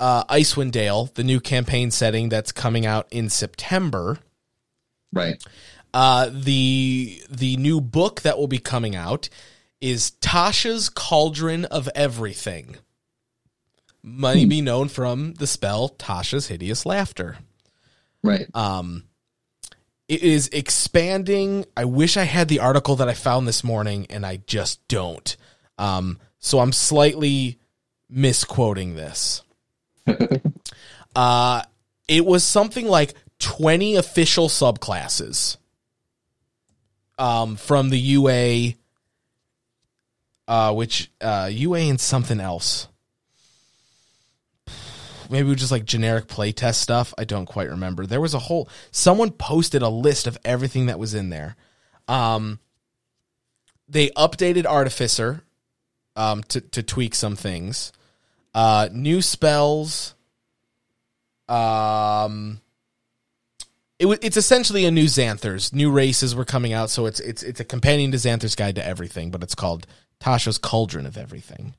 uh, 0.00 0.24
Icewind 0.24 0.72
Dale, 0.72 1.10
the 1.14 1.24
new 1.24 1.40
campaign 1.40 1.90
setting 1.90 2.28
that's 2.28 2.52
coming 2.52 2.86
out 2.86 3.06
in 3.10 3.28
September, 3.30 4.18
right. 5.12 5.42
uh, 5.94 6.28
the 6.32 7.22
the 7.30 7.56
new 7.56 7.80
book 7.80 8.22
that 8.22 8.38
will 8.38 8.48
be 8.48 8.58
coming 8.58 8.96
out 8.96 9.28
is 9.80 10.12
Tasha's 10.20 10.88
Cauldron 10.88 11.64
of 11.66 11.88
Everything. 11.94 12.76
Might 14.02 14.48
be 14.48 14.60
known 14.60 14.88
from 14.88 15.34
the 15.34 15.46
spell 15.46 15.88
Tasha's 15.88 16.48
Hideous 16.48 16.84
Laughter. 16.84 17.36
Right. 18.24 18.46
Um, 18.54 19.04
it 20.12 20.22
is 20.22 20.50
expanding. 20.52 21.64
I 21.74 21.86
wish 21.86 22.18
I 22.18 22.24
had 22.24 22.48
the 22.48 22.60
article 22.60 22.96
that 22.96 23.08
I 23.08 23.14
found 23.14 23.48
this 23.48 23.64
morning, 23.64 24.06
and 24.10 24.26
I 24.26 24.40
just 24.46 24.86
don't. 24.86 25.34
Um, 25.78 26.18
so 26.38 26.58
I'm 26.58 26.72
slightly 26.72 27.58
misquoting 28.10 28.94
this. 28.94 29.40
uh, 31.16 31.62
it 32.08 32.26
was 32.26 32.44
something 32.44 32.86
like 32.86 33.14
20 33.38 33.96
official 33.96 34.50
subclasses 34.50 35.56
um, 37.16 37.56
from 37.56 37.88
the 37.88 37.98
UA, 37.98 38.74
uh, 40.46 40.74
which 40.74 41.10
uh, 41.22 41.48
UA 41.50 41.78
and 41.78 41.98
something 41.98 42.38
else. 42.38 42.86
Maybe 45.30 45.46
it 45.46 45.50
was 45.50 45.60
just 45.60 45.72
like 45.72 45.84
generic 45.84 46.26
playtest 46.26 46.76
stuff. 46.76 47.12
I 47.18 47.24
don't 47.24 47.46
quite 47.46 47.70
remember. 47.70 48.06
There 48.06 48.20
was 48.20 48.34
a 48.34 48.38
whole 48.38 48.68
someone 48.90 49.30
posted 49.30 49.82
a 49.82 49.88
list 49.88 50.26
of 50.26 50.38
everything 50.44 50.86
that 50.86 50.98
was 50.98 51.14
in 51.14 51.30
there. 51.30 51.56
Um, 52.08 52.58
they 53.88 54.10
updated 54.10 54.66
Artificer 54.66 55.42
um, 56.16 56.42
to 56.44 56.60
to 56.60 56.82
tweak 56.82 57.14
some 57.14 57.36
things. 57.36 57.92
Uh, 58.54 58.88
new 58.92 59.22
spells. 59.22 60.14
Um, 61.48 62.60
it 63.98 64.06
wa- 64.06 64.16
it's 64.22 64.36
essentially 64.36 64.84
a 64.84 64.90
new 64.90 65.04
Xanathar's. 65.04 65.72
New 65.72 65.90
races 65.90 66.34
were 66.34 66.44
coming 66.44 66.72
out, 66.72 66.90
so 66.90 67.06
it's 67.06 67.20
it's 67.20 67.42
it's 67.42 67.60
a 67.60 67.64
companion 67.64 68.10
to 68.12 68.16
Xanathar's 68.16 68.54
Guide 68.54 68.76
to 68.76 68.86
Everything, 68.86 69.30
but 69.30 69.42
it's 69.42 69.54
called 69.54 69.86
Tasha's 70.20 70.58
Cauldron 70.58 71.06
of 71.06 71.16
Everything. 71.16 71.74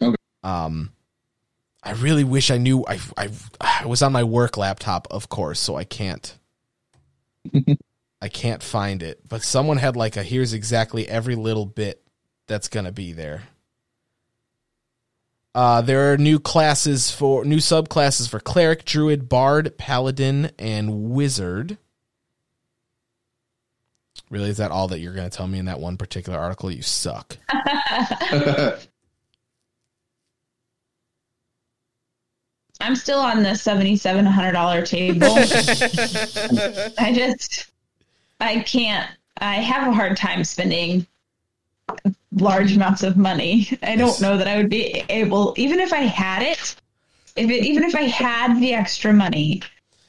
Okay. 0.00 0.16
Um, 0.42 0.92
I 1.82 1.92
really 1.92 2.24
wish 2.24 2.50
I 2.50 2.58
knew. 2.58 2.84
I 2.86 2.98
I 3.16 3.28
I 3.60 3.86
was 3.86 4.02
on 4.02 4.12
my 4.12 4.24
work 4.24 4.56
laptop, 4.56 5.06
of 5.10 5.28
course, 5.28 5.60
so 5.60 5.76
I 5.76 5.84
can't. 5.84 6.36
I 8.20 8.28
can't 8.28 8.62
find 8.62 9.02
it, 9.02 9.20
but 9.28 9.42
someone 9.42 9.76
had 9.76 9.96
like 9.96 10.16
a 10.16 10.22
here's 10.22 10.52
exactly 10.52 11.08
every 11.08 11.36
little 11.36 11.66
bit 11.66 12.02
that's 12.46 12.68
gonna 12.68 12.92
be 12.92 13.12
there. 13.12 13.42
Uh, 15.54 15.80
there 15.80 16.12
are 16.12 16.16
new 16.16 16.38
classes 16.38 17.10
for 17.10 17.44
new 17.44 17.56
subclasses 17.56 18.28
for 18.28 18.38
cleric, 18.38 18.84
druid, 18.84 19.28
bard, 19.28 19.76
paladin, 19.78 20.50
and 20.58 21.10
wizard. 21.10 21.78
Really, 24.30 24.50
is 24.50 24.58
that 24.58 24.70
all 24.70 24.88
that 24.88 25.00
you're 25.00 25.14
going 25.14 25.28
to 25.28 25.36
tell 25.36 25.48
me 25.48 25.58
in 25.58 25.64
that 25.64 25.80
one 25.80 25.96
particular 25.96 26.38
article? 26.38 26.70
You 26.70 26.82
suck. 26.82 27.38
I'm 32.80 32.94
still 32.96 33.18
on 33.18 33.42
the 33.42 33.54
seventy-seven 33.54 34.24
hundred 34.26 34.52
dollar 34.52 34.82
table. 34.86 35.26
I 36.98 37.12
just, 37.14 37.70
I 38.40 38.60
can't. 38.60 39.10
I 39.38 39.56
have 39.56 39.88
a 39.88 39.92
hard 39.92 40.16
time 40.16 40.44
spending 40.44 41.06
large 42.32 42.74
amounts 42.76 43.02
of 43.02 43.16
money. 43.16 43.68
I 43.82 43.96
don't 43.96 44.20
know 44.20 44.36
that 44.36 44.46
I 44.48 44.56
would 44.56 44.68
be 44.70 45.04
able, 45.08 45.54
even 45.56 45.80
if 45.80 45.92
I 45.92 46.00
had 46.00 46.42
it, 46.42 46.76
if 47.36 47.50
it, 47.50 47.64
even 47.64 47.84
if 47.84 47.94
I 47.94 48.02
had 48.02 48.60
the 48.60 48.74
extra 48.74 49.12
money, 49.12 49.62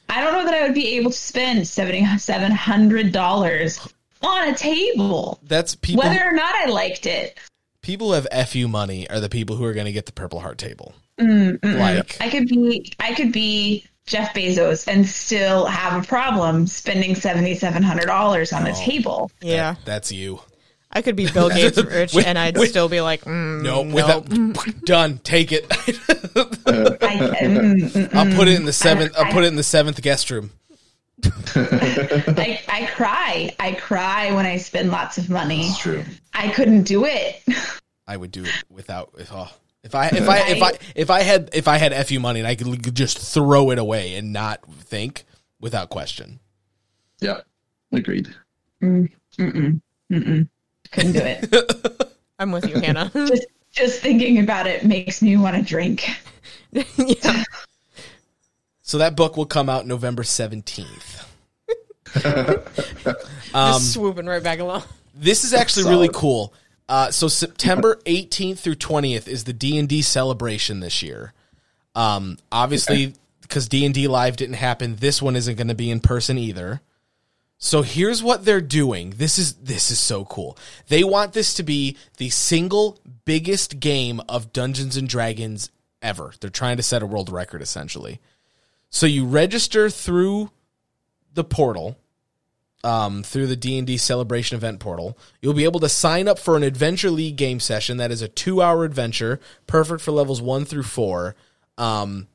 I 0.08 0.20
don't 0.22 0.32
know 0.32 0.44
that 0.44 0.54
I 0.54 0.62
would 0.66 0.74
be 0.74 0.96
able 0.96 1.10
to 1.10 1.16
spend 1.16 1.66
seventy-seven 1.66 2.52
hundred 2.52 3.12
dollars 3.12 3.80
on 4.22 4.48
a 4.48 4.54
table, 4.54 5.38
That's 5.42 5.74
people. 5.74 6.04
whether 6.04 6.22
or 6.22 6.32
not 6.32 6.54
I 6.54 6.66
liked 6.66 7.06
it. 7.06 7.38
people 7.82 8.08
who 8.08 8.12
have 8.22 8.48
fu 8.48 8.68
money 8.68 9.08
are 9.08 9.18
the 9.18 9.30
people 9.30 9.56
who 9.56 9.64
are 9.64 9.72
going 9.72 9.86
to 9.86 9.92
get 9.92 10.06
the 10.06 10.12
Purple 10.12 10.40
Heart 10.40 10.58
table. 10.58 10.94
Mm, 11.20 11.58
mm-mm. 11.60 11.78
Like, 11.78 12.16
I 12.20 12.28
could 12.30 12.48
be 12.48 12.92
I 12.98 13.14
could 13.14 13.32
be 13.32 13.84
Jeff 14.06 14.34
Bezos 14.34 14.88
and 14.88 15.06
still 15.06 15.66
have 15.66 16.02
a 16.02 16.06
problem 16.06 16.66
spending 16.66 17.14
seventy 17.14 17.54
seven 17.54 17.82
hundred 17.82 18.06
dollars 18.06 18.52
on 18.52 18.66
a 18.66 18.74
table. 18.74 19.30
Yeah, 19.40 19.74
that- 19.74 19.84
that's 19.84 20.12
you. 20.12 20.40
I 20.92 21.02
could 21.02 21.14
be 21.14 21.30
Bill 21.30 21.48
Gates 21.54 21.78
rich, 21.78 22.14
With- 22.14 22.26
and 22.26 22.36
I'd 22.36 22.58
with- 22.58 22.70
still 22.70 22.88
be 22.88 23.00
like, 23.00 23.22
mm, 23.24 23.62
No, 23.62 23.84
nope. 23.84 23.94
without 23.94 24.84
done. 24.84 25.18
Take 25.22 25.52
it. 25.52 25.66
I, 25.70 25.76
mm, 26.34 27.80
mm, 27.92 28.14
I'll 28.14 28.34
put 28.36 28.48
it 28.48 28.56
in 28.56 28.64
the 28.64 28.72
seventh. 28.72 29.12
I'll 29.16 29.32
put 29.32 29.44
it 29.44 29.48
in 29.48 29.56
the 29.56 29.62
seventh 29.62 30.00
guest 30.02 30.30
room. 30.32 30.50
I 31.54 32.60
I 32.68 32.86
cry. 32.94 33.54
I 33.60 33.72
cry 33.72 34.32
when 34.32 34.46
I 34.46 34.56
spend 34.56 34.90
lots 34.90 35.18
of 35.18 35.30
money. 35.30 35.66
It's 35.68 35.78
true. 35.78 36.02
I 36.34 36.48
couldn't 36.48 36.84
do 36.84 37.04
it. 37.04 37.42
I 38.08 38.16
would 38.16 38.32
do 38.32 38.44
it 38.44 38.64
without. 38.68 39.12
If, 39.18 39.30
oh, 39.32 39.48
if 39.82 39.94
I 39.94 40.08
if 40.08 40.28
I 40.28 40.48
if 40.48 40.62
I 40.62 40.72
if 40.94 41.10
I 41.10 41.22
had 41.22 41.50
if 41.52 41.68
I 41.68 41.78
had 41.78 42.06
fu 42.06 42.20
money 42.20 42.40
and 42.40 42.46
I 42.46 42.54
could 42.54 42.94
just 42.94 43.18
throw 43.18 43.70
it 43.70 43.78
away 43.78 44.14
and 44.14 44.32
not 44.32 44.60
think 44.80 45.24
without 45.60 45.88
question. 45.88 46.40
Yep. 47.20 47.46
Agreed. 47.92 48.34
Mm, 48.82 49.10
mm-mm, 49.38 49.80
mm-mm. 50.10 50.48
Couldn't 50.92 51.12
do 51.12 51.20
it. 51.22 52.12
I'm 52.38 52.52
with 52.52 52.68
you, 52.68 52.80
Hannah. 52.80 53.10
just 53.14 53.46
just 53.72 54.00
thinking 54.00 54.38
about 54.38 54.66
it 54.66 54.84
makes 54.84 55.22
me 55.22 55.36
want 55.36 55.56
to 55.56 55.62
drink. 55.62 56.08
yeah. 56.72 57.44
So 58.82 58.98
that 58.98 59.16
book 59.16 59.36
will 59.36 59.46
come 59.46 59.68
out 59.68 59.86
November 59.86 60.24
seventeenth. 60.24 61.26
Um, 63.52 63.72
just 63.72 63.94
swooping 63.94 64.26
right 64.26 64.42
back 64.42 64.60
along. 64.60 64.84
This 65.14 65.44
is 65.44 65.52
actually 65.52 65.90
really 65.90 66.10
cool. 66.12 66.52
Uh, 66.90 67.08
so 67.12 67.28
September 67.28 68.00
18th 68.04 68.58
through 68.58 68.74
20th 68.74 69.28
is 69.28 69.44
the 69.44 69.52
D 69.52 69.78
and 69.78 69.88
D 69.88 70.02
celebration 70.02 70.80
this 70.80 71.04
year. 71.04 71.32
Um, 71.94 72.36
obviously, 72.50 73.14
because 73.42 73.68
D 73.68 73.84
and 73.86 73.94
D 73.94 74.08
live 74.08 74.36
didn't 74.36 74.56
happen, 74.56 74.96
this 74.96 75.22
one 75.22 75.36
isn't 75.36 75.54
going 75.54 75.68
to 75.68 75.76
be 75.76 75.88
in 75.88 76.00
person 76.00 76.36
either. 76.36 76.80
So 77.58 77.82
here's 77.82 78.24
what 78.24 78.44
they're 78.44 78.60
doing. 78.60 79.10
This 79.10 79.38
is 79.38 79.54
this 79.54 79.92
is 79.92 80.00
so 80.00 80.24
cool. 80.24 80.58
They 80.88 81.04
want 81.04 81.32
this 81.32 81.54
to 81.54 81.62
be 81.62 81.96
the 82.16 82.30
single 82.30 82.98
biggest 83.24 83.78
game 83.78 84.20
of 84.28 84.52
Dungeons 84.52 84.96
and 84.96 85.08
Dragons 85.08 85.70
ever. 86.02 86.32
They're 86.40 86.50
trying 86.50 86.78
to 86.78 86.82
set 86.82 87.02
a 87.02 87.06
world 87.06 87.30
record 87.30 87.62
essentially. 87.62 88.18
So 88.88 89.06
you 89.06 89.26
register 89.26 89.90
through 89.90 90.50
the 91.34 91.44
portal 91.44 91.98
um, 92.82 93.22
through 93.22 93.46
the 93.46 93.56
D&D 93.56 93.96
Celebration 93.96 94.56
event 94.56 94.80
portal. 94.80 95.18
You'll 95.40 95.54
be 95.54 95.64
able 95.64 95.80
to 95.80 95.88
sign 95.88 96.28
up 96.28 96.38
for 96.38 96.56
an 96.56 96.62
Adventure 96.62 97.10
League 97.10 97.36
game 97.36 97.60
session 97.60 97.98
that 97.98 98.10
is 98.10 98.22
a 98.22 98.28
2-hour 98.28 98.84
adventure, 98.84 99.40
perfect 99.66 100.00
for 100.00 100.12
levels 100.12 100.40
1 100.40 100.64
through 100.64 100.84
4. 100.84 101.34
Um, 101.78 102.28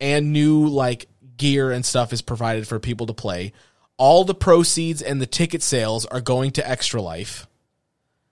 and 0.00 0.32
new 0.32 0.66
like 0.66 1.06
gear 1.36 1.70
and 1.70 1.84
stuff 1.84 2.12
is 2.12 2.22
provided 2.22 2.66
for 2.66 2.78
people 2.78 3.06
to 3.06 3.14
play. 3.14 3.52
All 3.96 4.24
the 4.24 4.34
proceeds 4.34 5.02
and 5.02 5.20
the 5.20 5.26
ticket 5.26 5.62
sales 5.62 6.06
are 6.06 6.20
going 6.20 6.52
to 6.52 6.68
Extra 6.68 7.02
Life. 7.02 7.46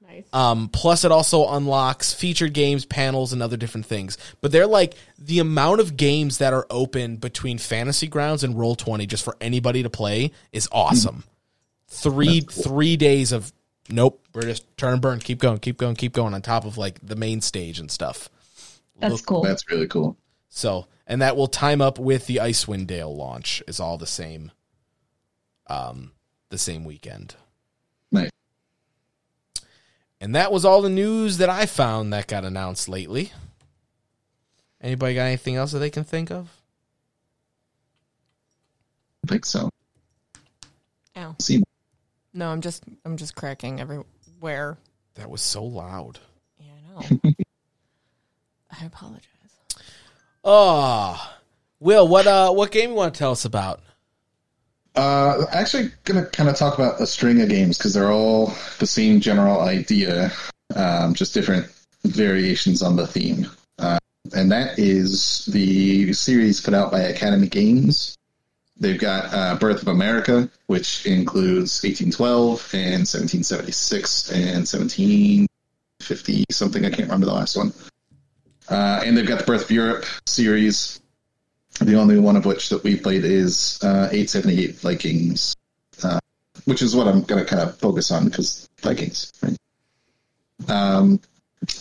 Nice. 0.01 0.24
Um, 0.32 0.68
plus, 0.72 1.05
it 1.05 1.12
also 1.12 1.49
unlocks 1.49 2.14
featured 2.14 2.55
games, 2.55 2.86
panels, 2.86 3.32
and 3.32 3.43
other 3.43 3.59
different 3.59 3.86
things. 3.86 4.16
But 4.41 4.51
they're 4.51 4.66
like 4.66 4.95
the 5.18 5.41
amount 5.41 5.80
of 5.80 5.97
games 5.97 6.39
that 6.39 6.55
are 6.55 6.66
open 6.70 7.16
between 7.16 7.59
Fantasy 7.59 8.09
Grounds 8.09 8.45
and 8.45 8.59
Roll 8.59 8.74
Twenty 8.74 9.07
just 9.07 9.24
for 9.24 9.36
anybody 9.41 9.82
to 9.82 9.91
play 9.91 10.32
is 10.53 10.68
awesome. 10.72 11.24
Three 11.89 12.41
three 12.41 12.97
days 12.97 13.32
of 13.32 13.53
nope, 13.89 14.22
we're 14.34 14.43
just 14.43 14.64
turn 14.76 14.93
and 14.95 15.03
burn, 15.03 15.20
keep 15.20 15.39
going, 15.39 15.59
keep 15.59 15.78
going, 15.78 15.97
keep 15.97 16.12
going 16.12 16.34
on 16.34 16.43
top 16.43 16.64
of 16.64 16.76
like 16.76 16.99
the 17.03 17.16
main 17.16 17.41
stage 17.41 17.78
and 17.78 17.91
stuff. 17.91 18.28
That's 18.99 19.12
Look- 19.14 19.26
cool. 19.26 19.43
That's 19.43 19.68
really 19.70 19.89
cool. 19.89 20.16
So, 20.51 20.86
and 21.07 21.22
that 21.22 21.36
will 21.36 21.47
time 21.47 21.80
up 21.80 21.99
with 21.99 22.26
the 22.26 22.36
Icewind 22.36 22.86
Dale 22.86 23.14
launch. 23.14 23.62
Is 23.66 23.80
all 23.80 23.97
the 23.99 24.07
same. 24.07 24.51
Um, 25.68 26.12
the 26.51 26.59
same 26.59 26.84
weekend. 26.84 27.34
Nice. 28.11 28.30
And 30.20 30.34
that 30.34 30.51
was 30.51 30.64
all 30.64 30.82
the 30.82 30.89
news 30.89 31.39
that 31.39 31.49
I 31.51 31.66
found 31.66 32.12
that 32.12 32.26
got 32.26 32.45
announced 32.45 32.89
lately. 32.89 33.32
Anybody 34.80 35.14
got 35.14 35.24
anything 35.24 35.57
else 35.57 35.72
that 35.72 35.78
they 35.80 35.91
can 35.91 36.05
think 36.05 36.30
of? 36.30 36.51
I 39.24 39.28
think 39.28 39.45
so. 39.45 39.68
Ow. 41.16 41.36
See, 41.39 41.62
No, 42.39 42.53
I'm 42.53 42.61
just 42.61 42.84
I'm 43.05 43.16
just 43.16 43.34
cracking 43.34 43.80
everywhere. 43.80 44.78
That 45.16 45.28
was 45.28 45.43
so 45.43 45.64
loud. 45.64 46.20
Yeah, 46.61 46.70
I 46.97 47.01
know. 47.11 47.32
I 48.80 48.84
apologize. 48.84 49.24
Oh, 50.45 51.32
Will, 51.80 52.07
what 52.07 52.28
uh, 52.28 52.53
what 52.53 52.70
game 52.70 52.91
you 52.91 52.95
want 52.95 53.12
to 53.12 53.18
tell 53.18 53.32
us 53.32 53.45
about? 53.45 53.80
Uh, 54.95 55.47
actually, 55.51 55.91
gonna 56.05 56.26
kind 56.26 56.49
of 56.49 56.55
talk 56.55 56.78
about 56.78 57.01
a 57.01 57.09
string 57.09 57.41
of 57.41 57.49
games 57.49 57.76
because 57.76 57.93
they're 57.93 58.12
all 58.12 58.55
the 58.78 58.86
same 58.86 59.18
general 59.18 59.62
idea, 59.62 60.30
um, 60.76 61.14
just 61.14 61.34
different 61.34 61.66
variations 62.05 62.82
on 62.82 62.95
the 62.95 63.09
theme. 63.09 63.49
Uh, 63.80 63.99
and 64.32 64.53
that 64.53 64.78
is 64.78 65.47
the 65.47 66.12
series 66.12 66.61
put 66.61 66.72
out 66.72 66.93
by 66.93 67.01
Academy 67.01 67.49
Games. 67.49 68.18
They've 68.81 68.99
got 68.99 69.35
uh, 69.35 69.57
Birth 69.57 69.83
of 69.83 69.89
America, 69.89 70.49
which 70.66 71.05
includes 71.05 71.83
1812 71.83 72.74
and 72.74 73.07
1776 73.07 74.31
and 74.31 74.66
1750 74.66 76.45
something. 76.51 76.85
I 76.85 76.91
can't 76.91 77.03
remember 77.03 77.26
the 77.26 77.35
last 77.35 77.57
one. 77.57 77.72
Uh, 78.68 79.03
and 79.05 79.16
they've 79.16 79.26
got 79.26 79.41
the 79.41 79.45
Birth 79.45 79.64
of 79.64 79.70
Europe 79.70 80.05
series, 80.26 81.01
the 81.81 81.95
only 81.95 82.18
one 82.18 82.37
of 82.37 82.45
which 82.45 82.68
that 82.68 82.85
we 82.85 82.97
played 82.97 83.24
is 83.24 83.81
uh, 83.83 84.09
878 84.12 84.76
Vikings, 84.76 85.57
uh, 86.05 86.20
which 86.64 86.83
is 86.83 86.95
what 86.95 87.09
I'm 87.09 87.22
going 87.22 87.45
to 87.45 87.49
kind 87.49 87.62
of 87.62 87.79
focus 87.79 88.11
on 88.12 88.26
because 88.26 88.68
Vikings. 88.81 89.33
Right? 89.43 89.57
Um, 90.68 91.20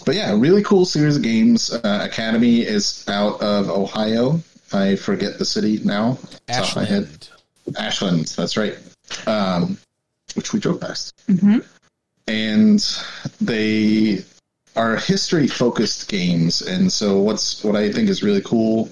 but 0.05 0.15
yeah, 0.15 0.35
really 0.35 0.63
cool 0.63 0.85
series 0.85 1.17
of 1.17 1.23
games. 1.23 1.71
Uh, 1.71 2.07
Academy 2.09 2.61
is 2.61 3.05
out 3.07 3.41
of 3.41 3.69
Ohio. 3.69 4.41
I 4.73 4.95
forget 4.95 5.37
the 5.39 5.45
city 5.45 5.79
now. 5.83 6.17
It's 6.47 6.59
off 6.59 6.75
my 6.75 6.85
head. 6.85 7.03
Ashland. 7.03 7.29
Ashland, 7.77 8.27
that's 8.27 8.57
right. 8.57 8.77
Um, 9.25 9.77
which 10.35 10.53
we 10.53 10.59
drove 10.59 10.81
past. 10.81 11.13
Mhm. 11.27 11.65
And 12.27 12.85
they 13.39 14.23
are 14.75 14.97
history 14.97 15.47
focused 15.47 16.07
games. 16.09 16.61
And 16.61 16.91
so 16.91 17.19
what's 17.19 17.63
what 17.63 17.75
I 17.75 17.91
think 17.91 18.09
is 18.09 18.23
really 18.23 18.41
cool 18.41 18.89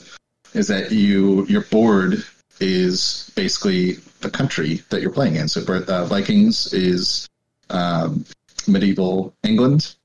is 0.53 0.67
that 0.67 0.91
you 0.91 1.45
your 1.47 1.61
board 1.63 2.23
is 2.59 3.29
basically 3.35 3.99
the 4.21 4.29
country 4.29 4.81
that 4.89 5.01
you're 5.01 5.11
playing 5.11 5.35
in. 5.35 5.47
So 5.47 5.61
uh, 5.61 6.05
Vikings 6.05 6.73
is 6.73 7.27
um, 7.69 8.25
medieval 8.67 9.33
England. 9.43 9.95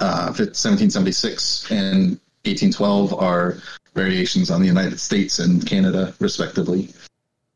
Uh, 0.00 0.26
1776 0.34 1.70
and 1.70 2.18
1812 2.46 3.14
are 3.14 3.58
variations 3.94 4.50
on 4.50 4.60
the 4.60 4.66
United 4.66 5.00
States 5.00 5.38
and 5.38 5.66
Canada, 5.66 6.14
respectively. 6.20 6.90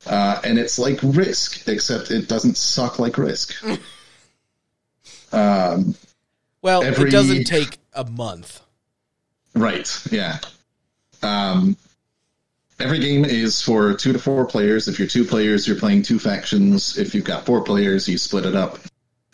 Uh, 0.06 0.40
and 0.44 0.58
it's 0.58 0.78
like 0.78 0.98
Risk, 1.02 1.68
except 1.68 2.10
it 2.10 2.28
doesn't 2.28 2.56
suck 2.56 2.98
like 2.98 3.18
Risk. 3.18 3.54
um, 5.32 5.94
Well, 6.62 6.82
Every- 6.82 7.08
it 7.08 7.12
doesn't 7.12 7.44
take 7.44 7.78
a 7.92 8.04
month. 8.04 8.60
right, 9.54 9.88
yeah. 10.10 10.38
Um, 11.22 11.76
every 12.78 12.98
game 12.98 13.24
is 13.26 13.60
for 13.60 13.92
two 13.94 14.12
to 14.14 14.18
four 14.18 14.46
players. 14.46 14.88
If 14.88 14.98
you're 14.98 15.08
two 15.08 15.24
players, 15.24 15.66
you're 15.68 15.76
playing 15.78 16.02
two 16.02 16.18
factions. 16.18 16.96
If 16.96 17.14
you've 17.14 17.24
got 17.24 17.44
four 17.44 17.62
players, 17.62 18.08
you 18.08 18.16
split 18.16 18.46
it 18.46 18.54
up. 18.56 18.78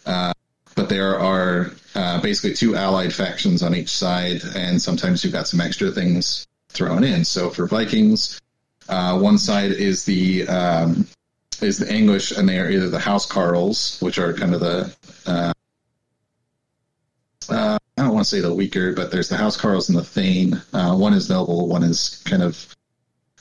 Uh, 0.05 0.33
but 0.77 0.89
there 0.89 1.19
are 1.19 1.73
uh, 1.97 2.21
basically 2.21 2.55
two 2.55 2.77
allied 2.77 3.13
factions 3.13 3.63
on 3.63 3.75
each 3.75 3.89
side, 3.89 4.43
and 4.55 4.81
sometimes 4.81 5.25
you've 5.25 5.33
got 5.33 5.49
some 5.49 5.61
extra 5.61 5.91
things 5.91 6.47
thrown 6.69 7.03
in. 7.03 7.25
So 7.25 7.51
for 7.51 7.67
Vikings, 7.67 8.41
uh, 8.89 9.19
one 9.19 9.39
side 9.39 9.73
is 9.73 10.05
the 10.05 10.47
um, 10.47 11.09
is 11.61 11.79
the 11.79 11.93
English, 11.93 12.31
and 12.31 12.49
they 12.49 12.59
are 12.59 12.71
either 12.71 12.89
the 12.89 12.99
House 12.99 13.27
Carls, 13.27 13.99
which 14.01 14.19
are 14.19 14.33
kind 14.33 14.55
of 14.55 14.61
the 14.61 14.95
uh, 15.27 15.53
uh, 17.49 17.79
I 17.97 18.03
don't 18.03 18.13
want 18.13 18.25
to 18.25 18.31
say 18.31 18.41
the 18.41 18.55
weaker, 18.55 18.93
but 18.93 19.11
there's 19.11 19.29
the 19.29 19.37
House 19.37 19.57
Carls 19.57 19.89
and 19.89 19.97
the 19.97 20.05
Thane. 20.05 20.61
Uh, 20.73 20.95
one 20.95 21.15
is 21.15 21.31
noble, 21.31 21.67
one 21.67 21.83
is 21.83 22.23
kind 22.27 22.43
of 22.43 22.77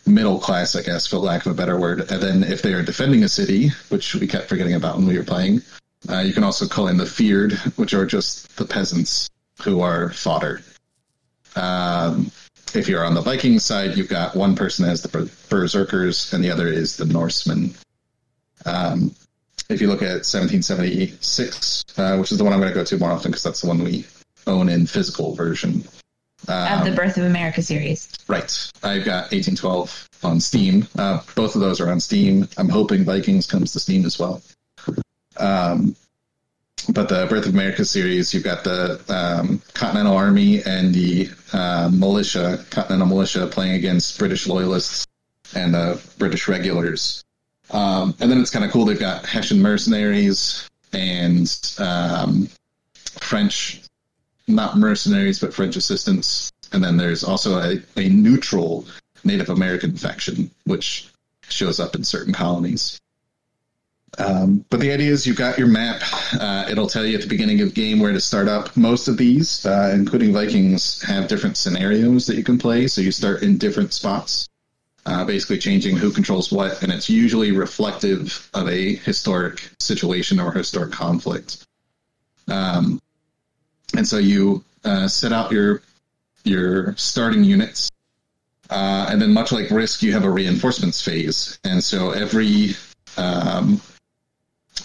middle 0.07 0.39
class, 0.39 0.75
I 0.75 0.83
guess, 0.83 1.07
for 1.07 1.17
lack 1.17 1.45
of 1.45 1.51
a 1.51 1.55
better 1.55 1.79
word. 1.79 2.11
And 2.11 2.21
then 2.21 2.43
if 2.43 2.61
they 2.61 2.73
are 2.73 2.83
defending 2.83 3.23
a 3.23 3.29
city, 3.29 3.69
which 3.89 4.15
we 4.15 4.27
kept 4.27 4.47
forgetting 4.47 4.75
about 4.75 4.97
when 4.97 5.07
we 5.07 5.17
were 5.17 5.23
playing, 5.23 5.61
uh, 6.09 6.19
you 6.19 6.33
can 6.33 6.43
also 6.43 6.67
call 6.67 6.87
in 6.87 6.97
the 6.97 7.03
Fyrd, 7.05 7.53
which 7.77 7.93
are 7.93 8.05
just 8.05 8.55
the 8.57 8.65
peasants 8.65 9.29
who 9.63 9.81
are 9.81 10.09
fodder. 10.11 10.61
Um, 11.55 12.31
if 12.73 12.87
you're 12.89 13.05
on 13.05 13.13
the 13.13 13.21
Viking 13.21 13.59
side, 13.59 13.95
you've 13.95 14.09
got 14.09 14.35
one 14.35 14.55
person 14.55 14.85
as 14.85 15.01
the 15.01 15.07
ber- 15.07 15.29
berserkers, 15.49 16.33
and 16.33 16.43
the 16.43 16.51
other 16.51 16.67
is 16.67 16.97
the 16.97 17.05
Norsemen. 17.05 17.73
Um, 18.65 19.15
if 19.69 19.81
you 19.81 19.87
look 19.87 20.01
at 20.01 20.25
1776, 20.25 21.83
uh, 21.97 22.17
which 22.17 22.31
is 22.31 22.37
the 22.37 22.43
one 22.43 22.53
I'm 22.53 22.59
going 22.59 22.71
to 22.71 22.75
go 22.77 22.83
to 22.83 22.97
more 22.97 23.11
often 23.11 23.31
because 23.31 23.43
that's 23.43 23.61
the 23.61 23.67
one 23.67 23.83
we 23.83 24.05
own 24.47 24.69
in 24.69 24.85
physical 24.85 25.33
version. 25.35 25.83
of 26.47 26.83
the 26.83 26.89
Um, 26.91 26.95
Birth 26.95 27.17
of 27.17 27.23
America 27.23 27.61
series. 27.61 28.09
Right. 28.27 28.51
I've 28.83 29.05
got 29.05 29.31
1812 29.31 30.09
on 30.23 30.39
Steam. 30.39 30.87
Uh, 30.97 31.21
both 31.35 31.55
of 31.55 31.61
those 31.61 31.79
are 31.79 31.89
on 31.89 31.99
Steam. 31.99 32.47
I'm 32.57 32.69
hoping 32.69 33.03
Vikings 33.05 33.47
comes 33.47 33.71
to 33.73 33.79
Steam 33.79 34.05
as 34.05 34.19
well. 34.19 34.41
Um, 35.37 35.95
but 36.89 37.09
the 37.09 37.25
Birth 37.27 37.47
of 37.47 37.53
America 37.53 37.83
series, 37.83 38.33
you've 38.33 38.43
got 38.43 38.63
the 38.63 39.01
um, 39.09 39.61
Continental 39.73 40.15
Army 40.15 40.61
and 40.63 40.93
the 40.93 41.29
uh, 41.51 41.89
militia, 41.91 42.63
Continental 42.69 43.07
Militia, 43.07 43.47
playing 43.47 43.73
against 43.73 44.19
British 44.19 44.47
loyalists 44.47 45.05
and 45.55 45.73
the 45.73 46.01
British 46.17 46.47
regulars. 46.47 47.23
Um, 47.71 48.13
and 48.19 48.29
then 48.29 48.39
it's 48.39 48.51
kind 48.51 48.63
of 48.63 48.71
cool. 48.71 48.85
They've 48.85 48.99
got 48.99 49.25
Hessian 49.25 49.61
mercenaries 49.61 50.69
and 50.93 51.51
um, 51.79 52.47
French, 53.19 53.81
not 54.47 54.77
mercenaries, 54.77 55.39
but 55.39 55.53
French 55.53 55.75
assistants. 55.75 56.51
And 56.71 56.83
then 56.83 56.97
there's 56.97 57.23
also 57.23 57.57
a, 57.57 57.81
a 57.97 58.09
neutral 58.09 58.85
Native 59.23 59.49
American 59.49 59.97
faction, 59.97 60.51
which 60.65 61.09
shows 61.49 61.79
up 61.79 61.95
in 61.95 62.03
certain 62.03 62.33
colonies. 62.33 62.99
Um, 64.17 64.65
but 64.69 64.79
the 64.79 64.91
idea 64.91 65.11
is 65.11 65.27
you've 65.27 65.37
got 65.37 65.57
your 65.57 65.67
map. 65.67 66.01
Uh, 66.39 66.65
it'll 66.69 66.87
tell 66.87 67.05
you 67.05 67.15
at 67.15 67.21
the 67.21 67.27
beginning 67.27 67.61
of 67.61 67.69
the 67.69 67.73
game 67.73 67.99
where 67.99 68.13
to 68.13 68.19
start 68.19 68.47
up. 68.47 68.75
Most 68.77 69.07
of 69.07 69.17
these, 69.17 69.65
uh, 69.65 69.91
including 69.93 70.31
Vikings, 70.31 71.01
have 71.01 71.27
different 71.27 71.57
scenarios 71.57 72.25
that 72.27 72.35
you 72.37 72.43
can 72.43 72.57
play. 72.57 72.87
So 72.87 73.01
you 73.01 73.11
start 73.11 73.43
in 73.43 73.57
different 73.57 73.93
spots, 73.93 74.47
uh, 75.05 75.25
basically 75.25 75.57
changing 75.57 75.97
who 75.97 76.11
controls 76.11 76.51
what, 76.51 76.81
and 76.81 76.91
it's 76.91 77.09
usually 77.09 77.51
reflective 77.51 78.49
of 78.53 78.69
a 78.69 78.95
historic 78.95 79.69
situation 79.79 80.39
or 80.39 80.51
historic 80.51 80.91
conflict. 80.91 81.65
Um, 82.47 83.01
and 83.97 84.07
so 84.07 84.17
you 84.17 84.63
uh, 84.83 85.07
set 85.07 85.33
out 85.33 85.51
your 85.51 85.81
your 86.43 86.95
starting 86.95 87.43
units, 87.43 87.89
uh, 88.69 89.07
and 89.09 89.19
then 89.19 89.33
much 89.33 89.51
like 89.51 89.71
Risk, 89.71 90.03
you 90.03 90.13
have 90.13 90.23
a 90.23 90.29
reinforcements 90.29 91.01
phase, 91.01 91.57
and 91.63 91.83
so 91.83 92.11
every 92.11 92.75
um, 93.17 93.81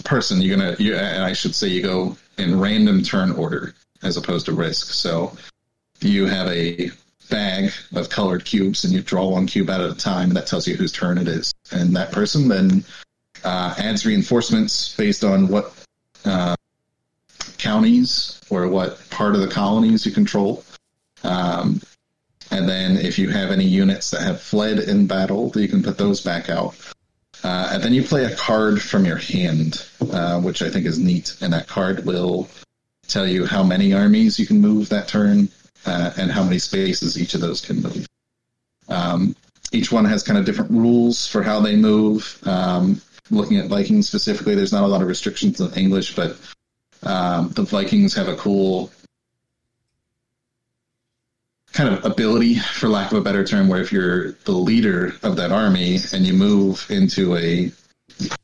person 0.05 0.41
you're 0.41 0.57
gonna, 0.57 0.77
you, 0.79 0.95
and 0.97 1.23
I 1.23 1.33
should 1.33 1.55
say, 1.55 1.69
you 1.69 1.83
go 1.83 2.17
in 2.39 2.59
random 2.59 3.03
turn 3.03 3.33
order 3.33 3.75
as 4.03 4.17
opposed 4.17 4.47
to 4.47 4.53
Risk. 4.53 4.93
So 4.93 5.37
you 6.01 6.27
have 6.27 6.49
a 6.49 6.91
bag 7.29 7.73
of 7.95 8.09
colored 8.09 8.45
cubes, 8.45 8.85
and 8.85 8.93
you 8.93 9.03
draw 9.03 9.29
one 9.29 9.47
cube 9.47 9.71
out 9.71 9.81
at 9.81 9.91
a 9.91 9.95
time, 9.95 10.29
and 10.29 10.37
that 10.37 10.47
tells 10.47 10.67
you 10.67 10.77
whose 10.77 10.93
turn 10.93 11.19
it 11.19 11.29
is, 11.29 11.53
and 11.71 11.95
that 11.97 12.13
person 12.13 12.49
then 12.49 12.85
uh, 13.45 13.75
adds 13.79 14.05
reinforcements 14.05 14.97
based 14.97 15.25
on 15.25 15.49
what 15.49 15.73
uh, 16.25 16.57
counties 17.59 18.41
or 18.51 18.69
what 18.69 18.99
part 19.11 19.35
of 19.35 19.41
the 19.41 19.49
colonies 19.49 20.05
you 20.05 20.13
control. 20.13 20.65
Um, 21.23 21.81
and 22.51 22.69
then 22.69 22.97
if 22.97 23.19
you 23.19 23.29
have 23.29 23.51
any 23.51 23.67
units 23.67 24.11
that 24.11 24.23
have 24.23 24.41
fled 24.41 24.81
in 24.81 25.07
battle, 25.07 25.53
you 25.55 25.69
can 25.69 25.83
put 25.83 25.99
those 25.99 26.21
back 26.21 26.51
out. 26.51 26.75
Uh, 27.43 27.71
and 27.73 27.83
then 27.83 27.95
you 27.95 28.03
play 28.03 28.25
a 28.25 28.37
card 28.37 28.83
from 28.83 29.05
your 29.05 29.17
hand, 29.17 29.87
uh, 30.13 30.41
which 30.41 30.63
I 30.63 30.71
think 30.71 30.87
is 30.87 30.99
neat. 30.99 31.37
And 31.41 31.53
that 31.53 31.67
card 31.67 32.05
will 32.05 32.49
tell 33.09 33.27
you 33.27 33.47
how 33.47 33.63
many 33.63 33.93
armies 33.93 34.39
you 34.39 34.47
can 34.47 34.61
move 34.61 34.89
that 34.91 35.09
turn 35.09 35.49
uh, 35.87 36.13
and 36.17 36.31
how 36.31 36.43
many 36.43 36.59
spaces 36.59 37.21
each 37.21 37.35
of 37.35 37.41
those 37.41 37.61
can 37.61 37.83
move. 37.83 38.07
Um, 38.89 39.35
each 39.73 39.93
one 39.93 40.05
has 40.05 40.23
kind 40.23 40.39
of 40.39 40.45
different 40.45 40.71
rules 40.71 41.27
for 41.27 41.43
how 41.43 41.61
they 41.61 41.77
move. 41.77 42.39
Um, 42.45 43.01
looking 43.31 43.59
at 43.59 43.67
Vikings 43.67 44.09
specifically, 44.09 44.55
there's 44.55 44.73
not 44.73 44.85
a 44.85 44.89
lot 44.89 45.03
of 45.03 45.09
restrictions 45.09 45.61
in 45.61 45.73
English, 45.75 46.15
but 46.15 46.37
um, 47.03 47.51
the 47.51 47.63
Vikings 47.63 48.15
have 48.15 48.29
a 48.29 48.37
cool 48.37 48.91
kind 51.73 51.95
of 51.95 52.05
ability, 52.05 52.57
for 52.57 52.89
lack 52.89 53.13
of 53.13 53.19
a 53.19 53.21
better 53.21 53.45
term, 53.45 53.69
where 53.69 53.81
if 53.81 53.93
you're 53.93 54.33
the 54.45 54.53
leader 54.53 55.15
of 55.23 55.37
that 55.37 55.53
army 55.53 55.99
and 56.13 56.27
you 56.27 56.33
move 56.33 56.85
into 56.91 57.37
a 57.37 57.73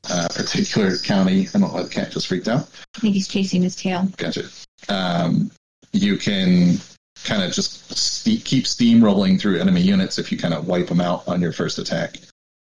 uh, 0.08 0.28
particular 0.34 0.96
county, 0.98 1.48
I 1.54 1.58
don't 1.58 1.74
know, 1.74 1.82
the 1.82 1.88
cat 1.88 2.12
just 2.12 2.28
freaked 2.28 2.48
out. 2.48 2.68
I 2.96 3.00
think 3.00 3.14
he's 3.14 3.28
chasing 3.28 3.62
his 3.62 3.76
tail. 3.76 4.08
Gotcha. 4.16 4.44
Um, 4.88 5.50
you 5.92 6.16
can 6.16 6.78
kind 7.24 7.42
of 7.42 7.52
just 7.52 7.92
ste- 7.96 8.44
keep 8.44 8.64
steamrolling 8.64 9.40
through 9.40 9.58
enemy 9.58 9.80
units 9.80 10.18
if 10.18 10.30
you 10.30 10.38
kind 10.38 10.54
of 10.54 10.66
wipe 10.66 10.86
them 10.86 11.00
out 11.00 11.26
on 11.26 11.40
your 11.40 11.52
first 11.52 11.78
attack. 11.78 12.18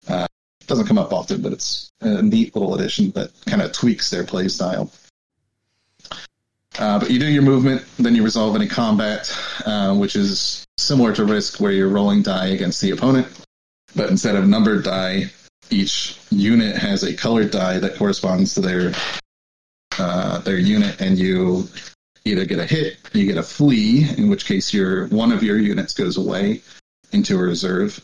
Uh, 0.08 0.26
doesn't 0.66 0.86
come 0.86 0.98
up 0.98 1.12
often, 1.12 1.42
but 1.42 1.52
it's 1.52 1.90
a 2.00 2.22
neat 2.22 2.54
little 2.54 2.74
addition 2.74 3.10
that 3.12 3.30
kind 3.46 3.62
of 3.62 3.72
tweaks 3.72 4.10
their 4.10 4.24
play 4.24 4.48
style. 4.48 4.90
Uh, 6.78 6.98
but 7.00 7.10
you 7.10 7.18
do 7.18 7.26
your 7.26 7.42
movement, 7.42 7.84
then 7.98 8.14
you 8.14 8.22
resolve 8.22 8.54
any 8.54 8.68
combat, 8.68 9.36
uh, 9.66 9.94
which 9.94 10.14
is 10.14 10.64
similar 10.76 11.12
to 11.12 11.24
Risk, 11.24 11.60
where 11.60 11.72
you're 11.72 11.88
rolling 11.88 12.22
die 12.22 12.48
against 12.48 12.80
the 12.80 12.92
opponent. 12.92 13.26
But 13.96 14.10
instead 14.10 14.36
of 14.36 14.46
numbered 14.46 14.84
die, 14.84 15.24
each 15.70 16.18
unit 16.30 16.76
has 16.76 17.02
a 17.02 17.14
colored 17.14 17.50
die 17.50 17.78
that 17.78 17.96
corresponds 17.96 18.54
to 18.54 18.60
their 18.60 18.92
uh, 19.98 20.38
their 20.38 20.58
unit, 20.58 21.00
and 21.00 21.18
you 21.18 21.68
either 22.24 22.44
get 22.44 22.60
a 22.60 22.66
hit, 22.66 22.98
you 23.12 23.26
get 23.26 23.38
a 23.38 23.42
flee, 23.42 24.08
in 24.16 24.28
which 24.28 24.46
case 24.46 24.72
your 24.72 25.08
one 25.08 25.32
of 25.32 25.42
your 25.42 25.58
units 25.58 25.94
goes 25.94 26.16
away 26.16 26.62
into 27.10 27.36
a 27.36 27.42
reserve, 27.42 28.00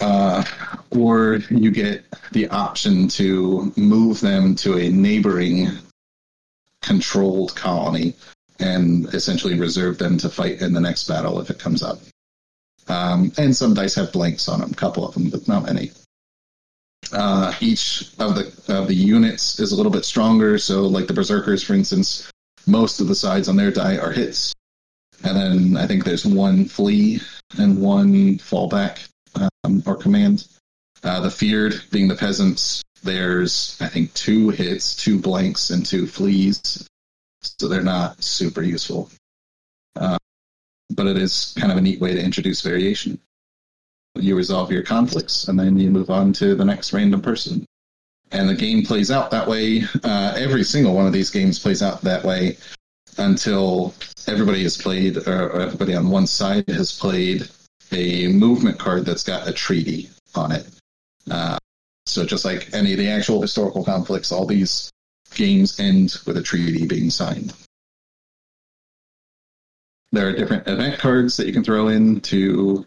uh, 0.00 0.44
or 0.90 1.36
you 1.48 1.70
get 1.70 2.04
the 2.32 2.46
option 2.48 3.08
to 3.08 3.72
move 3.76 4.20
them 4.20 4.54
to 4.56 4.76
a 4.76 4.90
neighboring 4.90 5.68
controlled 6.82 7.54
colony 7.54 8.14
and 8.58 9.06
essentially 9.14 9.58
reserve 9.58 9.98
them 9.98 10.18
to 10.18 10.28
fight 10.28 10.60
in 10.60 10.72
the 10.72 10.80
next 10.80 11.08
battle 11.08 11.40
if 11.40 11.50
it 11.50 11.58
comes 11.58 11.82
up. 11.82 11.98
Um, 12.88 13.32
and 13.38 13.56
some 13.56 13.74
dice 13.74 13.94
have 13.94 14.12
blanks 14.12 14.48
on 14.48 14.60
them, 14.60 14.72
a 14.72 14.74
couple 14.74 15.06
of 15.06 15.14
them, 15.14 15.30
but 15.30 15.46
not 15.46 15.64
many. 15.64 15.92
Uh, 17.12 17.52
each 17.60 18.10
of 18.18 18.34
the 18.34 18.52
of 18.68 18.86
the 18.86 18.94
units 18.94 19.58
is 19.58 19.72
a 19.72 19.76
little 19.76 19.92
bit 19.92 20.04
stronger. 20.04 20.58
So, 20.58 20.82
like 20.82 21.06
the 21.06 21.12
berserkers, 21.12 21.62
for 21.62 21.74
instance, 21.74 22.30
most 22.66 23.00
of 23.00 23.08
the 23.08 23.14
sides 23.14 23.48
on 23.48 23.56
their 23.56 23.70
die 23.70 23.96
are 23.96 24.12
hits, 24.12 24.54
and 25.24 25.36
then 25.36 25.76
I 25.76 25.86
think 25.86 26.04
there's 26.04 26.24
one 26.24 26.66
flee 26.66 27.20
and 27.58 27.80
one 27.80 28.38
fallback 28.38 29.08
um, 29.34 29.82
or 29.86 29.96
command. 29.96 30.46
Uh, 31.02 31.20
the 31.20 31.30
feared 31.30 31.80
being 31.90 32.08
the 32.08 32.14
peasants, 32.16 32.82
there's 33.02 33.76
I 33.80 33.88
think 33.88 34.12
two 34.14 34.50
hits, 34.50 34.94
two 34.94 35.18
blanks, 35.18 35.70
and 35.70 35.84
two 35.84 36.06
flees, 36.06 36.88
so 37.42 37.68
they're 37.68 37.82
not 37.82 38.22
super 38.22 38.62
useful. 38.62 39.10
Uh, 39.96 40.18
but 40.90 41.06
it 41.06 41.16
is 41.16 41.54
kind 41.58 41.72
of 41.72 41.78
a 41.78 41.80
neat 41.80 42.00
way 42.00 42.14
to 42.14 42.22
introduce 42.22 42.60
variation. 42.60 43.18
You 44.16 44.36
resolve 44.36 44.72
your 44.72 44.82
conflicts, 44.82 45.48
and 45.48 45.58
then 45.58 45.78
you 45.78 45.90
move 45.90 46.10
on 46.10 46.32
to 46.34 46.54
the 46.54 46.64
next 46.64 46.92
random 46.92 47.22
person. 47.22 47.64
And 48.32 48.48
the 48.48 48.54
game 48.54 48.84
plays 48.84 49.10
out 49.10 49.30
that 49.30 49.46
way. 49.48 49.82
Uh, 50.04 50.34
every 50.36 50.62
single 50.62 50.94
one 50.94 51.06
of 51.06 51.12
these 51.12 51.30
games 51.30 51.58
plays 51.58 51.82
out 51.82 52.00
that 52.02 52.24
way 52.24 52.56
until 53.18 53.94
everybody 54.26 54.62
has 54.62 54.76
played, 54.76 55.16
or 55.28 55.60
everybody 55.60 55.94
on 55.94 56.10
one 56.10 56.26
side 56.26 56.68
has 56.68 56.96
played 56.96 57.48
a 57.92 58.28
movement 58.28 58.78
card 58.78 59.04
that's 59.04 59.24
got 59.24 59.48
a 59.48 59.52
treaty 59.52 60.10
on 60.34 60.52
it. 60.52 60.66
Uh, 61.30 61.58
so 62.10 62.24
just 62.24 62.44
like 62.44 62.68
any 62.72 62.92
of 62.92 62.98
the 62.98 63.08
actual 63.08 63.40
historical 63.40 63.84
conflicts, 63.84 64.32
all 64.32 64.46
these 64.46 64.90
games 65.34 65.78
end 65.78 66.16
with 66.26 66.36
a 66.36 66.42
treaty 66.42 66.86
being 66.86 67.10
signed. 67.10 67.52
There 70.12 70.28
are 70.28 70.32
different 70.32 70.66
event 70.66 70.98
cards 70.98 71.36
that 71.36 71.46
you 71.46 71.52
can 71.52 71.62
throw 71.62 71.88
in 71.88 72.20
to 72.22 72.84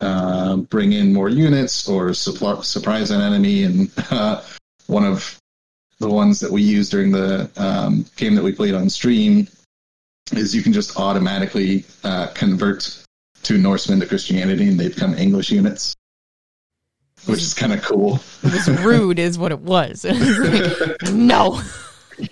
uh, 0.00 0.56
bring 0.56 0.92
in 0.92 1.12
more 1.12 1.28
units 1.28 1.88
or 1.88 2.10
suppl- 2.10 2.64
surprise 2.64 3.10
an 3.10 3.20
enemy. 3.20 3.64
And 3.64 3.90
uh, 4.10 4.42
one 4.86 5.04
of 5.04 5.36
the 5.98 6.08
ones 6.08 6.38
that 6.40 6.52
we 6.52 6.62
used 6.62 6.92
during 6.92 7.10
the 7.10 7.50
um, 7.56 8.06
game 8.16 8.36
that 8.36 8.44
we 8.44 8.52
played 8.52 8.74
on 8.74 8.88
stream 8.88 9.48
is 10.32 10.54
you 10.54 10.62
can 10.62 10.72
just 10.72 10.96
automatically 10.98 11.84
uh, 12.04 12.28
convert 12.34 13.04
to 13.42 13.58
Norsemen 13.58 14.00
to 14.00 14.06
Christianity 14.06 14.68
and 14.68 14.78
they 14.78 14.88
become 14.88 15.14
English 15.14 15.50
units, 15.50 15.94
which 17.26 17.42
is 17.42 17.54
kind 17.54 17.72
of 17.72 17.82
cool. 17.82 18.20
It 18.42 18.52
was 18.52 18.68
rude, 18.80 19.18
is 19.18 19.38
what 19.38 19.52
it 19.52 19.60
was. 19.60 20.04
no. 21.12 21.60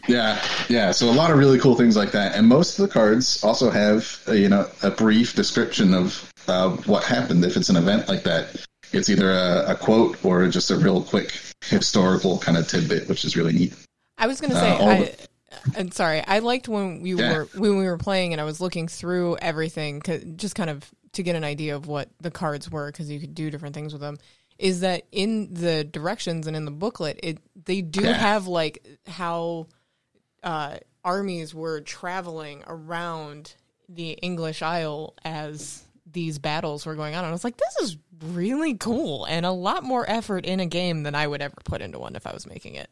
Yeah, 0.08 0.42
yeah. 0.68 0.90
So 0.92 1.08
a 1.08 1.12
lot 1.12 1.30
of 1.30 1.38
really 1.38 1.58
cool 1.58 1.76
things 1.76 1.96
like 1.96 2.12
that, 2.12 2.34
and 2.34 2.46
most 2.46 2.78
of 2.78 2.86
the 2.86 2.92
cards 2.92 3.42
also 3.44 3.70
have 3.70 4.20
a, 4.26 4.36
you 4.36 4.48
know 4.48 4.68
a 4.82 4.90
brief 4.90 5.34
description 5.34 5.94
of 5.94 6.32
uh, 6.48 6.70
what 6.86 7.04
happened. 7.04 7.44
If 7.44 7.56
it's 7.56 7.68
an 7.68 7.76
event 7.76 8.08
like 8.08 8.24
that, 8.24 8.66
it's 8.92 9.08
either 9.08 9.30
a, 9.30 9.64
a, 9.68 9.74
quote 9.76 10.24
or 10.24 10.48
just 10.48 10.70
a 10.70 10.76
real 10.76 11.02
quick 11.02 11.38
historical 11.64 12.38
kind 12.38 12.58
of 12.58 12.66
tidbit, 12.66 13.08
which 13.08 13.24
is 13.24 13.36
really 13.36 13.52
neat. 13.52 13.74
I 14.18 14.26
was 14.26 14.40
going 14.40 14.50
to 14.50 14.58
say, 14.58 14.70
uh, 14.70 14.86
I, 14.86 14.98
the- 14.98 15.28
I'm 15.76 15.90
sorry. 15.90 16.24
I 16.26 16.40
liked 16.40 16.68
when 16.68 17.00
we 17.02 17.14
yeah. 17.14 17.32
were 17.32 17.44
when 17.54 17.78
we 17.78 17.86
were 17.86 17.98
playing, 17.98 18.32
and 18.32 18.40
I 18.40 18.44
was 18.44 18.60
looking 18.60 18.88
through 18.88 19.36
everything, 19.36 20.02
just 20.36 20.54
kind 20.54 20.70
of 20.70 20.90
to 21.12 21.22
get 21.22 21.36
an 21.36 21.44
idea 21.44 21.76
of 21.76 21.86
what 21.86 22.08
the 22.20 22.30
cards 22.30 22.70
were, 22.70 22.90
because 22.90 23.10
you 23.10 23.20
could 23.20 23.34
do 23.34 23.50
different 23.50 23.74
things 23.74 23.92
with 23.92 24.02
them 24.02 24.18
is 24.58 24.80
that 24.80 25.04
in 25.12 25.52
the 25.52 25.84
directions 25.84 26.46
and 26.46 26.56
in 26.56 26.64
the 26.64 26.70
booklet, 26.70 27.20
it 27.22 27.38
they 27.64 27.82
do 27.82 28.02
yeah. 28.02 28.12
have 28.12 28.46
like 28.46 28.86
how 29.06 29.66
uh, 30.42 30.76
armies 31.04 31.54
were 31.54 31.80
traveling 31.80 32.62
around 32.66 33.54
the 33.88 34.12
English 34.12 34.62
Isle 34.62 35.14
as 35.24 35.82
these 36.10 36.38
battles 36.38 36.86
were 36.86 36.94
going 36.94 37.14
on. 37.14 37.24
And 37.24 37.28
I 37.28 37.32
was 37.32 37.44
like, 37.44 37.56
this 37.56 37.88
is 37.88 37.96
really 38.24 38.74
cool 38.74 39.26
and 39.26 39.44
a 39.44 39.50
lot 39.50 39.84
more 39.84 40.08
effort 40.08 40.46
in 40.46 40.60
a 40.60 40.66
game 40.66 41.02
than 41.02 41.14
I 41.14 41.26
would 41.26 41.42
ever 41.42 41.56
put 41.64 41.82
into 41.82 41.98
one 41.98 42.16
if 42.16 42.26
I 42.26 42.32
was 42.32 42.46
making 42.46 42.74
it. 42.76 42.88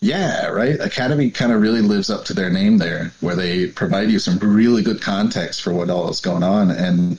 Yeah, 0.00 0.48
right. 0.48 0.78
Academy 0.78 1.30
kind 1.30 1.52
of 1.52 1.60
really 1.60 1.80
lives 1.80 2.10
up 2.10 2.26
to 2.26 2.34
their 2.34 2.50
name 2.50 2.78
there, 2.78 3.12
where 3.20 3.34
they 3.34 3.66
provide 3.66 4.10
you 4.10 4.18
some 4.18 4.38
really 4.38 4.82
good 4.82 5.00
context 5.00 5.62
for 5.62 5.72
what 5.72 5.88
all 5.88 6.10
is 6.10 6.20
going 6.20 6.42
on. 6.42 6.70
And 6.70 7.18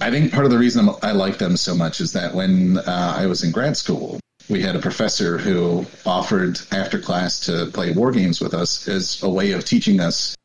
I 0.00 0.10
think 0.10 0.32
part 0.32 0.44
of 0.44 0.50
the 0.50 0.58
reason 0.58 0.88
I 1.02 1.12
like 1.12 1.38
them 1.38 1.56
so 1.56 1.74
much 1.74 2.00
is 2.00 2.12
that 2.12 2.34
when 2.34 2.78
uh, 2.78 3.14
I 3.16 3.26
was 3.26 3.44
in 3.44 3.52
grad 3.52 3.76
school, 3.76 4.20
we 4.48 4.62
had 4.62 4.76
a 4.76 4.80
professor 4.80 5.38
who 5.38 5.86
offered 6.04 6.60
after 6.72 6.98
class 6.98 7.40
to 7.46 7.66
play 7.72 7.92
war 7.92 8.10
games 8.10 8.40
with 8.40 8.54
us 8.54 8.88
as 8.88 9.22
a 9.22 9.28
way 9.28 9.52
of 9.52 9.64
teaching 9.64 10.00
us 10.00 10.36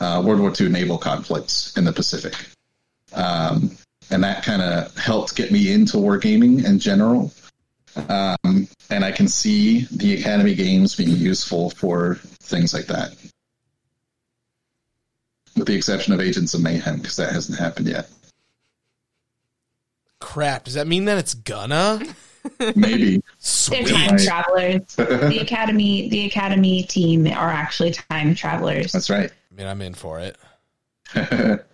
uh, 0.00 0.22
World 0.24 0.40
War 0.40 0.52
II 0.58 0.68
naval 0.68 0.98
conflicts 0.98 1.76
in 1.76 1.84
the 1.84 1.92
Pacific. 1.92 2.34
Um, 3.14 3.76
and 4.10 4.22
that 4.24 4.44
kind 4.44 4.62
of 4.62 4.96
helped 4.96 5.34
get 5.34 5.50
me 5.50 5.72
into 5.72 5.96
wargaming 5.96 6.64
in 6.64 6.78
general. 6.78 7.32
Um, 8.08 8.68
and 8.90 9.04
I 9.04 9.10
can 9.10 9.26
see 9.26 9.86
the 9.90 10.14
Academy 10.20 10.54
games 10.54 10.94
being 10.94 11.16
useful 11.16 11.70
for 11.70 12.16
things 12.40 12.74
like 12.74 12.86
that. 12.86 13.14
With 15.56 15.66
the 15.66 15.74
exception 15.74 16.12
of 16.12 16.20
Agents 16.20 16.52
of 16.52 16.60
Mayhem, 16.60 16.98
because 16.98 17.16
that 17.16 17.32
hasn't 17.32 17.58
happened 17.58 17.88
yet. 17.88 18.10
Crap, 20.20 20.64
does 20.64 20.74
that 20.74 20.86
mean 20.86 21.06
that 21.06 21.18
it's 21.18 21.34
gonna? 21.34 22.00
Maybe. 22.76 23.22
They're 23.68 23.84
time 23.84 24.16
travelers. 24.18 24.94
the 24.96 25.38
academy, 25.40 26.08
the 26.08 26.26
academy 26.26 26.84
team 26.84 27.26
are 27.26 27.50
actually 27.50 27.92
time 27.92 28.34
travelers. 28.34 28.92
That's 28.92 29.10
right. 29.10 29.30
I 29.30 29.54
mean, 29.54 29.66
I'm 29.66 29.82
in 29.82 29.94
for 29.94 30.20
it. 30.20 30.36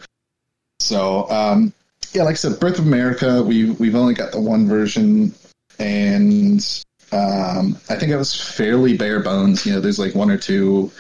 so, 0.81 1.31
um, 1.31 1.73
yeah, 2.13 2.23
like 2.23 2.33
I 2.33 2.37
said, 2.37 2.59
Birth 2.59 2.79
of 2.79 2.87
America. 2.87 3.43
We 3.43 3.71
we've 3.73 3.95
only 3.95 4.15
got 4.15 4.33
the 4.33 4.41
one 4.41 4.69
version, 4.69 5.35
and 5.79 6.85
um, 7.13 7.79
I 7.89 7.97
think 7.97 8.13
it 8.13 8.17
was 8.17 8.35
fairly 8.35 8.97
bare 8.97 9.21
bones. 9.21 9.65
You 9.65 9.75
know, 9.75 9.81
there's 9.81 9.99
like 9.99 10.15
one 10.15 10.31
or 10.31 10.39
two 10.39 10.91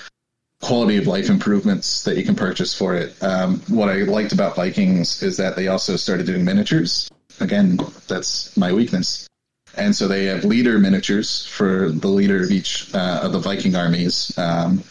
quality 0.63 0.97
of 0.97 1.07
life 1.07 1.29
improvements 1.29 2.05
that 2.05 2.17
you 2.17 2.25
can 2.25 2.37
purchase 2.37 2.73
for 2.77 2.95
it. 2.95 3.15
Um, 3.23 3.61
what 3.69 3.89
I 3.89 3.97
liked 4.03 4.33
about 4.33 4.55
Vikings 4.55 5.23
is 5.23 5.37
that 5.37 5.57
they 5.57 5.69
also 5.69 5.97
started 5.97 6.27
doing 6.27 6.45
miniatures. 6.45 7.11
Again, 7.43 7.79
that's 8.09 8.57
my 8.57 8.73
weakness. 8.73 9.27
and 9.77 9.95
so 9.97 10.07
they 10.07 10.27
have 10.27 10.45
leader 10.45 10.79
miniatures 10.79 11.47
for 11.47 11.89
the 11.91 12.09
leader 12.09 12.43
of 12.43 12.51
each 12.51 12.95
uh, 12.95 13.21
of 13.23 13.33
the 13.33 13.39
Viking 13.39 13.75
armies. 13.75 14.37
Um, 14.39 14.83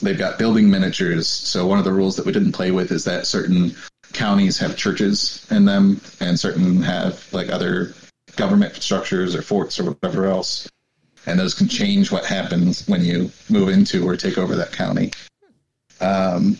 they've 0.00 0.18
got 0.18 0.38
building 0.38 0.70
miniatures. 0.70 1.28
So 1.28 1.66
one 1.66 1.78
of 1.78 1.84
the 1.84 1.92
rules 1.92 2.16
that 2.16 2.26
we 2.26 2.32
didn't 2.32 2.52
play 2.52 2.70
with 2.70 2.92
is 2.92 3.04
that 3.04 3.26
certain 3.26 3.74
counties 4.12 4.58
have 4.58 4.76
churches 4.76 5.46
in 5.50 5.64
them, 5.64 6.00
and 6.20 6.38
certain 6.40 6.82
have 6.82 7.30
like 7.32 7.50
other 7.50 7.94
government 8.36 8.74
structures 8.76 9.34
or 9.34 9.42
forts 9.42 9.78
or 9.78 9.90
whatever 9.90 10.26
else. 10.26 10.68
And 11.26 11.38
those 11.38 11.52
can 11.52 11.68
change 11.68 12.10
what 12.10 12.24
happens 12.24 12.86
when 12.88 13.04
you 13.04 13.30
move 13.50 13.68
into 13.68 14.08
or 14.08 14.16
take 14.16 14.38
over 14.38 14.56
that 14.56 14.72
county. 14.72 15.12
Um, 16.00 16.58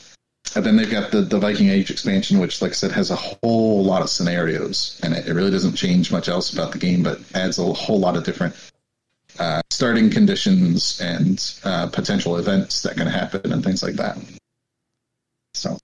and 0.55 0.65
then 0.65 0.77
they've 0.77 0.91
got 0.91 1.11
the, 1.11 1.21
the 1.21 1.39
Viking 1.39 1.69
Age 1.69 1.91
expansion, 1.91 2.39
which, 2.39 2.63
like 2.63 2.71
I 2.71 2.75
said, 2.75 2.93
has 2.93 3.11
a 3.11 3.17
whole 3.17 3.85
lot 3.85 4.03
of 4.03 4.11
scenarios, 4.11 5.01
and 5.03 5.15
it, 5.15 5.27
it 5.27 5.35
really 5.35 5.51
doesn't 5.51 5.75
change 5.75 6.11
much 6.11 6.29
else 6.29 6.53
about 6.53 6.73
the 6.73 6.79
game, 6.79 7.03
but 7.03 7.21
adds 7.35 7.59
a 7.59 7.65
whole 7.73 8.01
lot 8.01 8.17
of 8.17 8.25
different 8.25 8.55
uh, 9.39 9.61
starting 9.71 10.11
conditions 10.11 11.01
and 11.01 11.55
uh, 11.65 11.87
potential 11.89 12.37
events 12.37 12.83
that 12.83 12.97
can 12.97 13.07
happen 13.07 13.53
and 13.53 13.63
things 13.63 13.83
like 13.83 13.95
that. 13.95 14.19
So 15.55 15.79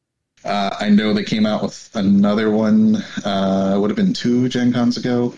uh, 0.45 0.77
I 0.79 0.89
know 0.89 1.13
they 1.13 1.25
came 1.25 1.47
out 1.47 1.63
with 1.63 1.91
another 1.95 2.51
one. 2.51 2.97
Uh, 3.25 3.77
would 3.79 3.91
have 3.91 3.97
been 3.97 4.13
two 4.13 4.49
Gen 4.49 4.73
Cons 4.73 4.97
ago. 4.97 5.35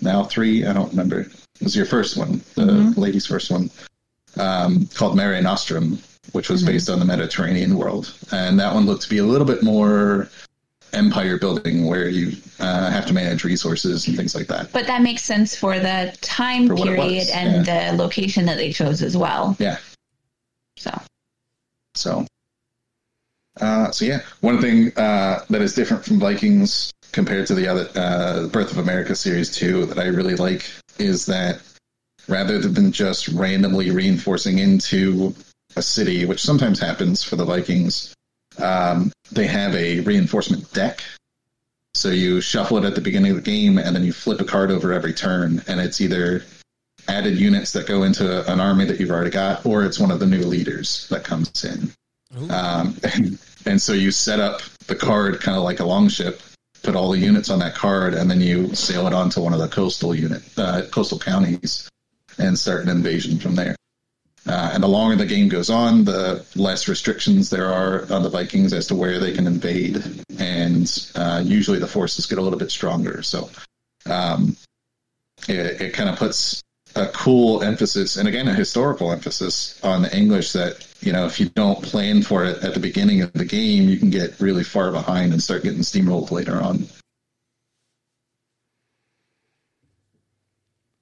Now 0.00 0.24
three. 0.24 0.64
I 0.64 0.72
don't 0.72 0.90
remember. 0.90 1.20
It 1.20 1.64
was 1.64 1.76
your 1.76 1.86
first 1.86 2.16
one, 2.16 2.40
the 2.54 2.94
lady's 2.96 3.26
first 3.26 3.50
one, 3.50 3.70
um, 4.38 4.86
called 4.94 5.14
Mare 5.14 5.40
Nostrum, 5.42 5.98
which 6.32 6.48
was 6.48 6.62
based 6.62 6.88
on 6.88 6.98
the 6.98 7.04
Mediterranean 7.04 7.76
world, 7.76 8.14
and 8.32 8.58
that 8.60 8.74
one 8.74 8.86
looked 8.86 9.02
to 9.02 9.08
be 9.08 9.18
a 9.18 9.24
little 9.24 9.46
bit 9.46 9.62
more 9.62 10.28
empire 10.92 11.38
building, 11.38 11.86
where 11.86 12.08
you 12.08 12.36
uh, 12.58 12.90
have 12.90 13.06
to 13.06 13.12
manage 13.12 13.44
resources 13.44 14.08
and 14.08 14.16
things 14.16 14.34
like 14.34 14.46
that. 14.48 14.72
But 14.72 14.86
that 14.86 15.02
makes 15.02 15.22
sense 15.22 15.54
for 15.56 15.78
the 15.78 16.16
time 16.20 16.66
For 16.68 16.76
period 16.76 16.98
was, 16.98 17.30
and 17.30 17.64
the 17.64 18.02
location 18.02 18.44
that 18.46 18.56
they 18.56 18.72
chose 18.72 19.02
as 19.02 19.16
well. 19.16 19.56
Yeah. 19.58 19.78
So 20.76 20.90
So, 21.94 22.26
uh, 23.60 23.90
so 23.90 24.04
yeah, 24.04 24.20
one 24.40 24.60
thing 24.60 24.92
uh, 24.96 25.44
that 25.50 25.60
is 25.62 25.74
different 25.74 26.04
from 26.04 26.18
Vikings 26.18 26.92
compared 27.12 27.46
to 27.48 27.54
the 27.54 27.66
other 27.66 27.88
uh, 27.96 28.46
Birth 28.48 28.72
of 28.72 28.78
America 28.78 29.14
series 29.14 29.54
too 29.54 29.86
that 29.86 29.98
I 29.98 30.06
really 30.06 30.36
like 30.36 30.64
is 30.98 31.26
that 31.26 31.60
rather 32.28 32.58
than 32.58 32.92
just 32.92 33.28
randomly 33.28 33.90
reinforcing 33.90 34.58
into 34.58 35.34
a 35.76 35.82
city, 35.82 36.24
which 36.24 36.42
sometimes 36.42 36.80
happens 36.80 37.22
for 37.22 37.36
the 37.36 37.44
Vikings, 37.44 38.14
um, 38.58 39.12
they 39.32 39.46
have 39.46 39.74
a 39.74 40.00
reinforcement 40.00 40.72
deck. 40.72 41.02
So 41.94 42.08
you 42.10 42.40
shuffle 42.40 42.78
it 42.78 42.84
at 42.84 42.94
the 42.94 43.00
beginning 43.00 43.32
of 43.32 43.36
the 43.36 43.42
game, 43.42 43.78
and 43.78 43.94
then 43.94 44.04
you 44.04 44.12
flip 44.12 44.40
a 44.40 44.44
card 44.44 44.70
over 44.70 44.92
every 44.92 45.12
turn, 45.12 45.62
and 45.66 45.80
it's 45.80 46.00
either 46.00 46.44
added 47.08 47.38
units 47.38 47.72
that 47.72 47.86
go 47.86 48.02
into 48.04 48.50
an 48.50 48.60
army 48.60 48.84
that 48.84 49.00
you've 49.00 49.10
already 49.10 49.30
got, 49.30 49.66
or 49.66 49.84
it's 49.84 49.98
one 49.98 50.10
of 50.10 50.20
the 50.20 50.26
new 50.26 50.44
leaders 50.44 51.08
that 51.08 51.24
comes 51.24 51.64
in. 51.64 51.92
Um, 52.50 52.96
and, 53.02 53.38
and 53.66 53.82
so 53.82 53.92
you 53.92 54.10
set 54.10 54.40
up 54.40 54.62
the 54.86 54.94
card 54.94 55.40
kind 55.40 55.56
of 55.56 55.64
like 55.64 55.80
a 55.80 55.84
longship, 55.84 56.40
put 56.82 56.94
all 56.94 57.10
the 57.10 57.18
units 57.18 57.50
on 57.50 57.58
that 57.58 57.74
card, 57.74 58.14
and 58.14 58.30
then 58.30 58.40
you 58.40 58.74
sail 58.74 59.06
it 59.06 59.12
onto 59.12 59.40
one 59.40 59.52
of 59.52 59.58
the 59.58 59.68
coastal 59.68 60.14
unit, 60.14 60.42
uh, 60.56 60.82
coastal 60.90 61.18
counties, 61.18 61.88
and 62.38 62.58
start 62.58 62.82
an 62.82 62.88
invasion 62.88 63.38
from 63.38 63.54
there. 63.56 63.76
Uh, 64.46 64.70
and 64.72 64.82
the 64.82 64.88
longer 64.88 65.16
the 65.16 65.26
game 65.26 65.48
goes 65.48 65.68
on, 65.68 66.04
the 66.04 66.44
less 66.56 66.88
restrictions 66.88 67.50
there 67.50 67.72
are 67.72 68.10
on 68.10 68.22
the 68.22 68.30
Vikings 68.30 68.72
as 68.72 68.86
to 68.86 68.94
where 68.94 69.18
they 69.18 69.32
can 69.32 69.46
invade, 69.46 70.02
and 70.38 71.10
uh, 71.14 71.42
usually 71.44 71.78
the 71.78 71.86
forces 71.86 72.26
get 72.26 72.38
a 72.38 72.42
little 72.42 72.58
bit 72.58 72.70
stronger. 72.70 73.22
So 73.22 73.50
um, 74.06 74.56
it, 75.46 75.80
it 75.80 75.92
kind 75.92 76.08
of 76.08 76.16
puts 76.16 76.62
a 76.96 77.06
cool 77.08 77.62
emphasis, 77.62 78.16
and 78.16 78.26
again 78.28 78.48
a 78.48 78.54
historical 78.54 79.12
emphasis 79.12 79.78
on 79.84 80.02
the 80.02 80.16
English 80.16 80.52
that 80.52 80.86
you 81.00 81.12
know 81.12 81.26
if 81.26 81.38
you 81.38 81.48
don't 81.50 81.82
plan 81.82 82.22
for 82.22 82.44
it 82.44 82.64
at 82.64 82.74
the 82.74 82.80
beginning 82.80 83.20
of 83.20 83.32
the 83.34 83.44
game, 83.44 83.88
you 83.88 83.98
can 83.98 84.10
get 84.10 84.40
really 84.40 84.64
far 84.64 84.90
behind 84.90 85.32
and 85.32 85.42
start 85.42 85.62
getting 85.62 85.80
steamrolled 85.80 86.30
later 86.30 86.60
on. 86.60 86.88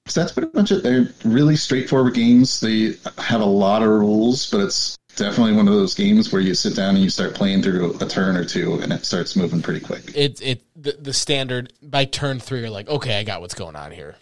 So 0.09 0.21
that's 0.21 0.31
pretty 0.31 0.49
much 0.53 0.71
it. 0.71 0.83
They're 0.83 1.09
really 1.23 1.55
straightforward 1.55 2.15
games. 2.15 2.59
They 2.59 2.95
have 3.17 3.41
a 3.41 3.45
lot 3.45 3.83
of 3.83 3.89
rules, 3.89 4.49
but 4.49 4.61
it's 4.61 4.97
definitely 5.15 5.53
one 5.53 5.67
of 5.67 5.73
those 5.73 5.93
games 5.93 6.31
where 6.31 6.41
you 6.41 6.53
sit 6.55 6.75
down 6.75 6.95
and 6.95 7.03
you 7.03 7.09
start 7.09 7.35
playing 7.35 7.61
through 7.61 7.97
a 7.99 8.05
turn 8.05 8.35
or 8.35 8.45
two, 8.45 8.79
and 8.81 8.91
it 8.91 9.05
starts 9.05 9.35
moving 9.35 9.61
pretty 9.61 9.81
quick. 9.81 10.11
It 10.15 10.41
it 10.41 10.63
the, 10.75 10.97
the 10.99 11.13
standard 11.13 11.73
by 11.81 12.05
turn 12.05 12.39
three, 12.39 12.61
you're 12.61 12.69
like, 12.69 12.89
okay, 12.89 13.19
I 13.19 13.23
got 13.23 13.41
what's 13.41 13.53
going 13.53 13.75
on 13.75 13.91
here. 13.91 14.15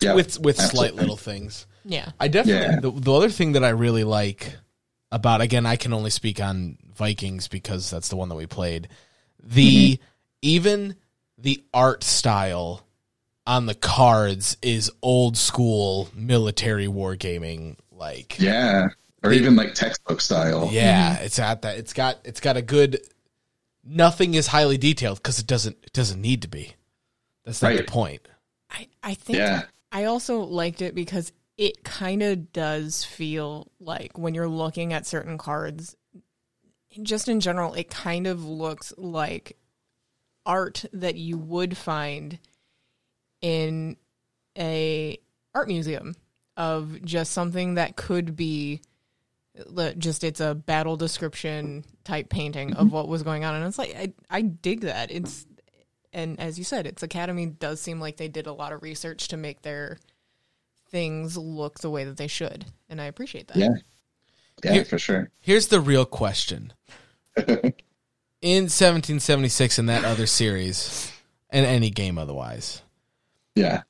Yeah, 0.00 0.14
with 0.14 0.38
with 0.40 0.60
slight 0.60 0.94
little 0.94 1.16
things. 1.16 1.66
Yeah. 1.84 2.10
I 2.18 2.28
definitely 2.28 2.74
Yeah. 2.74 2.80
the, 2.80 2.90
the 2.90 3.12
other 3.12 3.30
thing 3.30 3.52
that 3.52 3.64
I 3.64 3.70
really 3.70 4.04
like 4.04 4.56
about 5.12 5.40
again 5.40 5.66
I 5.66 5.76
can 5.76 5.92
only 5.92 6.10
speak 6.10 6.40
on 6.40 6.78
Vikings 6.94 7.48
because 7.48 7.90
that's 7.90 8.08
the 8.08 8.16
one 8.16 8.28
that 8.28 8.34
we 8.34 8.46
played. 8.46 8.88
The 9.42 9.92
mm-hmm. 9.94 10.04
even 10.42 10.96
the 11.38 11.62
art 11.72 12.04
style 12.04 12.83
on 13.46 13.66
the 13.66 13.74
cards 13.74 14.56
is 14.62 14.90
old 15.02 15.36
school 15.36 16.08
military 16.14 16.86
wargaming 16.86 17.76
like 17.92 18.38
Yeah, 18.38 18.88
or 19.22 19.32
even 19.32 19.56
like 19.56 19.74
textbook 19.74 20.20
style. 20.20 20.68
yeah, 20.72 21.16
mm-hmm. 21.16 21.24
it's 21.24 21.38
at 21.38 21.62
that 21.62 21.78
it's 21.78 21.92
got 21.92 22.18
it's 22.24 22.40
got 22.40 22.56
a 22.56 22.62
good 22.62 23.00
nothing 23.84 24.34
is 24.34 24.46
highly 24.46 24.78
detailed 24.78 25.18
because 25.18 25.38
it 25.38 25.46
doesn't 25.46 25.76
it 25.82 25.92
doesn't 25.92 26.20
need 26.20 26.42
to 26.42 26.48
be. 26.48 26.74
That's 27.44 27.60
not 27.62 27.76
the 27.76 27.84
point. 27.84 28.22
I, 28.70 28.88
I 29.02 29.14
think 29.14 29.38
Yeah. 29.38 29.62
I 29.92 30.04
also 30.04 30.40
liked 30.40 30.80
it 30.82 30.94
because 30.94 31.32
it 31.58 31.84
kind 31.84 32.22
of 32.22 32.52
does 32.52 33.04
feel 33.04 33.70
like 33.78 34.18
when 34.18 34.34
you're 34.34 34.48
looking 34.48 34.92
at 34.92 35.06
certain 35.06 35.36
cards, 35.38 35.94
just 37.02 37.28
in 37.28 37.38
general, 37.40 37.74
it 37.74 37.90
kind 37.90 38.26
of 38.26 38.44
looks 38.44 38.92
like 38.96 39.56
art 40.46 40.84
that 40.92 41.14
you 41.16 41.36
would 41.38 41.76
find 41.76 42.38
in 43.44 43.94
a 44.58 45.18
art 45.54 45.68
museum 45.68 46.14
of 46.56 47.04
just 47.04 47.32
something 47.32 47.74
that 47.74 47.94
could 47.94 48.34
be 48.34 48.80
just 49.98 50.24
it's 50.24 50.40
a 50.40 50.54
battle 50.54 50.96
description 50.96 51.84
type 52.04 52.30
painting 52.30 52.72
of 52.72 52.86
mm-hmm. 52.86 52.94
what 52.94 53.06
was 53.06 53.22
going 53.22 53.44
on 53.44 53.54
and 53.54 53.66
it's 53.66 53.78
like 53.78 53.94
I 53.94 54.12
I 54.30 54.40
dig 54.40 54.80
that. 54.80 55.10
It's 55.10 55.46
and 56.12 56.40
as 56.40 56.56
you 56.56 56.64
said, 56.64 56.86
its 56.86 57.02
academy 57.02 57.46
does 57.46 57.80
seem 57.82 58.00
like 58.00 58.16
they 58.16 58.28
did 58.28 58.46
a 58.46 58.52
lot 58.52 58.72
of 58.72 58.82
research 58.82 59.28
to 59.28 59.36
make 59.36 59.60
their 59.60 59.98
things 60.90 61.36
look 61.36 61.80
the 61.80 61.90
way 61.90 62.04
that 62.04 62.16
they 62.16 62.28
should, 62.28 62.64
and 62.88 63.00
I 63.00 63.04
appreciate 63.04 63.48
that. 63.48 63.58
Yeah. 63.58 63.74
Yeah, 64.62 64.72
Here- 64.72 64.84
for 64.86 64.98
sure. 64.98 65.30
Here's 65.40 65.66
the 65.66 65.80
real 65.80 66.06
question. 66.06 66.72
In 67.36 68.64
1776 68.64 69.78
in 69.78 69.86
that 69.86 70.04
other 70.04 70.26
series 70.26 71.10
and 71.48 71.64
any 71.64 71.88
game 71.88 72.18
otherwise, 72.18 72.82
Yeah. 73.54 73.82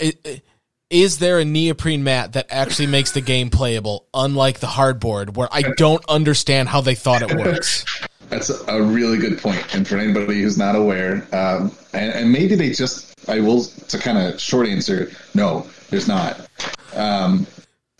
i- 0.00 0.42
is 0.90 1.18
there 1.18 1.38
a 1.38 1.44
neoprene 1.44 2.02
mat 2.02 2.32
that 2.32 2.46
actually 2.50 2.88
makes 2.88 3.12
the 3.12 3.20
game 3.20 3.48
playable 3.48 4.06
unlike 4.12 4.58
the 4.58 4.66
hardboard 4.66 5.36
where 5.36 5.48
I 5.52 5.62
don't 5.76 6.04
understand 6.08 6.68
how 6.68 6.80
they 6.80 6.96
thought 6.96 7.22
it 7.22 7.32
works? 7.36 7.84
That's 8.28 8.50
a 8.50 8.82
really 8.82 9.18
good 9.18 9.38
point. 9.38 9.74
And 9.74 9.86
for 9.86 9.96
anybody 9.98 10.42
who's 10.42 10.58
not 10.58 10.74
aware, 10.76 11.26
um, 11.32 11.72
and, 11.92 12.12
and 12.12 12.32
maybe 12.32 12.54
they 12.56 12.70
just, 12.70 13.28
I 13.28 13.40
will, 13.40 13.64
to 13.64 13.98
kind 13.98 14.18
of 14.18 14.40
short 14.40 14.68
answer, 14.68 15.10
no, 15.34 15.66
there's 15.90 16.06
not. 16.08 16.48
Um, 16.94 17.46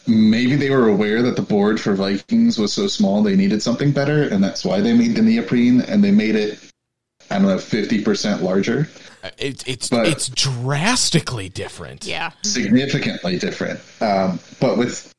maybe 0.07 0.55
they 0.57 0.71
were 0.71 0.89
aware 0.89 1.23
that 1.23 1.35
the 1.37 1.43
board 1.43 1.81
for 1.81 1.95
Vikings 1.95 2.59
was 2.59 2.73
so 2.73 2.87
small 2.87 3.23
they 3.23 3.35
needed 3.37 3.61
something 3.63 3.91
better, 3.93 4.23
and 4.25 4.43
that's 4.43 4.65
why 4.65 4.81
they 4.81 4.93
made 4.93 5.15
the 5.17 5.23
neoprene, 5.23 5.81
and 5.81 6.03
they 6.03 6.11
made 6.13 6.37
it, 6.37 6.59
I 7.31 7.35
don't 7.39 7.47
know, 7.47 7.57
50% 7.57 8.43
larger. 8.43 8.89
It, 9.39 9.63
it's 9.69 9.89
But- 9.89 10.09
it's 10.09 10.29
drastically 10.31 11.49
different. 11.49 12.05
Yeah. 12.07 12.33
significantly 12.43 13.39
different. 13.39 13.81
Um, 14.01 14.41
but 14.61 14.77
with 14.79 15.13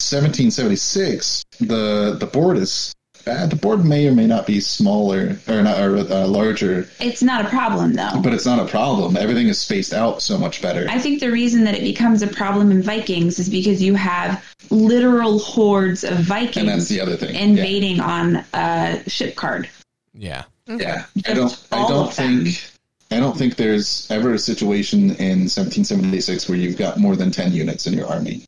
1776, 0.00 1.44
the 1.60 2.16
the 2.18 2.26
board 2.26 2.56
is 2.58 2.94
uh, 3.26 3.46
the 3.46 3.56
board 3.56 3.84
may 3.84 4.06
or 4.06 4.12
may 4.12 4.26
not 4.26 4.46
be 4.46 4.60
smaller 4.60 5.38
or 5.48 5.62
not 5.62 5.78
or 5.80 5.96
uh, 5.96 6.26
larger, 6.26 6.86
It's 7.00 7.22
not 7.22 7.44
a 7.44 7.48
problem 7.48 7.94
though. 7.94 8.20
but 8.22 8.34
it's 8.34 8.44
not 8.44 8.58
a 8.58 8.66
problem. 8.68 9.16
Everything 9.16 9.48
is 9.48 9.58
spaced 9.58 9.94
out 9.94 10.20
so 10.20 10.36
much 10.36 10.60
better. 10.60 10.86
I 10.90 10.98
think 10.98 11.20
the 11.20 11.30
reason 11.30 11.64
that 11.64 11.74
it 11.74 11.82
becomes 11.82 12.20
a 12.22 12.26
problem 12.26 12.70
in 12.70 12.82
Vikings 12.82 13.38
is 13.38 13.48
because 13.48 13.82
you 13.82 13.94
have 13.94 14.44
literal 14.70 15.38
hordes 15.38 16.04
of 16.04 16.18
Vikings. 16.18 16.56
and 16.58 16.68
that's 16.68 16.88
Vikings 16.88 16.88
the 16.88 17.00
other 17.00 17.16
thing. 17.16 17.34
invading 17.34 18.00
on 18.00 18.44
a 18.52 19.02
ship 19.08 19.36
card. 19.36 19.70
Yeah. 20.12 20.44
Yeah, 20.66 21.04
yeah. 21.14 21.30
I 21.30 21.34
don't. 21.34 21.66
I 21.72 21.88
don't 21.88 22.12
think. 22.12 22.70
I 23.10 23.20
don't 23.20 23.36
think 23.36 23.56
there's 23.56 24.10
ever 24.10 24.32
a 24.34 24.38
situation 24.38 24.98
in 25.10 25.46
1776 25.46 26.48
where 26.48 26.58
you've 26.58 26.76
got 26.78 26.98
more 26.98 27.14
than 27.14 27.30
10 27.30 27.52
units 27.52 27.86
in 27.86 27.92
your 27.92 28.08
army. 28.08 28.44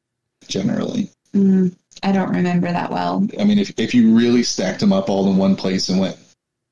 Generally, 0.49 1.11
Mm, 1.35 1.75
I 2.03 2.13
don't 2.13 2.31
remember 2.31 2.73
that 2.73 2.91
well. 2.91 3.27
I 3.39 3.45
mean, 3.45 3.59
if 3.59 3.73
if 3.79 3.95
you 3.95 4.17
really 4.17 4.43
stacked 4.43 4.81
them 4.81 4.93
up 4.93 5.11
all 5.11 5.31
in 5.31 5.37
one 5.37 5.57
place 5.57 5.89
and 5.89 6.01
went 6.01 6.17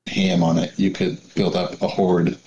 ham 0.07 0.41
on 0.43 0.57
it, 0.57 0.73
you 0.77 0.91
could 0.91 1.19
build 1.35 1.55
up 1.55 1.81
a 1.81 1.87
horde. 1.87 2.37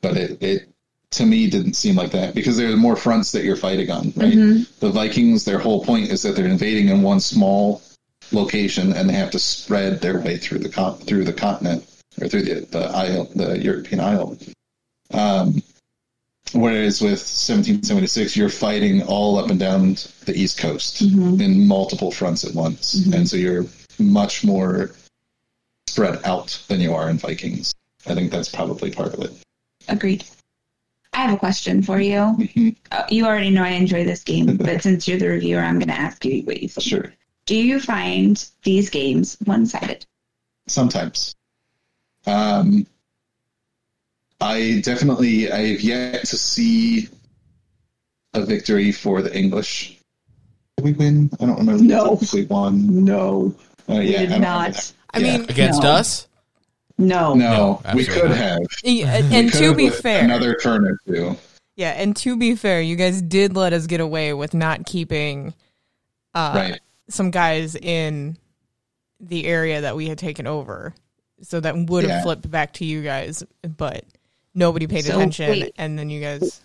But 0.00 0.16
it, 0.16 0.42
it 0.42 0.68
to 1.12 1.26
me 1.26 1.48
didn't 1.48 1.74
seem 1.74 1.94
like 1.96 2.10
that 2.12 2.34
because 2.34 2.56
there 2.56 2.72
are 2.72 2.76
more 2.76 2.96
fronts 2.96 3.30
that 3.32 3.44
you're 3.44 3.56
fighting 3.56 3.90
on, 3.90 4.12
right? 4.16 4.32
The 4.80 4.90
Vikings, 4.90 5.44
their 5.44 5.58
whole 5.58 5.84
point 5.84 6.10
is 6.10 6.22
that 6.22 6.34
they're 6.34 6.46
invading 6.46 6.88
in 6.88 7.02
one 7.02 7.20
small 7.20 7.80
location 8.32 8.92
and 8.92 9.08
they 9.08 9.14
have 9.14 9.30
to 9.30 9.38
spread 9.38 10.00
their 10.00 10.18
way 10.20 10.36
through 10.38 10.58
the 10.58 10.68
con- 10.68 10.96
through 10.98 11.24
the 11.24 11.32
continent 11.32 11.84
or 12.20 12.28
through 12.28 12.42
the 12.42 12.66
the 12.70 12.84
isle, 12.84 13.24
the 13.34 13.58
European 13.58 14.00
isle. 14.00 14.38
Um, 15.12 15.62
whereas 16.52 17.00
with 17.00 17.20
1776, 17.20 18.36
you're 18.36 18.48
fighting 18.48 19.02
all 19.02 19.38
up 19.38 19.50
and 19.50 19.58
down 19.58 19.96
the 20.24 20.34
East 20.34 20.58
Coast 20.58 21.00
in 21.02 21.66
multiple 21.66 22.10
fronts 22.10 22.44
at 22.44 22.54
once, 22.54 23.06
and 23.06 23.28
so 23.28 23.36
you're 23.36 23.66
much 23.98 24.44
more 24.44 24.90
spread 25.86 26.24
out 26.24 26.60
than 26.68 26.80
you 26.80 26.92
are 26.94 27.08
in 27.08 27.18
Vikings. 27.18 27.72
I 28.06 28.14
think 28.14 28.30
that's 28.30 28.48
probably 28.48 28.90
part 28.90 29.14
of 29.14 29.20
it. 29.20 29.32
Agreed. 29.88 30.24
I 31.12 31.18
have 31.18 31.34
a 31.34 31.38
question 31.38 31.80
for 31.82 32.00
you. 32.00 32.18
Mhm. 32.18 32.76
Uh, 32.90 33.04
you 33.08 33.24
already 33.24 33.50
know 33.50 33.62
I 33.62 33.70
enjoy 33.70 34.04
this 34.04 34.24
game, 34.24 34.56
but 34.56 34.82
since 34.82 35.06
you're 35.06 35.18
the 35.18 35.28
reviewer, 35.28 35.60
I'm 35.60 35.78
going 35.78 35.88
to 35.88 35.94
ask 35.94 36.24
you 36.24 36.42
what 36.42 36.60
you 36.60 36.68
think. 36.68 36.86
Sure. 36.86 37.14
Do 37.46 37.54
you 37.54 37.78
find 37.78 38.44
these 38.64 38.90
games 38.90 39.36
one-sided? 39.44 40.06
Sometimes. 40.66 41.34
Um, 42.26 42.86
I 44.40 44.80
definitely, 44.84 45.50
I've 45.50 45.80
yet 45.80 46.24
to 46.26 46.36
see 46.36 47.08
a 48.34 48.44
victory 48.44 48.92
for 48.92 49.22
the 49.22 49.36
English. 49.36 49.98
Did 50.76 50.84
we 50.84 50.92
win? 50.92 51.30
I 51.40 51.46
don't 51.46 51.56
remember. 51.58 51.82
No. 51.82 52.18
We 52.32 52.44
won. 52.46 53.04
No, 53.04 53.54
Oh, 53.88 53.94
yeah, 53.94 53.98
we 53.98 54.00
I 54.00 54.02
did 54.02 54.28
don't 54.30 54.40
remember 54.40 54.42
not. 54.42 54.92
I 55.12 55.18
Yeah. 55.20 55.36
mean, 55.38 55.50
Against 55.50 55.82
No. 55.82 55.88
us? 55.90 56.26
No. 56.98 57.34
No, 57.34 57.80
No, 57.84 57.94
we 57.94 58.04
could 58.04 58.28
not. 58.30 58.36
have. 58.36 58.58
yeah, 58.84 59.20
We 59.20 59.36
and 59.36 59.50
could 59.50 59.58
to 59.58 59.64
have 59.68 59.76
be 59.76 59.90
fair, 59.90 60.24
another 60.24 60.54
turn 60.54 60.86
or 60.86 60.98
two. 61.06 61.36
yeah, 61.76 61.90
and 61.90 62.16
to 62.16 62.36
be 62.36 62.54
fair, 62.56 62.80
you 62.80 62.96
guys 62.96 63.20
did 63.22 63.54
let 63.56 63.72
us 63.72 63.86
get 63.86 64.00
away 64.00 64.32
with 64.32 64.54
not 64.54 64.84
keeping 64.86 65.54
uh, 66.34 66.52
right. 66.54 66.80
some 67.08 67.30
guys 67.30 67.76
in 67.76 68.36
the 69.20 69.46
area 69.46 69.80
that 69.82 69.94
we 69.96 70.08
had 70.08 70.18
taken 70.18 70.46
over, 70.46 70.94
so 71.44 71.60
that 71.60 71.76
would 71.76 72.04
have 72.04 72.10
Yeah. 72.10 72.22
flipped 72.22 72.50
back 72.50 72.72
to 72.74 72.84
you 72.84 73.02
guys, 73.02 73.42
but 73.76 74.04
nobody 74.54 74.86
paid 74.86 75.04
So, 75.04 75.14
attention, 75.14 75.50
wait. 75.50 75.74
and 75.78 75.98
then 75.98 76.10
you 76.10 76.20
guys. 76.20 76.60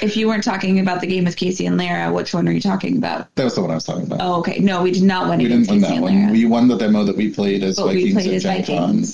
If 0.00 0.16
you 0.16 0.26
weren't 0.26 0.42
talking 0.44 0.80
about 0.80 1.00
the 1.02 1.06
game 1.06 1.24
with 1.24 1.36
Casey 1.36 1.66
and 1.66 1.76
Lara, 1.76 2.10
which 2.12 2.32
one 2.32 2.48
are 2.48 2.52
you 2.52 2.60
talking 2.62 2.96
about? 2.96 3.32
That 3.34 3.44
was 3.44 3.54
the 3.54 3.60
one 3.60 3.70
I 3.70 3.74
was 3.74 3.84
talking 3.84 4.04
about. 4.04 4.20
Oh, 4.22 4.36
okay. 4.36 4.58
No, 4.58 4.82
we 4.82 4.90
did 4.90 5.02
not 5.02 5.28
win 5.28 5.38
we 5.38 5.44
didn't 5.48 5.68
win 5.68 5.80
Casey 5.82 5.94
that 5.94 6.00
one. 6.02 6.18
Lara. 6.20 6.32
We 6.32 6.46
won 6.46 6.68
the 6.68 6.78
demo 6.78 7.04
that 7.04 7.16
we 7.16 7.28
played 7.30 7.62
as 7.62 7.76
but 7.76 7.88
we 7.88 8.12
Vikings 8.12 8.14
played 8.14 8.26
at 8.28 8.34
as 8.34 8.66
Gen 8.66 8.78
Con. 8.78 9.04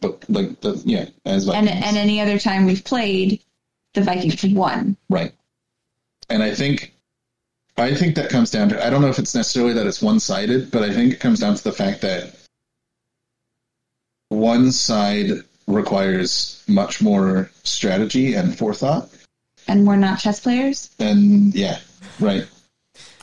But 0.00 0.24
like 0.28 0.60
the 0.60 0.82
yeah, 0.84 1.06
as 1.24 1.46
And, 1.48 1.66
Vikings. 1.68 1.84
and 1.86 1.96
any 1.96 2.20
other 2.20 2.38
time 2.40 2.66
we've 2.66 2.82
played, 2.84 3.40
the 3.94 4.00
Vikings 4.02 4.42
have 4.42 4.52
won. 4.52 4.96
Right. 5.08 5.32
And 6.28 6.42
I 6.42 6.52
think 6.54 6.92
I 7.76 7.94
think 7.94 8.16
that 8.16 8.30
comes 8.30 8.50
down 8.50 8.70
to 8.70 8.84
I 8.84 8.90
don't 8.90 9.00
know 9.00 9.08
if 9.08 9.18
it's 9.20 9.34
necessarily 9.34 9.74
that 9.74 9.86
it's 9.86 10.02
one 10.02 10.18
sided, 10.18 10.72
but 10.72 10.82
I 10.82 10.92
think 10.92 11.12
it 11.12 11.20
comes 11.20 11.38
down 11.38 11.54
to 11.54 11.62
the 11.62 11.72
fact 11.72 12.00
that 12.02 12.34
one 14.34 14.72
side 14.72 15.30
requires 15.66 16.62
much 16.68 17.00
more 17.00 17.50
strategy 17.62 18.34
and 18.34 18.56
forethought. 18.56 19.08
And 19.68 19.86
we're 19.86 19.96
not 19.96 20.18
chess 20.18 20.40
players? 20.40 20.90
And 20.98 21.54
yeah, 21.54 21.78
right. 22.20 22.46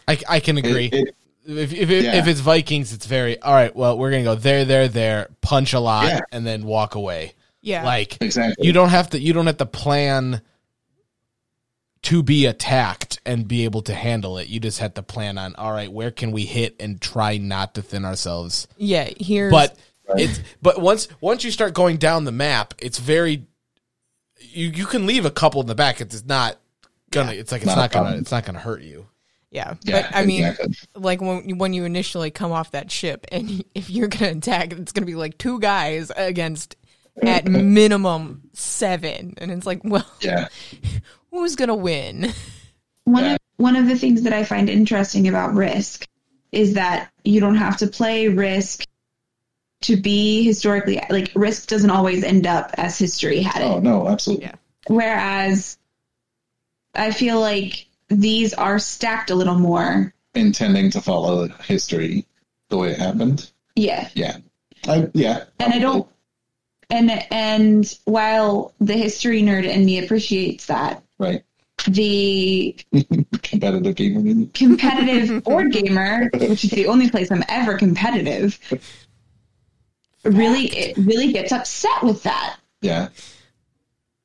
I, 0.08 0.18
I 0.28 0.40
can 0.40 0.58
agree. 0.58 0.86
It- 0.86 0.94
it- 1.10 1.16
if 1.44 1.74
if, 1.74 1.90
it, 1.90 2.04
Yeah. 2.06 2.16
if 2.20 2.28
it's 2.28 2.40
Vikings, 2.40 2.94
it's 2.94 3.08
very 3.08 3.42
all 3.42 3.52
right. 3.54 3.76
Well, 3.76 3.98
we're 3.98 4.12
gonna 4.12 4.24
go 4.24 4.36
there, 4.36 4.64
there, 4.64 4.88
there, 4.88 5.30
punch 5.42 5.74
a 5.74 5.80
lot, 5.80 6.06
Yeah. 6.06 6.20
and 6.32 6.46
then 6.46 6.64
walk 6.66 6.94
away. 6.94 7.34
Yeah, 7.64 7.84
Like 7.84 8.22
exactly. 8.22 8.66
you 8.68 8.74
don't 8.74 8.90
have 8.90 9.10
to. 9.10 9.20
You 9.20 9.34
don't 9.34 9.48
have 9.48 9.58
to 9.58 9.66
plan 9.66 10.42
to 12.04 12.22
be 12.24 12.46
attacked 12.46 13.20
and 13.26 13.48
be 13.48 13.64
able 13.66 13.82
to 13.84 13.94
handle 13.94 14.38
it. 14.38 14.50
You 14.50 14.60
just 14.60 14.80
have 14.80 14.94
to 14.96 15.04
plan 15.04 15.40
on 15.40 15.56
all 15.56 15.72
right. 15.72 15.92
Where 15.92 16.12
can 16.12 16.32
we 16.32 16.46
hit 16.46 16.76
and 16.80 17.02
try 17.02 17.38
not 17.38 17.74
to 17.74 17.82
thin 17.82 18.06
ourselves. 18.06 18.68
yeah. 18.78 19.10
here. 19.20 19.50
But 19.50 19.76
it's 20.18 20.40
but 20.62 20.82
once 20.82 21.08
once 21.22 21.44
you 21.44 21.52
start 21.52 21.74
going 21.74 21.98
down 21.98 22.26
the 22.26 22.32
map, 22.32 22.74
it's 22.80 23.00
very. 23.00 23.46
You 24.40 24.68
you 24.70 24.86
can 24.86 25.06
leave 25.06 25.26
a 25.26 25.32
couple 25.32 25.62
in 25.62 25.68
the 25.68 25.76
back. 25.76 26.02
It's 26.02 26.26
not 26.26 26.58
gonna. 27.12 27.34
It's 27.34 27.52
like 27.52 27.62
it's 27.62 27.68
Not 27.68 27.78
not, 27.78 27.92
gonna. 27.92 28.18
It's 28.18 28.32
not 28.32 28.46
gonna 28.46 28.60
hurt 28.60 28.82
you. 28.82 29.08
yeah, 29.52 29.76
yeah, 29.84 30.08
but 30.10 30.18
I 30.18 30.26
mean, 30.26 30.46
exactly. 30.46 30.76
like 30.96 31.22
when 31.22 31.48
you- 31.48 31.56
when 31.56 31.74
you 31.74 31.86
initially 31.86 32.32
come 32.32 32.52
off 32.52 32.72
that 32.72 32.90
ship 32.92 33.26
and 33.32 33.64
if 33.76 33.90
you're 33.90 34.08
gonna 34.08 34.32
attack 34.32 34.74
it's 34.74 34.92
gonna 34.92 35.06
be 35.06 35.16
like 35.16 35.38
two 35.38 35.60
guys 35.60 36.12
against 36.16 36.76
at 37.22 37.46
mm-hmm. 37.46 37.74
minimum 37.74 38.42
seven 38.54 39.34
and 39.38 39.52
it's 39.52 39.66
like 39.66 39.82
well 39.84 40.06
yeah. 40.22 40.48
who's 41.32 41.56
gonna 41.58 41.76
win 41.76 42.32
One 43.04 43.24
Yeah. 43.24 43.34
of 43.34 43.40
one 43.58 43.76
of 43.76 43.88
the 43.88 43.98
things 43.98 44.24
that 44.24 44.34
I 44.34 44.44
find 44.44 44.70
interesting 44.70 45.28
about 45.28 45.54
Risk 45.54 46.08
is 46.52 46.74
that 46.76 47.12
you 47.24 47.40
don't 47.42 47.56
have 47.56 47.78
to 47.78 47.88
play 47.88 48.28
Risk 48.30 48.86
to 49.82 49.98
be 49.98 50.44
historically 50.44 51.02
like 51.10 51.32
Risk 51.36 51.68
doesn't 51.68 51.90
always 51.90 52.24
end 52.24 52.48
up 52.48 52.72
as 52.76 52.98
history 52.98 53.42
had 53.42 53.62
it. 53.62 53.66
Oh 53.66 53.80
no, 53.80 54.08
absolutely. 54.08 54.46
Yeah. 54.46 54.56
Whereas 54.88 55.78
I 56.96 57.12
feel 57.12 57.40
like 57.40 57.88
these 58.10 58.54
are 58.54 58.80
stacked 58.80 59.32
a 59.32 59.36
little 59.36 59.60
more. 59.60 60.14
Intending 60.34 60.92
to 60.92 61.02
follow 61.02 61.48
history 61.48 62.26
the 62.70 62.78
way 62.78 62.92
it 62.92 63.00
happened. 63.00 63.52
Yeah. 63.76 64.10
Yeah. 64.14 64.38
I 64.88 65.10
yeah. 65.14 65.46
And 65.60 65.74
I 65.74 65.80
don't 65.80 66.08
and 66.92 67.12
and 67.32 68.00
while 68.06 68.74
the 68.80 68.94
history 68.94 69.42
nerd 69.42 69.64
in 69.64 69.86
me 69.86 70.04
appreciates 70.04 70.68
that, 70.68 71.02
right. 71.18 71.44
the 71.88 72.76
Competitive 73.42 73.96
gamer 73.96 74.46
competitive 74.54 75.44
board 75.44 75.72
gamer, 75.72 76.30
which 76.34 76.66
is 76.66 76.72
the 76.72 76.88
only 76.88 77.10
place 77.10 77.32
I'm 77.32 77.44
ever 77.48 77.78
competitive, 77.78 78.60
really 80.24 80.66
it 80.68 80.98
really 80.98 81.32
gets 81.32 81.52
upset 81.52 82.04
with 82.04 82.24
that 82.24 82.58
Yeah. 82.82 83.10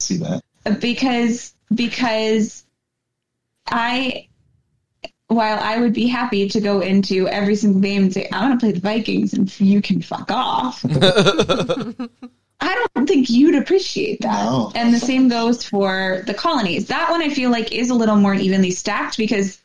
See 0.00 0.18
that. 0.18 0.42
because 0.80 1.54
because 1.74 2.64
I 3.66 4.28
while 5.28 5.58
I 5.58 5.78
would 5.80 5.92
be 5.92 6.06
happy 6.06 6.48
to 6.48 6.60
go 6.60 6.80
into 6.80 7.26
every 7.28 7.56
single 7.56 7.80
game 7.80 8.04
and 8.04 8.12
say 8.12 8.28
I 8.30 8.48
want 8.48 8.60
to 8.60 8.64
play 8.64 8.72
the 8.72 8.80
Vikings 8.80 9.32
and 9.34 9.60
you 9.60 9.82
can 9.82 10.00
fuck 10.02 10.30
off. 10.30 10.84
I 12.60 12.88
don't 12.94 13.06
think 13.06 13.28
you'd 13.28 13.56
appreciate 13.56 14.20
that. 14.22 14.44
No. 14.44 14.72
And 14.74 14.94
the 14.94 15.00
same 15.00 15.28
goes 15.28 15.64
for 15.64 16.22
the 16.26 16.34
colonies. 16.34 16.86
That 16.86 17.10
one 17.10 17.22
I 17.22 17.28
feel 17.28 17.50
like 17.50 17.72
is 17.72 17.90
a 17.90 17.94
little 17.94 18.16
more 18.16 18.34
evenly 18.34 18.70
stacked 18.70 19.16
because 19.18 19.60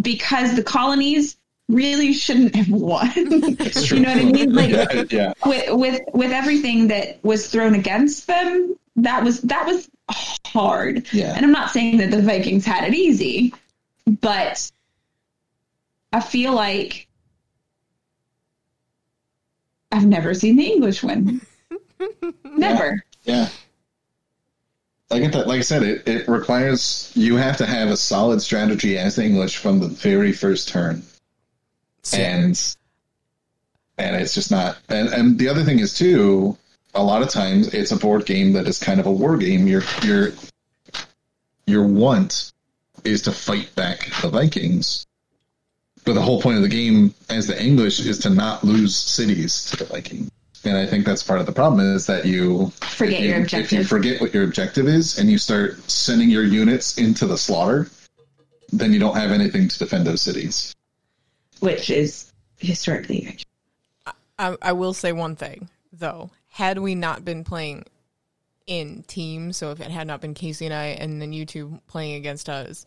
because 0.00 0.54
the 0.56 0.62
colonies 0.62 1.36
really 1.72 2.12
shouldn't 2.12 2.54
have 2.54 2.68
won. 2.68 3.10
you 3.16 4.00
know 4.00 4.14
what 4.14 4.18
I 4.18 4.24
mean? 4.24 4.54
Like 4.54 4.70
yeah, 4.70 5.04
yeah. 5.10 5.32
with 5.46 5.70
with 5.70 6.00
with 6.12 6.32
everything 6.32 6.88
that 6.88 7.22
was 7.24 7.48
thrown 7.48 7.74
against 7.74 8.26
them, 8.26 8.76
that 8.96 9.24
was 9.24 9.40
that 9.42 9.66
was 9.66 9.88
hard. 10.10 11.06
Yeah. 11.12 11.34
And 11.34 11.44
I'm 11.44 11.52
not 11.52 11.70
saying 11.70 11.98
that 11.98 12.10
the 12.10 12.22
Vikings 12.22 12.64
had 12.64 12.84
it 12.84 12.94
easy, 12.94 13.54
but 14.06 14.70
I 16.12 16.20
feel 16.20 16.52
like 16.52 17.08
I've 19.90 20.06
never 20.06 20.34
seen 20.34 20.56
the 20.56 20.66
English 20.66 21.02
win. 21.02 21.40
never. 22.44 23.04
Yeah. 23.24 23.48
I 25.10 25.18
get 25.18 25.32
that. 25.32 25.46
Like 25.46 25.58
I 25.58 25.62
said, 25.62 25.82
it, 25.82 26.08
it 26.08 26.28
requires 26.28 27.12
you 27.14 27.36
have 27.36 27.58
to 27.58 27.66
have 27.66 27.88
a 27.88 27.96
solid 27.96 28.40
strategy 28.40 28.96
as 28.98 29.18
English 29.18 29.58
from 29.58 29.78
the 29.78 29.88
very 29.88 30.32
first 30.32 30.68
turn, 30.68 31.02
and 32.12 32.76
and 33.98 34.16
it's 34.16 34.34
just 34.34 34.50
not. 34.50 34.78
And 34.88 35.08
and 35.08 35.38
the 35.38 35.48
other 35.48 35.64
thing 35.64 35.78
is 35.78 35.94
too, 35.94 36.56
a 36.94 37.02
lot 37.02 37.22
of 37.22 37.28
times 37.28 37.72
it's 37.72 37.92
a 37.92 37.96
board 37.96 38.26
game 38.26 38.52
that 38.52 38.66
is 38.66 38.78
kind 38.78 39.00
of 39.00 39.06
a 39.06 39.12
war 39.12 39.36
game. 39.36 39.66
Your 39.66 39.82
your 40.02 40.32
your 41.66 41.86
want 41.86 42.52
is 43.04 43.22
to 43.22 43.32
fight 43.32 43.74
back 43.74 44.10
the 44.20 44.28
Vikings, 44.28 45.06
but 46.04 46.14
the 46.14 46.22
whole 46.22 46.40
point 46.40 46.56
of 46.56 46.62
the 46.62 46.68
game 46.68 47.14
as 47.28 47.46
the 47.46 47.62
English 47.62 48.00
is 48.00 48.18
to 48.20 48.30
not 48.30 48.64
lose 48.64 48.96
cities 48.96 49.64
to 49.70 49.76
the 49.76 49.84
Vikings. 49.84 50.30
And 50.64 50.76
I 50.76 50.86
think 50.86 51.04
that's 51.04 51.24
part 51.24 51.40
of 51.40 51.46
the 51.46 51.52
problem 51.52 51.80
is 51.94 52.06
that 52.06 52.24
you 52.24 52.70
Forget 52.80 53.20
you, 53.20 53.28
your 53.30 53.40
If 53.40 53.72
you 53.72 53.82
forget 53.82 54.20
what 54.20 54.32
your 54.32 54.44
objective 54.44 54.86
is 54.86 55.18
and 55.18 55.28
you 55.28 55.38
start 55.38 55.90
sending 55.90 56.30
your 56.30 56.44
units 56.44 56.98
into 56.98 57.26
the 57.26 57.36
slaughter, 57.36 57.88
then 58.72 58.92
you 58.92 59.00
don't 59.00 59.16
have 59.16 59.32
anything 59.32 59.68
to 59.68 59.78
defend 59.78 60.06
those 60.06 60.22
cities. 60.22 60.74
Which 61.62 61.90
is 61.90 62.32
historically 62.58 63.38
I, 64.38 64.56
I 64.60 64.72
will 64.72 64.94
say 64.94 65.12
one 65.12 65.36
thing 65.36 65.68
though 65.92 66.30
had 66.48 66.78
we 66.78 66.94
not 66.94 67.24
been 67.24 67.44
playing 67.44 67.84
in 68.66 69.02
teams 69.06 69.56
so 69.56 69.70
if 69.72 69.80
it 69.80 69.90
had 69.90 70.06
not 70.06 70.20
been 70.20 70.34
casey 70.34 70.64
and 70.66 70.74
i 70.74 70.86
and 70.86 71.20
then 71.20 71.32
you 71.32 71.44
two 71.44 71.80
playing 71.88 72.14
against 72.14 72.48
us 72.48 72.86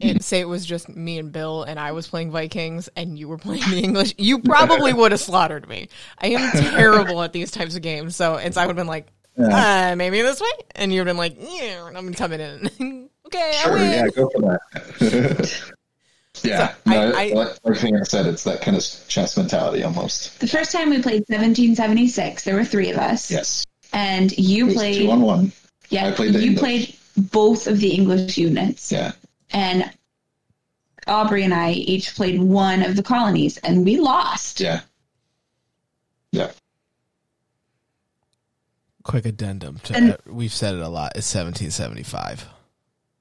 and 0.00 0.24
say 0.24 0.40
it 0.40 0.48
was 0.48 0.64
just 0.64 0.88
me 0.88 1.18
and 1.18 1.32
bill 1.32 1.64
and 1.64 1.78
i 1.78 1.90
was 1.90 2.06
playing 2.06 2.30
vikings 2.30 2.88
and 2.96 3.18
you 3.18 3.26
were 3.26 3.38
playing 3.38 3.68
the 3.70 3.80
english 3.82 4.14
you 4.16 4.38
probably 4.38 4.92
would 4.94 5.10
have 5.10 5.20
slaughtered 5.20 5.68
me 5.68 5.88
i 6.18 6.28
am 6.28 6.50
terrible 6.52 7.20
at 7.22 7.32
these 7.32 7.50
types 7.50 7.74
of 7.74 7.82
games 7.82 8.14
so 8.14 8.36
and 8.36 8.54
so 8.54 8.60
i 8.60 8.66
would 8.66 8.76
have 8.76 8.80
been 8.80 8.86
like 8.86 9.08
uh, 9.36 9.94
maybe 9.96 10.22
this 10.22 10.40
way, 10.40 10.46
and 10.76 10.92
you've 10.92 11.06
been 11.06 11.16
like, 11.16 11.36
yeah, 11.36 11.88
and 11.88 11.98
I'm 11.98 12.14
coming 12.14 12.38
in. 12.38 13.10
okay, 13.26 13.52
I 13.56 13.62
Sure, 13.62 13.72
win. 13.72 13.90
yeah, 13.90 14.06
go 14.08 14.30
for 14.30 14.40
that. 14.42 15.72
yeah, 16.44 16.68
So, 16.68 16.74
I- 16.86 16.94
no, 16.94 17.12
I- 17.12 17.28
like 17.32 17.48
everything 17.64 17.96
I 17.96 18.02
said, 18.04 18.26
it's 18.26 18.44
that 18.44 18.60
kind 18.60 18.76
of 18.76 18.84
chess 19.08 19.36
mentality 19.36 19.82
almost. 19.82 20.38
The 20.40 20.46
first 20.48 20.72
time 20.72 20.90
we 20.90 21.00
played 21.02 21.24
1776, 21.28 22.44
there 22.44 22.54
were 22.54 22.64
three 22.64 22.90
of 22.90 22.98
us. 22.98 23.30
Yes, 23.30 23.64
And 23.92 24.36
you 24.38 24.64
it 24.64 24.66
was 24.68 24.74
played, 24.74 24.98
two 24.98 25.10
on 25.10 25.20
one. 25.22 25.52
yeah, 25.90 26.06
I 26.06 26.12
played 26.12 26.32
the 26.34 26.40
you 26.40 26.50
English. 26.52 26.60
played 26.60 26.96
both 27.30 27.66
of 27.66 27.80
the 27.80 27.90
English 27.94 28.36
units. 28.38 28.90
Yeah, 28.92 29.12
And 29.50 29.90
Aubrey 31.06 31.44
and 31.44 31.52
I 31.54 31.72
each 31.72 32.14
played 32.14 32.40
one 32.42 32.82
of 32.82 32.96
the 32.96 33.02
colonies, 33.02 33.56
and 33.58 33.84
we 33.84 33.98
lost. 33.98 34.60
yeah, 34.60 34.80
yeah. 36.32 36.50
Quick 39.02 39.26
addendum 39.26 39.80
to 39.84 39.94
And- 39.94 40.16
we've 40.26 40.52
said 40.52 40.74
it 40.74 40.80
a 40.80 40.88
lot. 40.88 41.12
It's 41.14 41.26
1775. 41.26 42.46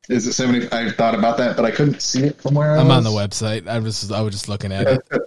Is 0.10 0.28
it 0.28 0.34
seventy? 0.34 0.68
I 0.72 0.89
thought 0.91 1.16
about 1.16 1.38
that, 1.38 1.56
but 1.56 1.66
I 1.66 1.72
couldn't 1.72 2.01
see 2.01 2.24
it 2.26 2.41
from 2.41 2.56
where 2.56 2.72
I 2.72 2.78
I'm 2.80 2.88
was. 2.89 2.97
on 2.97 3.04
the 3.04 3.10
website. 3.10 3.68
I 3.68 3.80
was 3.80 4.12
I 4.12 4.22
was 4.22 4.34
just 4.34 4.49
looking 4.49 4.72
at 4.72 4.88
it. 4.88 5.08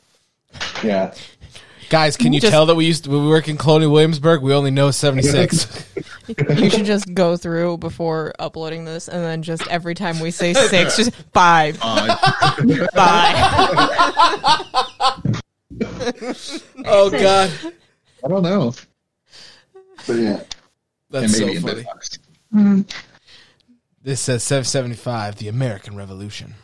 Yeah, 0.83 1.13
Guys, 1.91 2.17
can 2.17 2.33
you 2.33 2.41
Just- 2.41 2.51
tell 2.51 2.67
that 2.67 2.75
we 2.75 2.87
used 2.87 3.05
to, 3.05 3.11
when 3.11 3.23
we 3.25 3.29
work 3.29 3.47
in 3.47 3.57
Colonial 3.57 3.93
Williamsburg? 3.93 4.43
We 4.43 4.53
only 4.55 4.71
know 4.71 4.91
76. 4.91 5.85
You 6.29 6.71
should 6.71 6.87
just 6.87 7.15
go 7.15 7.37
through 7.37 7.79
before 7.79 8.33
uploading 8.41 8.85
this, 8.85 9.07
and 9.07 9.23
then 9.23 9.43
just 9.45 9.65
every 9.69 9.95
time 9.95 10.19
we 10.19 10.33
say 10.33 10.55
six, 10.55 10.97
just 10.97 11.15
five, 11.33 11.79
uh, 11.81 12.17
five. 12.93 13.37
oh 16.85 17.11
God, 17.11 17.51
I 18.25 18.29
don't 18.29 18.43
know, 18.43 18.75
but 20.09 20.15
yeah, 20.15 20.43
that's 21.11 21.25
and 21.27 21.31
so 21.31 21.47
maybe 21.47 21.57
in 21.59 21.63
funny. 21.63 22.85
Bitbox. 24.07 24.11
This 24.11 24.21
says 24.21 24.43
775, 24.45 25.37
the 25.37 25.49
American 25.49 25.97
Revolution. 25.97 26.55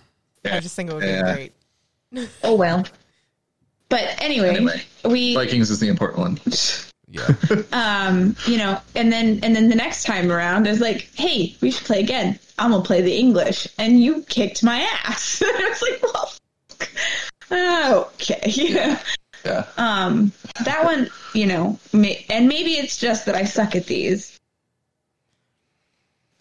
I 0.45 0.61
just 0.61 0.75
think 0.77 0.91
it 0.91 0.95
would 0.95 1.01
be 1.03 1.07
Yeah. 1.09 1.35
great. 1.35 1.53
Oh, 2.45 2.55
well. 2.57 2.85
But 3.89 4.21
anyway, 4.23 4.57
Anyway. 4.57 4.83
we 5.05 5.35
Vikings 5.35 5.71
is 5.71 5.81
the 5.81 5.89
important 5.89 6.19
one. 6.19 6.41
Yeah, 7.09 7.29
um, 7.73 8.35
you 8.47 8.57
know, 8.59 8.79
and 8.95 9.13
then 9.13 9.41
and 9.43 9.55
then 9.55 9.69
the 9.69 9.75
next 9.75 10.05
time 10.05 10.31
around 10.33 10.67
is 10.67 10.81
like, 10.81 11.11
hey, 11.15 11.55
we 11.61 11.71
should 11.71 11.87
play 11.87 12.01
again. 12.01 12.39
I'm 12.59 12.71
gonna 12.71 12.83
play 12.85 13.03
the 13.03 13.15
English, 13.15 13.67
and 13.79 14.01
you 14.01 14.23
kicked 14.25 14.63
my 14.65 14.81
ass. 15.05 15.43
and 15.47 15.51
I 15.55 15.69
was 15.69 15.83
like, 15.83 16.91
well, 17.51 18.11
okay, 18.15 18.41
yeah. 18.47 18.99
Yeah, 19.45 19.67
Um, 19.77 20.33
that 20.65 20.85
one, 20.85 21.11
you 21.35 21.47
know, 21.47 21.79
may, 21.93 22.25
and 22.31 22.49
maybe 22.49 22.73
it's 22.75 22.97
just 22.97 23.27
that 23.27 23.35
I 23.35 23.45
suck 23.45 23.75
at 23.77 23.87
these. 23.87 24.39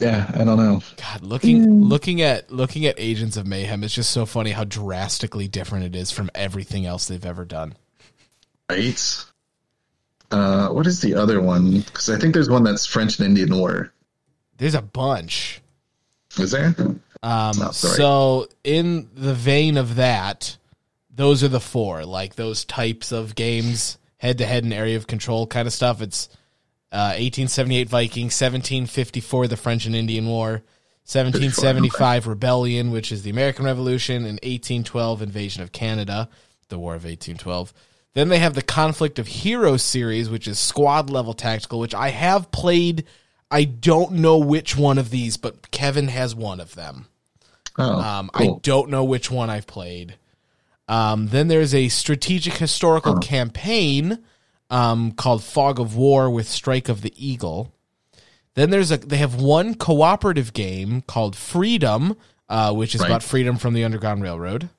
Yeah. 0.01 0.29
I 0.33 0.43
don't 0.43 0.57
know. 0.57 0.81
God, 0.97 1.21
looking 1.21 1.83
looking 1.83 2.21
at 2.21 2.51
looking 2.51 2.85
at 2.85 2.95
Agents 2.97 3.37
of 3.37 3.45
Mayhem, 3.47 3.83
it's 3.83 3.93
just 3.93 4.11
so 4.11 4.25
funny 4.25 4.51
how 4.51 4.63
drastically 4.63 5.47
different 5.47 5.85
it 5.85 5.95
is 5.95 6.11
from 6.11 6.29
everything 6.35 6.85
else 6.85 7.07
they've 7.07 7.25
ever 7.25 7.45
done. 7.45 7.75
Right. 8.69 9.25
Uh, 10.31 10.69
what 10.69 10.87
is 10.87 11.01
the 11.01 11.15
other 11.15 11.41
one? 11.41 11.81
Because 11.81 12.09
I 12.09 12.17
think 12.17 12.33
there's 12.33 12.49
one 12.49 12.63
that's 12.63 12.85
French 12.85 13.19
and 13.19 13.27
Indian 13.27 13.57
War. 13.57 13.93
There's 14.57 14.75
a 14.75 14.81
bunch. 14.81 15.61
Is 16.37 16.51
there? 16.51 16.73
Um, 16.77 17.01
Oh, 17.23 17.71
so 17.71 18.47
in 18.63 19.09
the 19.13 19.33
vein 19.33 19.77
of 19.77 19.95
that, 19.95 20.57
those 21.13 21.43
are 21.43 21.49
the 21.49 21.59
four, 21.59 22.05
like 22.05 22.35
those 22.35 22.65
types 22.65 23.11
of 23.11 23.35
games, 23.35 23.97
head 24.17 24.37
to 24.39 24.45
head 24.45 24.63
and 24.63 24.73
area 24.73 24.97
of 24.97 25.07
control 25.07 25.45
kind 25.45 25.67
of 25.67 25.73
stuff. 25.73 26.01
It's 26.01 26.29
uh, 26.91 27.15
1878 27.17 27.89
Vikings, 27.89 28.33
1754 28.41 29.47
the 29.47 29.57
French 29.57 29.85
and 29.85 29.95
Indian 29.95 30.25
War, 30.27 30.63
1775 31.05 32.27
Rebellion, 32.27 32.91
which 32.91 33.11
is 33.11 33.23
the 33.23 33.29
American 33.29 33.65
Revolution, 33.65 34.17
and 34.17 34.39
1812 34.43 35.21
Invasion 35.21 35.63
of 35.63 35.71
Canada, 35.71 36.29
the 36.69 36.77
War 36.77 36.93
of 36.95 37.03
1812. 37.03 37.73
Then 38.13 38.29
they 38.29 38.39
have 38.39 38.55
the 38.55 38.61
Conflict 38.61 39.19
of 39.19 39.27
Heroes 39.27 39.83
series, 39.83 40.29
which 40.29 40.47
is 40.47 40.59
squad 40.59 41.09
level 41.09 41.33
tactical, 41.33 41.79
which 41.79 41.95
I 41.95 42.09
have 42.09 42.51
played. 42.51 43.05
I 43.49 43.63
don't 43.63 44.13
know 44.13 44.37
which 44.37 44.75
one 44.77 44.97
of 44.97 45.09
these, 45.09 45.37
but 45.37 45.71
Kevin 45.71 46.09
has 46.09 46.35
one 46.35 46.59
of 46.59 46.75
them. 46.75 47.07
Oh, 47.77 48.01
Um, 48.01 48.29
I 48.33 48.55
don't 48.61 48.89
know 48.89 49.03
which 49.05 49.31
one 49.31 49.49
I've 49.49 49.67
played. 49.67 50.15
Um, 50.89 51.27
then 51.27 51.47
there's 51.47 51.73
a 51.73 51.87
strategic 51.87 52.55
historical 52.55 53.17
campaign 53.19 54.19
um, 54.71 55.11
called 55.11 55.43
Fog 55.43 55.79
of 55.79 55.95
War 55.95 56.29
with 56.31 56.47
Strike 56.49 56.89
of 56.89 57.01
the 57.01 57.13
Eagle. 57.15 57.71
Then 58.55 58.69
there's 58.71 58.89
a 58.91 58.97
they 58.97 59.17
have 59.17 59.35
one 59.35 59.75
cooperative 59.75 60.53
game 60.53 61.01
called 61.03 61.35
Freedom, 61.35 62.17
uh, 62.49 62.73
which 62.73 62.95
is 62.95 63.01
Right. 63.01 63.07
about 63.07 63.21
freedom 63.23 63.57
from 63.57 63.73
the 63.73 63.83
Underground 63.83 64.23
Railroad. 64.23 64.69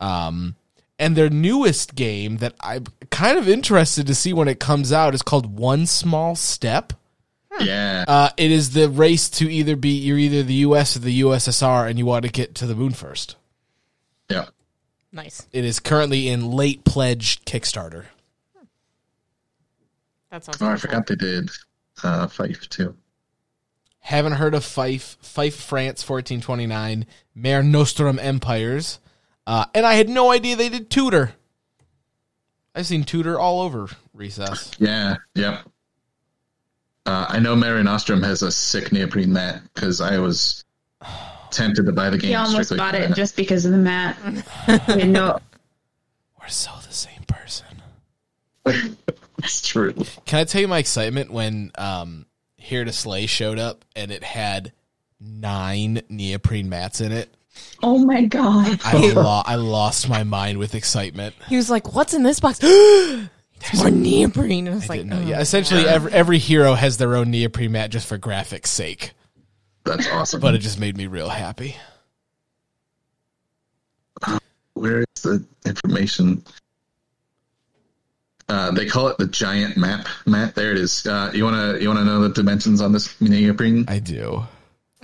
Um, 0.00 0.56
and 0.98 1.16
their 1.16 1.30
newest 1.30 1.94
game 1.94 2.38
that 2.38 2.54
I'm 2.60 2.86
kind 3.10 3.38
of 3.38 3.48
interested 3.48 4.06
to 4.06 4.14
see 4.14 4.32
when 4.32 4.48
it 4.48 4.58
comes 4.60 4.92
out 4.92 5.14
is 5.14 5.22
called 5.22 5.58
One 5.58 5.86
Small 5.86 6.34
Step. 6.36 6.92
yeah. 7.60 8.04
Uh, 8.08 8.30
it 8.36 8.50
is 8.50 8.70
the 8.72 8.88
race 8.88 9.28
to 9.30 9.52
either 9.52 9.76
be 9.76 9.90
you're 9.90 10.18
either 10.18 10.42
the 10.42 10.54
U.S. 10.54 10.96
or 10.96 11.00
the 11.00 11.20
USSR, 11.22 11.88
and 11.88 11.98
you 11.98 12.06
want 12.06 12.24
to 12.24 12.30
get 12.30 12.54
to 12.56 12.66
the 12.66 12.74
moon 12.74 12.92
first. 12.92 13.36
yeah. 14.28 14.46
Nice. 15.14 15.46
It 15.52 15.64
is 15.66 15.78
currently 15.78 16.28
in 16.28 16.50
late 16.50 16.84
pledge 16.84 17.44
Kickstarter. 17.44 18.06
That 20.32 20.44
sounds. 20.44 20.62
Oh, 20.62 20.66
I 20.66 20.76
forgot 20.76 21.06
they 21.06 21.14
did 21.14 21.50
uh, 22.02 22.26
Fief 22.26 22.66
too. 22.70 22.96
Haven't 24.00 24.32
heard 24.32 24.54
of 24.54 24.64
Fief, 24.64 25.18
Fief, 25.20 25.54
France, 25.54 26.02
fourteen 26.02 26.40
twenty 26.40 26.66
nine, 26.66 27.04
Mare 27.34 27.62
Nostrum 27.62 28.18
Empires, 28.18 28.98
uh, 29.46 29.66
and 29.74 29.84
I 29.84 29.94
had 29.94 30.08
no 30.08 30.32
idea 30.32 30.56
they 30.56 30.70
did 30.70 30.88
Tudor. 30.88 31.34
I've 32.74 32.86
seen 32.86 33.04
Tudor 33.04 33.38
all 33.38 33.60
over 33.60 33.88
recess. 34.14 34.70
Yeah. 34.78 35.16
Yep. 35.34 35.60
Uh, 37.04 37.26
I 37.28 37.38
know 37.38 37.54
Mare 37.54 37.82
Nostrum 37.82 38.22
has 38.22 38.40
a 38.40 38.50
sick 38.50 38.90
neoprene 38.90 39.34
mat 39.34 39.60
because 39.74 40.00
I 40.00 40.18
was 40.18 40.64
tempted 41.50 41.84
to 41.84 41.92
buy 41.92 42.08
the 42.08 42.16
game. 42.16 42.30
He 42.30 42.34
almost 42.34 42.74
bought 42.74 42.94
it 42.94 43.08
that. 43.08 43.16
just 43.16 43.36
because 43.36 43.66
of 43.66 43.72
the 43.72 43.78
mat. 43.78 44.16
I. 44.66 45.38
We're 46.40 46.48
so 46.48 46.70
the 46.86 46.94
same 46.94 47.22
person. 47.26 47.82
It's 49.42 49.66
true. 49.66 49.94
Can 50.26 50.38
I 50.40 50.44
tell 50.44 50.60
you 50.60 50.68
my 50.68 50.78
excitement 50.78 51.30
when 51.32 51.72
um, 51.76 52.26
Here 52.56 52.84
to 52.84 52.92
Slay 52.92 53.26
showed 53.26 53.58
up 53.58 53.84
and 53.96 54.10
it 54.12 54.22
had 54.22 54.72
nine 55.20 56.02
neoprene 56.08 56.68
mats 56.68 57.00
in 57.00 57.12
it? 57.12 57.34
Oh 57.82 57.98
my 57.98 58.22
god! 58.24 58.80
I, 58.84 58.96
lo- 59.14 59.42
I 59.44 59.56
lost 59.56 60.08
my 60.08 60.24
mind 60.24 60.58
with 60.58 60.74
excitement. 60.74 61.34
He 61.48 61.56
was 61.56 61.68
like, 61.68 61.94
"What's 61.94 62.14
in 62.14 62.22
this 62.22 62.40
box?" 62.40 62.58
There's 62.60 63.28
more 63.74 63.90
neoprene. 63.90 64.66
And 64.66 64.74
I 64.74 64.78
was 64.78 64.84
I 64.84 64.94
like, 64.94 65.00
didn't 65.00 65.12
"Oh, 65.12 65.26
Yeah, 65.26 65.40
essentially 65.40 65.86
every 65.86 66.12
every 66.12 66.38
hero 66.38 66.74
has 66.74 66.96
their 66.96 67.14
own 67.14 67.30
neoprene 67.30 67.72
mat 67.72 67.90
just 67.90 68.06
for 68.06 68.18
graphics 68.18 68.68
sake. 68.68 69.12
That's 69.84 70.08
awesome. 70.08 70.40
But 70.40 70.54
it 70.54 70.58
just 70.58 70.78
made 70.80 70.96
me 70.96 71.06
real 71.08 71.28
happy. 71.28 71.76
Where 74.74 75.00
is 75.16 75.22
the 75.22 75.44
information? 75.66 76.42
Uh, 78.52 78.70
they 78.70 78.84
call 78.84 79.08
it 79.08 79.16
the 79.16 79.26
giant 79.26 79.78
map. 79.78 80.06
Matt, 80.26 80.54
there 80.54 80.72
it 80.72 80.76
is. 80.76 81.06
Uh, 81.06 81.30
you 81.32 81.42
wanna 81.42 81.78
you 81.78 81.88
wanna 81.88 82.04
know 82.04 82.20
the 82.20 82.28
dimensions 82.28 82.82
on 82.82 82.92
this 82.92 83.18
mini 83.18 83.40
neoprene? 83.40 83.86
I 83.88 83.98
do. 83.98 84.42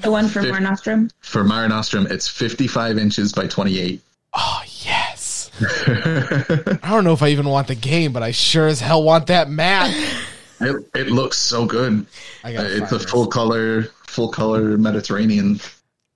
The 0.03 0.11
one 0.11 0.28
from 0.28 0.42
Fif- 0.42 0.53
Mare 0.53 0.61
Nostrum. 0.61 1.11
For 1.20 1.42
Mare 1.44 1.66
Nostrum, 1.66 2.07
it's 2.11 2.28
55 2.28 2.99
inches 2.99 3.32
by 3.32 3.46
28. 3.46 4.03
Oh 4.34 4.62
yes. 4.82 5.51
I 5.62 6.90
don't 6.90 7.05
know 7.05 7.14
if 7.14 7.22
I 7.22 7.28
even 7.28 7.49
want 7.49 7.68
the 7.68 7.74
game, 7.74 8.12
but 8.12 8.22
I 8.22 8.32
sure 8.32 8.66
as 8.66 8.80
hell 8.80 9.03
want 9.03 9.28
that 9.28 9.49
map. 9.51 9.90
It, 10.61 10.74
it 10.92 11.07
looks 11.07 11.38
so 11.38 11.66
good. 11.66 12.05
I 12.42 12.57
Uh, 12.57 12.62
it's 12.64 12.90
a 12.90 12.99
full 12.99 13.28
color, 13.28 13.84
full 14.09 14.28
color 14.28 14.76
Mediterranean. 14.76 15.61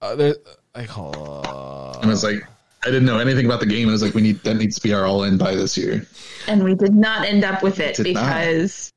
Uh, 0.00 0.16
there, 0.16 0.34
I 0.74 0.84
call. 0.84 1.94
And 1.94 2.06
I 2.06 2.08
was 2.08 2.24
like, 2.24 2.44
I 2.84 2.86
didn't 2.86 3.04
know 3.04 3.18
anything 3.18 3.46
about 3.46 3.60
the 3.60 3.66
game. 3.66 3.88
I 3.88 3.92
was 3.92 4.02
like, 4.02 4.14
we 4.14 4.22
need 4.22 4.42
that 4.42 4.54
needs 4.54 4.76
to 4.76 4.82
be 4.82 4.92
our 4.92 5.06
all 5.06 5.22
in 5.22 5.38
buy 5.38 5.54
this 5.54 5.76
year. 5.76 6.06
And 6.48 6.64
we 6.64 6.74
did 6.74 6.94
not 6.94 7.24
end 7.24 7.44
up 7.44 7.62
with 7.62 7.78
it 7.78 7.96
Did 7.96 8.14
not. 8.14 8.24
because 8.24 8.92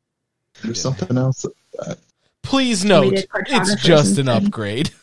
There's 0.63 0.81
something 0.81 1.17
else. 1.17 1.45
Please 2.41 2.83
note, 2.86 3.13
it's 3.13 3.25
cartographers 3.25 3.81
just 3.81 4.17
an 4.17 4.29
upgrade. 4.29 4.91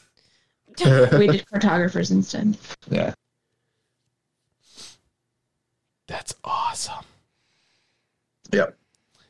we 1.12 1.26
did 1.26 1.46
cartographers 1.48 2.10
instead. 2.10 2.56
Yeah. 2.90 3.14
That's 6.08 6.34
awesome. 6.44 7.04
Yep. 8.52 8.76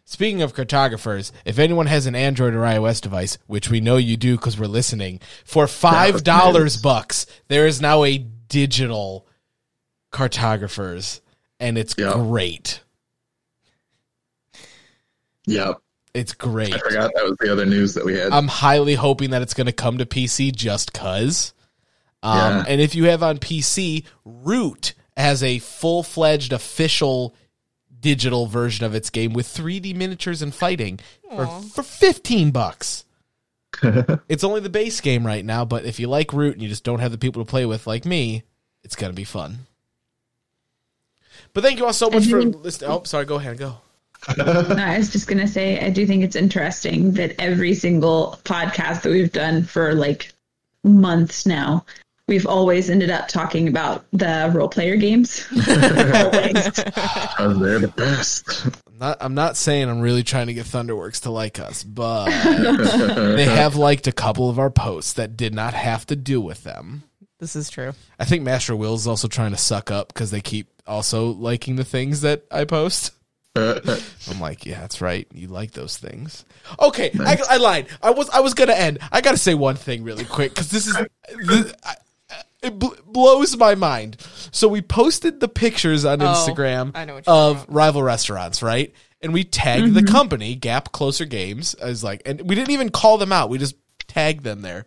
Speaking 0.04 0.42
of 0.42 0.54
cartographers, 0.54 1.32
if 1.44 1.58
anyone 1.58 1.86
has 1.86 2.06
an 2.06 2.14
Android 2.14 2.54
or 2.54 2.60
iOS 2.60 3.00
device, 3.00 3.38
which 3.46 3.70
we 3.70 3.80
know 3.80 3.96
you 3.96 4.16
do 4.16 4.36
because 4.36 4.58
we're 4.58 4.66
listening, 4.66 5.20
for 5.44 5.66
five 5.66 6.22
dollars 6.22 6.76
bucks, 6.76 7.26
there 7.48 7.66
is 7.66 7.80
now 7.80 8.04
a 8.04 8.18
digital 8.18 9.26
cartographers, 10.12 11.20
and 11.58 11.76
it's 11.76 11.94
Yeah. 11.98 12.12
great. 12.12 12.80
Yep. 15.46 15.78
It's 16.14 16.32
great. 16.34 16.74
I 16.74 16.78
forgot 16.78 17.10
that 17.14 17.24
was 17.24 17.36
the 17.40 17.50
other 17.50 17.64
news 17.66 17.94
that 17.94 18.04
we 18.04 18.14
had. 18.14 18.32
I'm 18.32 18.48
highly 18.48 18.94
hoping 18.94 19.30
that 19.30 19.42
it's 19.42 19.54
going 19.54 19.66
to 19.66 19.72
come 19.72 19.98
to 19.98 20.06
PC 20.06 20.54
just 20.54 20.92
cuz. 20.92 21.54
Um, 22.22 22.36
Yeah. 22.38 22.64
And 22.68 22.80
if 22.80 22.94
you 22.94 23.04
have 23.04 23.22
on 23.22 23.38
PC, 23.38 24.04
Root 24.24 24.94
has 25.16 25.42
a 25.42 25.58
full 25.58 26.02
fledged 26.02 26.52
official 26.52 27.34
digital 27.98 28.46
version 28.46 28.84
of 28.84 28.94
its 28.94 29.10
game 29.10 29.32
with 29.32 29.46
3D 29.46 29.94
miniatures 29.94 30.42
and 30.42 30.54
fighting 30.54 31.00
for, 31.34 31.46
for 31.46 31.82
15 31.82 32.50
bucks. 32.50 33.04
it's 34.28 34.44
only 34.44 34.60
the 34.60 34.68
base 34.68 35.00
game 35.00 35.26
right 35.26 35.44
now, 35.44 35.64
but 35.64 35.84
if 35.86 35.98
you 35.98 36.08
like 36.08 36.32
Root 36.32 36.54
and 36.54 36.62
you 36.62 36.68
just 36.68 36.84
don't 36.84 36.98
have 37.00 37.10
the 37.12 37.18
people 37.18 37.42
to 37.44 37.48
play 37.48 37.64
with 37.64 37.86
like 37.86 38.04
me, 38.04 38.42
it's 38.84 38.96
going 38.96 39.10
to 39.10 39.16
be 39.16 39.24
fun. 39.24 39.60
But 41.54 41.62
thank 41.64 41.78
you 41.78 41.86
all 41.86 41.92
so 41.92 42.08
much 42.10 42.26
for 42.26 42.40
think- 42.40 42.62
listening. 42.64 42.90
Oh, 42.90 43.02
sorry. 43.04 43.24
Go 43.24 43.36
ahead. 43.36 43.58
Go. 43.58 43.76
No, 44.38 44.44
I 44.44 44.98
was 44.98 45.10
just 45.10 45.26
gonna 45.26 45.48
say 45.48 45.84
I 45.84 45.90
do 45.90 46.06
think 46.06 46.22
it's 46.22 46.36
interesting 46.36 47.10
that 47.14 47.34
every 47.40 47.74
single 47.74 48.38
podcast 48.44 49.02
that 49.02 49.10
we've 49.10 49.32
done 49.32 49.64
for 49.64 49.94
like 49.94 50.32
months 50.84 51.44
now, 51.44 51.84
we've 52.28 52.46
always 52.46 52.88
ended 52.88 53.10
up 53.10 53.26
talking 53.26 53.66
about 53.66 54.04
the 54.12 54.48
Roll 54.54 54.68
Player 54.68 54.94
games. 54.94 55.44
Always. 55.50 56.70
Because 57.32 57.58
they're 57.60 57.80
the 57.80 57.92
best. 57.96 58.66
I'm 58.86 58.98
not, 58.98 59.16
I'm 59.20 59.34
not 59.34 59.56
saying 59.56 59.88
I'm 59.88 60.00
really 60.00 60.22
trying 60.22 60.46
to 60.46 60.54
get 60.54 60.66
Thunderworks 60.66 61.22
to 61.22 61.30
like 61.30 61.58
us, 61.58 61.82
but 61.82 62.26
they 63.34 63.44
have 63.46 63.74
liked 63.74 64.06
a 64.06 64.12
couple 64.12 64.48
of 64.48 64.60
our 64.60 64.70
posts 64.70 65.14
that 65.14 65.36
did 65.36 65.52
not 65.52 65.74
have 65.74 66.06
to 66.06 66.14
do 66.16 66.40
with 66.40 66.62
them. 66.62 67.02
This 67.42 67.56
is 67.56 67.70
true. 67.70 67.92
I 68.20 68.24
think 68.24 68.44
Master 68.44 68.76
Will 68.76 68.94
is 68.94 69.08
also 69.08 69.26
trying 69.26 69.50
to 69.50 69.56
suck 69.56 69.90
up 69.90 70.14
because 70.14 70.30
they 70.30 70.40
keep 70.40 70.68
also 70.86 71.32
liking 71.32 71.74
the 71.74 71.84
things 71.84 72.20
that 72.20 72.44
I 72.52 72.64
post. 72.64 73.10
I'm 73.56 74.38
like, 74.38 74.64
yeah, 74.64 74.78
that's 74.78 75.00
right. 75.00 75.26
You 75.34 75.48
like 75.48 75.72
those 75.72 75.98
things. 75.98 76.44
Okay, 76.78 77.10
I, 77.18 77.36
I 77.50 77.56
lied. 77.56 77.88
I 78.00 78.10
was 78.10 78.30
I 78.30 78.38
was 78.38 78.54
gonna 78.54 78.74
end. 78.74 79.00
I 79.10 79.22
gotta 79.22 79.38
say 79.38 79.54
one 79.54 79.74
thing 79.74 80.04
really 80.04 80.24
quick 80.24 80.52
because 80.52 80.70
this 80.70 80.86
is 80.86 80.96
this, 81.44 81.74
I, 81.84 81.94
it 82.62 82.78
bl- 82.78 82.94
blows 83.06 83.56
my 83.56 83.74
mind. 83.74 84.18
So 84.52 84.68
we 84.68 84.80
posted 84.80 85.40
the 85.40 85.48
pictures 85.48 86.04
on 86.04 86.22
oh, 86.22 86.26
Instagram 86.26 86.92
Oh, 86.94 86.98
I 87.00 87.04
know 87.06 87.14
what 87.14 87.26
you're 87.26 87.34
of 87.34 87.56
talking 87.56 87.74
rival 87.74 88.04
restaurants, 88.04 88.62
right? 88.62 88.94
And 89.20 89.32
we 89.32 89.42
tagged 89.42 89.94
the 89.94 90.00
mm-hmm. 90.02 90.14
company 90.14 90.54
Gap 90.54 90.92
Closer 90.92 91.24
Games. 91.24 91.74
I 91.82 91.86
was 91.86 92.04
like, 92.04 92.22
and 92.24 92.48
we 92.48 92.54
didn't 92.54 92.70
even 92.70 92.90
call 92.90 93.18
them 93.18 93.32
out. 93.32 93.50
We 93.50 93.58
just 93.58 93.74
tagged 94.06 94.44
them 94.44 94.62
there 94.62 94.86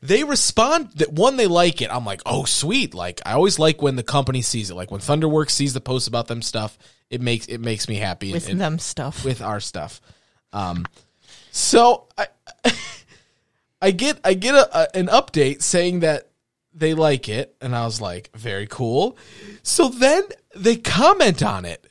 they 0.00 0.24
respond 0.24 0.92
that 0.96 1.12
one 1.12 1.36
they 1.36 1.46
like 1.46 1.82
it. 1.82 1.90
I'm 1.92 2.04
like 2.04 2.22
oh 2.26 2.44
sweet. 2.44 2.94
Like 2.94 3.20
i 3.26 3.32
always 3.32 3.58
like 3.58 3.82
when 3.82 3.96
the 3.96 4.02
company 4.02 4.42
sees 4.42 4.70
it. 4.70 4.74
Like 4.74 4.90
when 4.90 5.00
thunderworks 5.00 5.50
sees 5.50 5.74
the 5.74 5.80
post 5.80 6.08
about 6.08 6.26
them 6.28 6.42
stuff 6.42 6.78
it 7.10 7.20
makes 7.20 7.46
it 7.46 7.58
makes 7.60 7.88
me 7.88 7.96
happy 7.96 8.32
With 8.32 8.48
and- 8.48 8.60
them 8.60 8.78
stuff. 8.78 9.24
with 9.24 9.40
our 9.42 9.60
stuff. 9.60 10.00
Um 10.52 10.86
so 11.50 12.06
i 12.16 12.26
i 13.82 13.90
get 13.90 14.18
i 14.24 14.34
get 14.34 14.54
a, 14.54 14.78
a, 14.78 14.96
an 14.96 15.06
update 15.08 15.62
saying 15.62 16.00
that 16.00 16.28
they 16.74 16.94
like 16.94 17.28
it 17.28 17.56
and 17.60 17.74
i 17.74 17.84
was 17.84 18.00
like 18.00 18.30
very 18.36 18.66
cool. 18.66 19.16
So 19.62 19.88
then 19.88 20.22
they 20.54 20.76
comment 20.76 21.42
on 21.42 21.64
it 21.64 21.84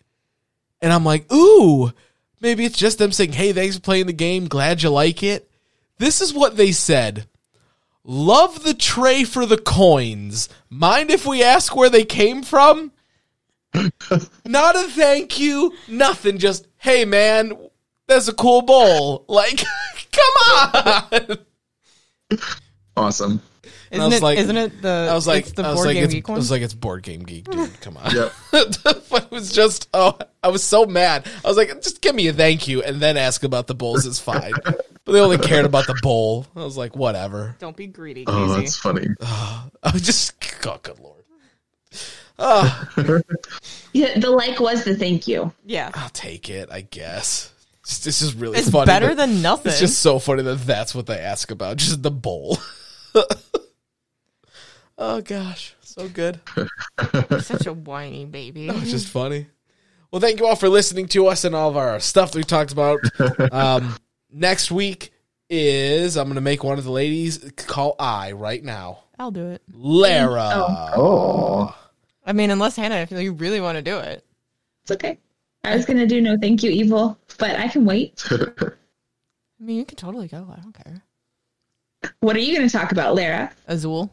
and 0.81 0.93
i'm 0.93 1.03
like 1.03 1.31
ooh 1.33 1.91
maybe 2.39 2.65
it's 2.65 2.77
just 2.77 2.97
them 2.99 3.11
saying 3.11 3.33
hey 3.33 3.51
thanks 3.53 3.75
for 3.75 3.81
playing 3.81 4.05
the 4.07 4.13
game. 4.13 4.47
Glad 4.47 4.81
you 4.83 4.89
like 4.89 5.23
it 5.23 5.49
this 5.97 6.21
is 6.21 6.33
what 6.33 6.55
they 6.57 6.71
said 6.71 7.27
Love 8.09 8.63
the 8.63 8.73
tray 8.73 9.25
for 9.25 9.45
the 9.45 9.57
coins. 9.57 10.47
Mind 10.69 11.11
if 11.11 11.25
we 11.25 11.43
ask 11.43 11.75
where 11.75 11.89
they 11.89 12.05
came 12.05 12.41
from? 12.41 12.93
Not 14.45 14.77
a 14.77 14.83
thank 14.83 15.37
you, 15.41 15.73
nothing. 15.89 16.37
Just, 16.37 16.69
hey 16.77 17.03
man, 17.03 17.51
that's 18.07 18.29
a 18.29 18.33
cool 18.33 18.61
bowl. 18.61 19.25
Like, 19.27 19.61
come 20.13 21.37
on. 22.31 22.39
Awesome. 22.95 23.41
And 23.91 24.01
I 24.01 24.07
Isn't 24.07 24.11
was 24.11 24.13
it? 24.21 24.23
like- 24.23 24.47
not 24.47 24.55
it 24.57 24.81
the? 24.81 25.07
I 25.09 25.13
was 25.13 25.27
like, 25.27 25.43
it's 25.43 25.51
the 25.53 25.63
I 25.63 25.69
was 25.69 25.75
board 25.77 25.87
like, 25.87 25.95
game 25.95 26.03
it's, 26.05 26.13
geek 26.13 26.29
I 26.29 26.31
one. 26.31 26.39
was 26.39 26.51
like, 26.51 26.61
it's 26.61 26.73
board 26.73 27.03
game 27.03 27.23
geek, 27.23 27.45
dude. 27.45 27.55
Mm. 27.69 27.81
Come 27.81 27.97
on. 27.97 28.13
Yep. 28.15 28.33
it 28.53 29.31
was 29.31 29.51
just, 29.51 29.87
oh, 29.93 30.17
I 30.43 30.49
was 30.49 30.63
so 30.63 30.85
mad. 30.85 31.25
I 31.43 31.47
was 31.47 31.57
like, 31.57 31.69
just 31.81 32.01
give 32.01 32.13
me 32.15 32.27
a 32.27 32.33
thank 32.33 32.67
you 32.67 32.81
and 32.83 32.99
then 32.99 33.17
ask 33.17 33.43
about 33.43 33.67
the 33.67 33.75
bowls 33.75 34.05
is 34.05 34.19
fine. 34.19 34.53
But 35.05 35.13
they 35.13 35.21
only 35.21 35.37
cared 35.37 35.63
about 35.63 35.87
the 35.87 35.97
bowl. 36.01 36.45
I 36.53 36.65
was 36.65 36.75
like, 36.75 36.93
whatever. 36.93 37.55
Don't 37.59 37.77
be 37.77 37.87
greedy, 37.87 38.25
Oh, 38.27 38.47
Casey. 38.47 38.59
that's 38.59 38.75
funny. 38.75 39.07
I 39.21 39.69
was 39.93 40.01
just, 40.01 40.33
oh, 40.65 40.77
good 40.83 40.99
lord. 40.99 41.23
Oh, 42.37 42.83
yeah, 43.93 44.19
the 44.19 44.29
like 44.29 44.59
was 44.59 44.83
the 44.83 44.97
thank 44.97 45.25
you. 45.25 45.53
yeah, 45.65 45.91
I'll 45.93 46.09
take 46.09 46.49
it, 46.49 46.67
I 46.69 46.81
guess. 46.81 47.53
It's, 47.83 48.05
it's 48.05 48.19
just 48.19 48.35
really 48.35 48.59
it's 48.59 48.69
funny. 48.69 48.85
better 48.85 49.15
that- 49.15 49.27
than 49.27 49.41
nothing. 49.41 49.69
It's 49.71 49.79
just 49.79 49.99
so 49.99 50.19
funny 50.19 50.43
that 50.43 50.55
that's 50.65 50.93
what 50.93 51.05
they 51.05 51.17
ask 51.19 51.51
about, 51.51 51.77
just 51.77 52.03
the 52.03 52.11
bowl. 52.11 52.57
Oh 54.97 55.21
gosh, 55.21 55.75
so 55.81 56.07
good. 56.07 56.39
You're 57.29 57.41
such 57.41 57.65
a 57.65 57.73
whiny 57.73 58.25
baby. 58.25 58.67
It's 58.69 58.91
just 58.91 59.09
funny. 59.09 59.47
Well, 60.11 60.21
thank 60.21 60.39
you 60.39 60.47
all 60.47 60.55
for 60.55 60.69
listening 60.69 61.07
to 61.09 61.27
us 61.27 61.43
and 61.43 61.53
all 61.53 61.69
of 61.69 61.77
our 61.77 61.99
stuff 61.99 62.31
that 62.31 62.37
we 62.37 62.43
talked 62.43 62.71
about. 62.71 62.99
Um, 63.51 63.95
next 64.31 64.71
week 64.71 65.11
is 65.49 66.17
I'm 66.17 66.25
going 66.25 66.35
to 66.35 66.41
make 66.41 66.63
one 66.63 66.77
of 66.77 66.83
the 66.83 66.91
ladies 66.91 67.51
call 67.55 67.95
I 67.99 68.31
right 68.33 68.63
now, 68.63 69.03
I'll 69.19 69.31
do 69.31 69.47
it. 69.49 69.61
Lara. 69.73 70.51
Oh. 70.95 71.75
I 72.25 72.33
mean, 72.33 72.51
unless 72.51 72.75
Hannah, 72.75 72.95
if 72.95 73.11
you 73.11 73.33
really 73.33 73.61
want 73.61 73.77
to 73.77 73.81
do 73.81 73.97
it, 73.97 74.23
It's 74.83 74.91
okay. 74.91 75.17
I 75.63 75.75
was 75.75 75.85
gonna 75.85 76.05
do 76.05 76.21
no 76.21 76.37
thank 76.37 76.63
you 76.63 76.71
evil, 76.71 77.17
but 77.39 77.51
I 77.57 77.67
can 77.67 77.83
wait. 77.83 78.25
I 78.31 78.45
mean, 79.59 79.77
you 79.77 79.85
can 79.85 79.97
totally 79.97 80.27
go. 80.27 80.47
I 80.55 80.61
don't 80.61 80.73
care. 80.73 81.01
What 82.21 82.35
are 82.35 82.39
you 82.39 82.55
gonna 82.55 82.69
talk 82.69 82.91
about, 82.91 83.15
Lara? 83.15 83.51
Azul 83.67 84.11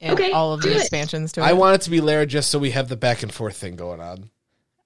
and 0.00 0.12
Okay, 0.18 0.32
all 0.32 0.52
of 0.54 0.62
do 0.62 0.70
the 0.70 0.76
it. 0.76 0.80
expansions 0.80 1.32
to 1.32 1.40
it. 1.40 1.44
I 1.44 1.52
want 1.52 1.76
it 1.76 1.84
to 1.84 1.90
be 1.90 2.00
Lara 2.00 2.26
just 2.26 2.50
so 2.50 2.58
we 2.58 2.70
have 2.70 2.88
the 2.88 2.96
back 2.96 3.22
and 3.22 3.32
forth 3.32 3.56
thing 3.56 3.76
going 3.76 4.00
on. 4.00 4.30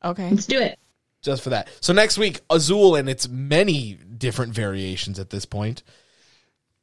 okay. 0.05 0.31
Let's 0.31 0.47
do 0.47 0.59
it. 0.61 0.79
just 1.23 1.43
for 1.43 1.51
that. 1.51 1.69
So 1.81 1.93
next 1.93 2.19
week, 2.19 2.41
Azul 2.51 2.97
and 2.97 3.09
its 3.09 3.29
many 3.29 3.95
different 3.95 4.53
variations 4.55 5.19
at 5.19 5.31
this 5.31 5.45
point. 5.45 5.83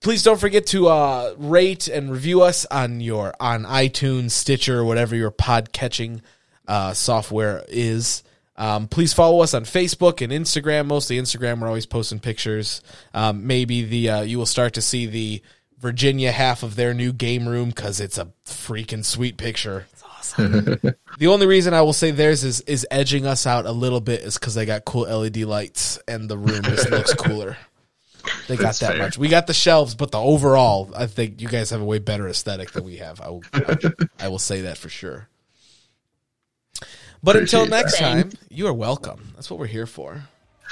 Please 0.01 0.23
don't 0.23 0.39
forget 0.39 0.65
to 0.67 0.87
uh, 0.87 1.35
rate 1.37 1.87
and 1.87 2.11
review 2.11 2.41
us 2.41 2.65
on 2.71 3.01
your 3.01 3.33
on 3.39 3.65
iTunes, 3.65 4.31
Stitcher, 4.31 4.83
whatever 4.83 5.15
your 5.15 5.29
pod 5.29 5.71
catching 5.73 6.21
uh, 6.67 6.93
software 6.93 7.63
is. 7.67 8.23
Um, 8.55 8.87
please 8.87 9.13
follow 9.13 9.41
us 9.41 9.53
on 9.53 9.63
Facebook 9.63 10.21
and 10.21 10.31
Instagram. 10.33 10.87
Mostly 10.87 11.17
Instagram. 11.19 11.59
We're 11.61 11.67
always 11.67 11.85
posting 11.85 12.19
pictures. 12.19 12.81
Um, 13.13 13.45
maybe 13.45 13.83
the 13.83 14.09
uh, 14.09 14.21
you 14.21 14.39
will 14.39 14.45
start 14.47 14.73
to 14.73 14.81
see 14.81 15.05
the 15.05 15.41
Virginia 15.81 16.31
half 16.31 16.63
of 16.63 16.75
their 16.75 16.93
new 16.93 17.11
game 17.11 17.47
room 17.47 17.69
because 17.69 17.99
it's 17.99 18.17
a 18.17 18.31
freaking 18.45 19.03
sweet 19.03 19.37
picture. 19.37 19.87
The 20.37 21.27
only 21.27 21.45
reason 21.45 21.73
I 21.73 21.81
will 21.81 21.91
say 21.93 22.11
theirs 22.11 22.43
is 22.45 22.61
is 22.61 22.87
edging 22.89 23.25
us 23.25 23.45
out 23.45 23.65
a 23.65 23.71
little 23.71 23.99
bit 23.99 24.21
is 24.21 24.37
because 24.37 24.55
they 24.55 24.65
got 24.65 24.85
cool 24.85 25.01
LED 25.01 25.37
lights 25.37 25.99
and 26.07 26.29
the 26.29 26.37
room 26.37 26.63
just 26.63 26.89
looks 26.91 27.13
cooler. 27.13 27.57
They 28.47 28.55
got 28.55 28.63
That's 28.63 28.79
that 28.79 28.91
fair. 28.93 28.97
much. 28.99 29.17
We 29.17 29.27
got 29.27 29.45
the 29.47 29.53
shelves, 29.53 29.93
but 29.93 30.11
the 30.11 30.19
overall, 30.19 30.89
I 30.95 31.07
think 31.07 31.41
you 31.41 31.49
guys 31.49 31.69
have 31.71 31.81
a 31.81 31.85
way 31.85 31.99
better 31.99 32.27
aesthetic 32.29 32.71
than 32.71 32.85
we 32.85 32.97
have. 32.97 33.19
I 33.19 33.29
will, 33.29 33.43
I, 33.53 33.77
I 34.19 34.27
will 34.29 34.39
say 34.39 34.61
that 34.61 34.77
for 34.77 34.89
sure. 34.89 35.27
But 37.21 37.35
until 37.35 37.65
next 37.67 37.99
that. 37.99 38.13
time, 38.13 38.31
you 38.49 38.67
are 38.67 38.73
welcome. 38.73 39.33
That's 39.35 39.49
what 39.49 39.59
we're 39.59 39.67
here 39.67 39.85
for. 39.87 40.23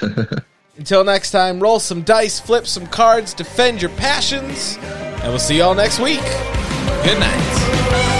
until 0.80 1.04
next 1.04 1.30
time, 1.30 1.60
roll 1.60 1.78
some 1.78 2.00
dice, 2.00 2.40
flip 2.40 2.66
some 2.66 2.86
cards, 2.86 3.34
defend 3.34 3.82
your 3.82 3.90
passions, 3.92 4.78
and 4.80 5.24
we'll 5.24 5.38
see 5.38 5.58
y'all 5.58 5.74
next 5.74 6.00
week. 6.00 6.22
Good 7.04 7.20
night. 7.20 8.19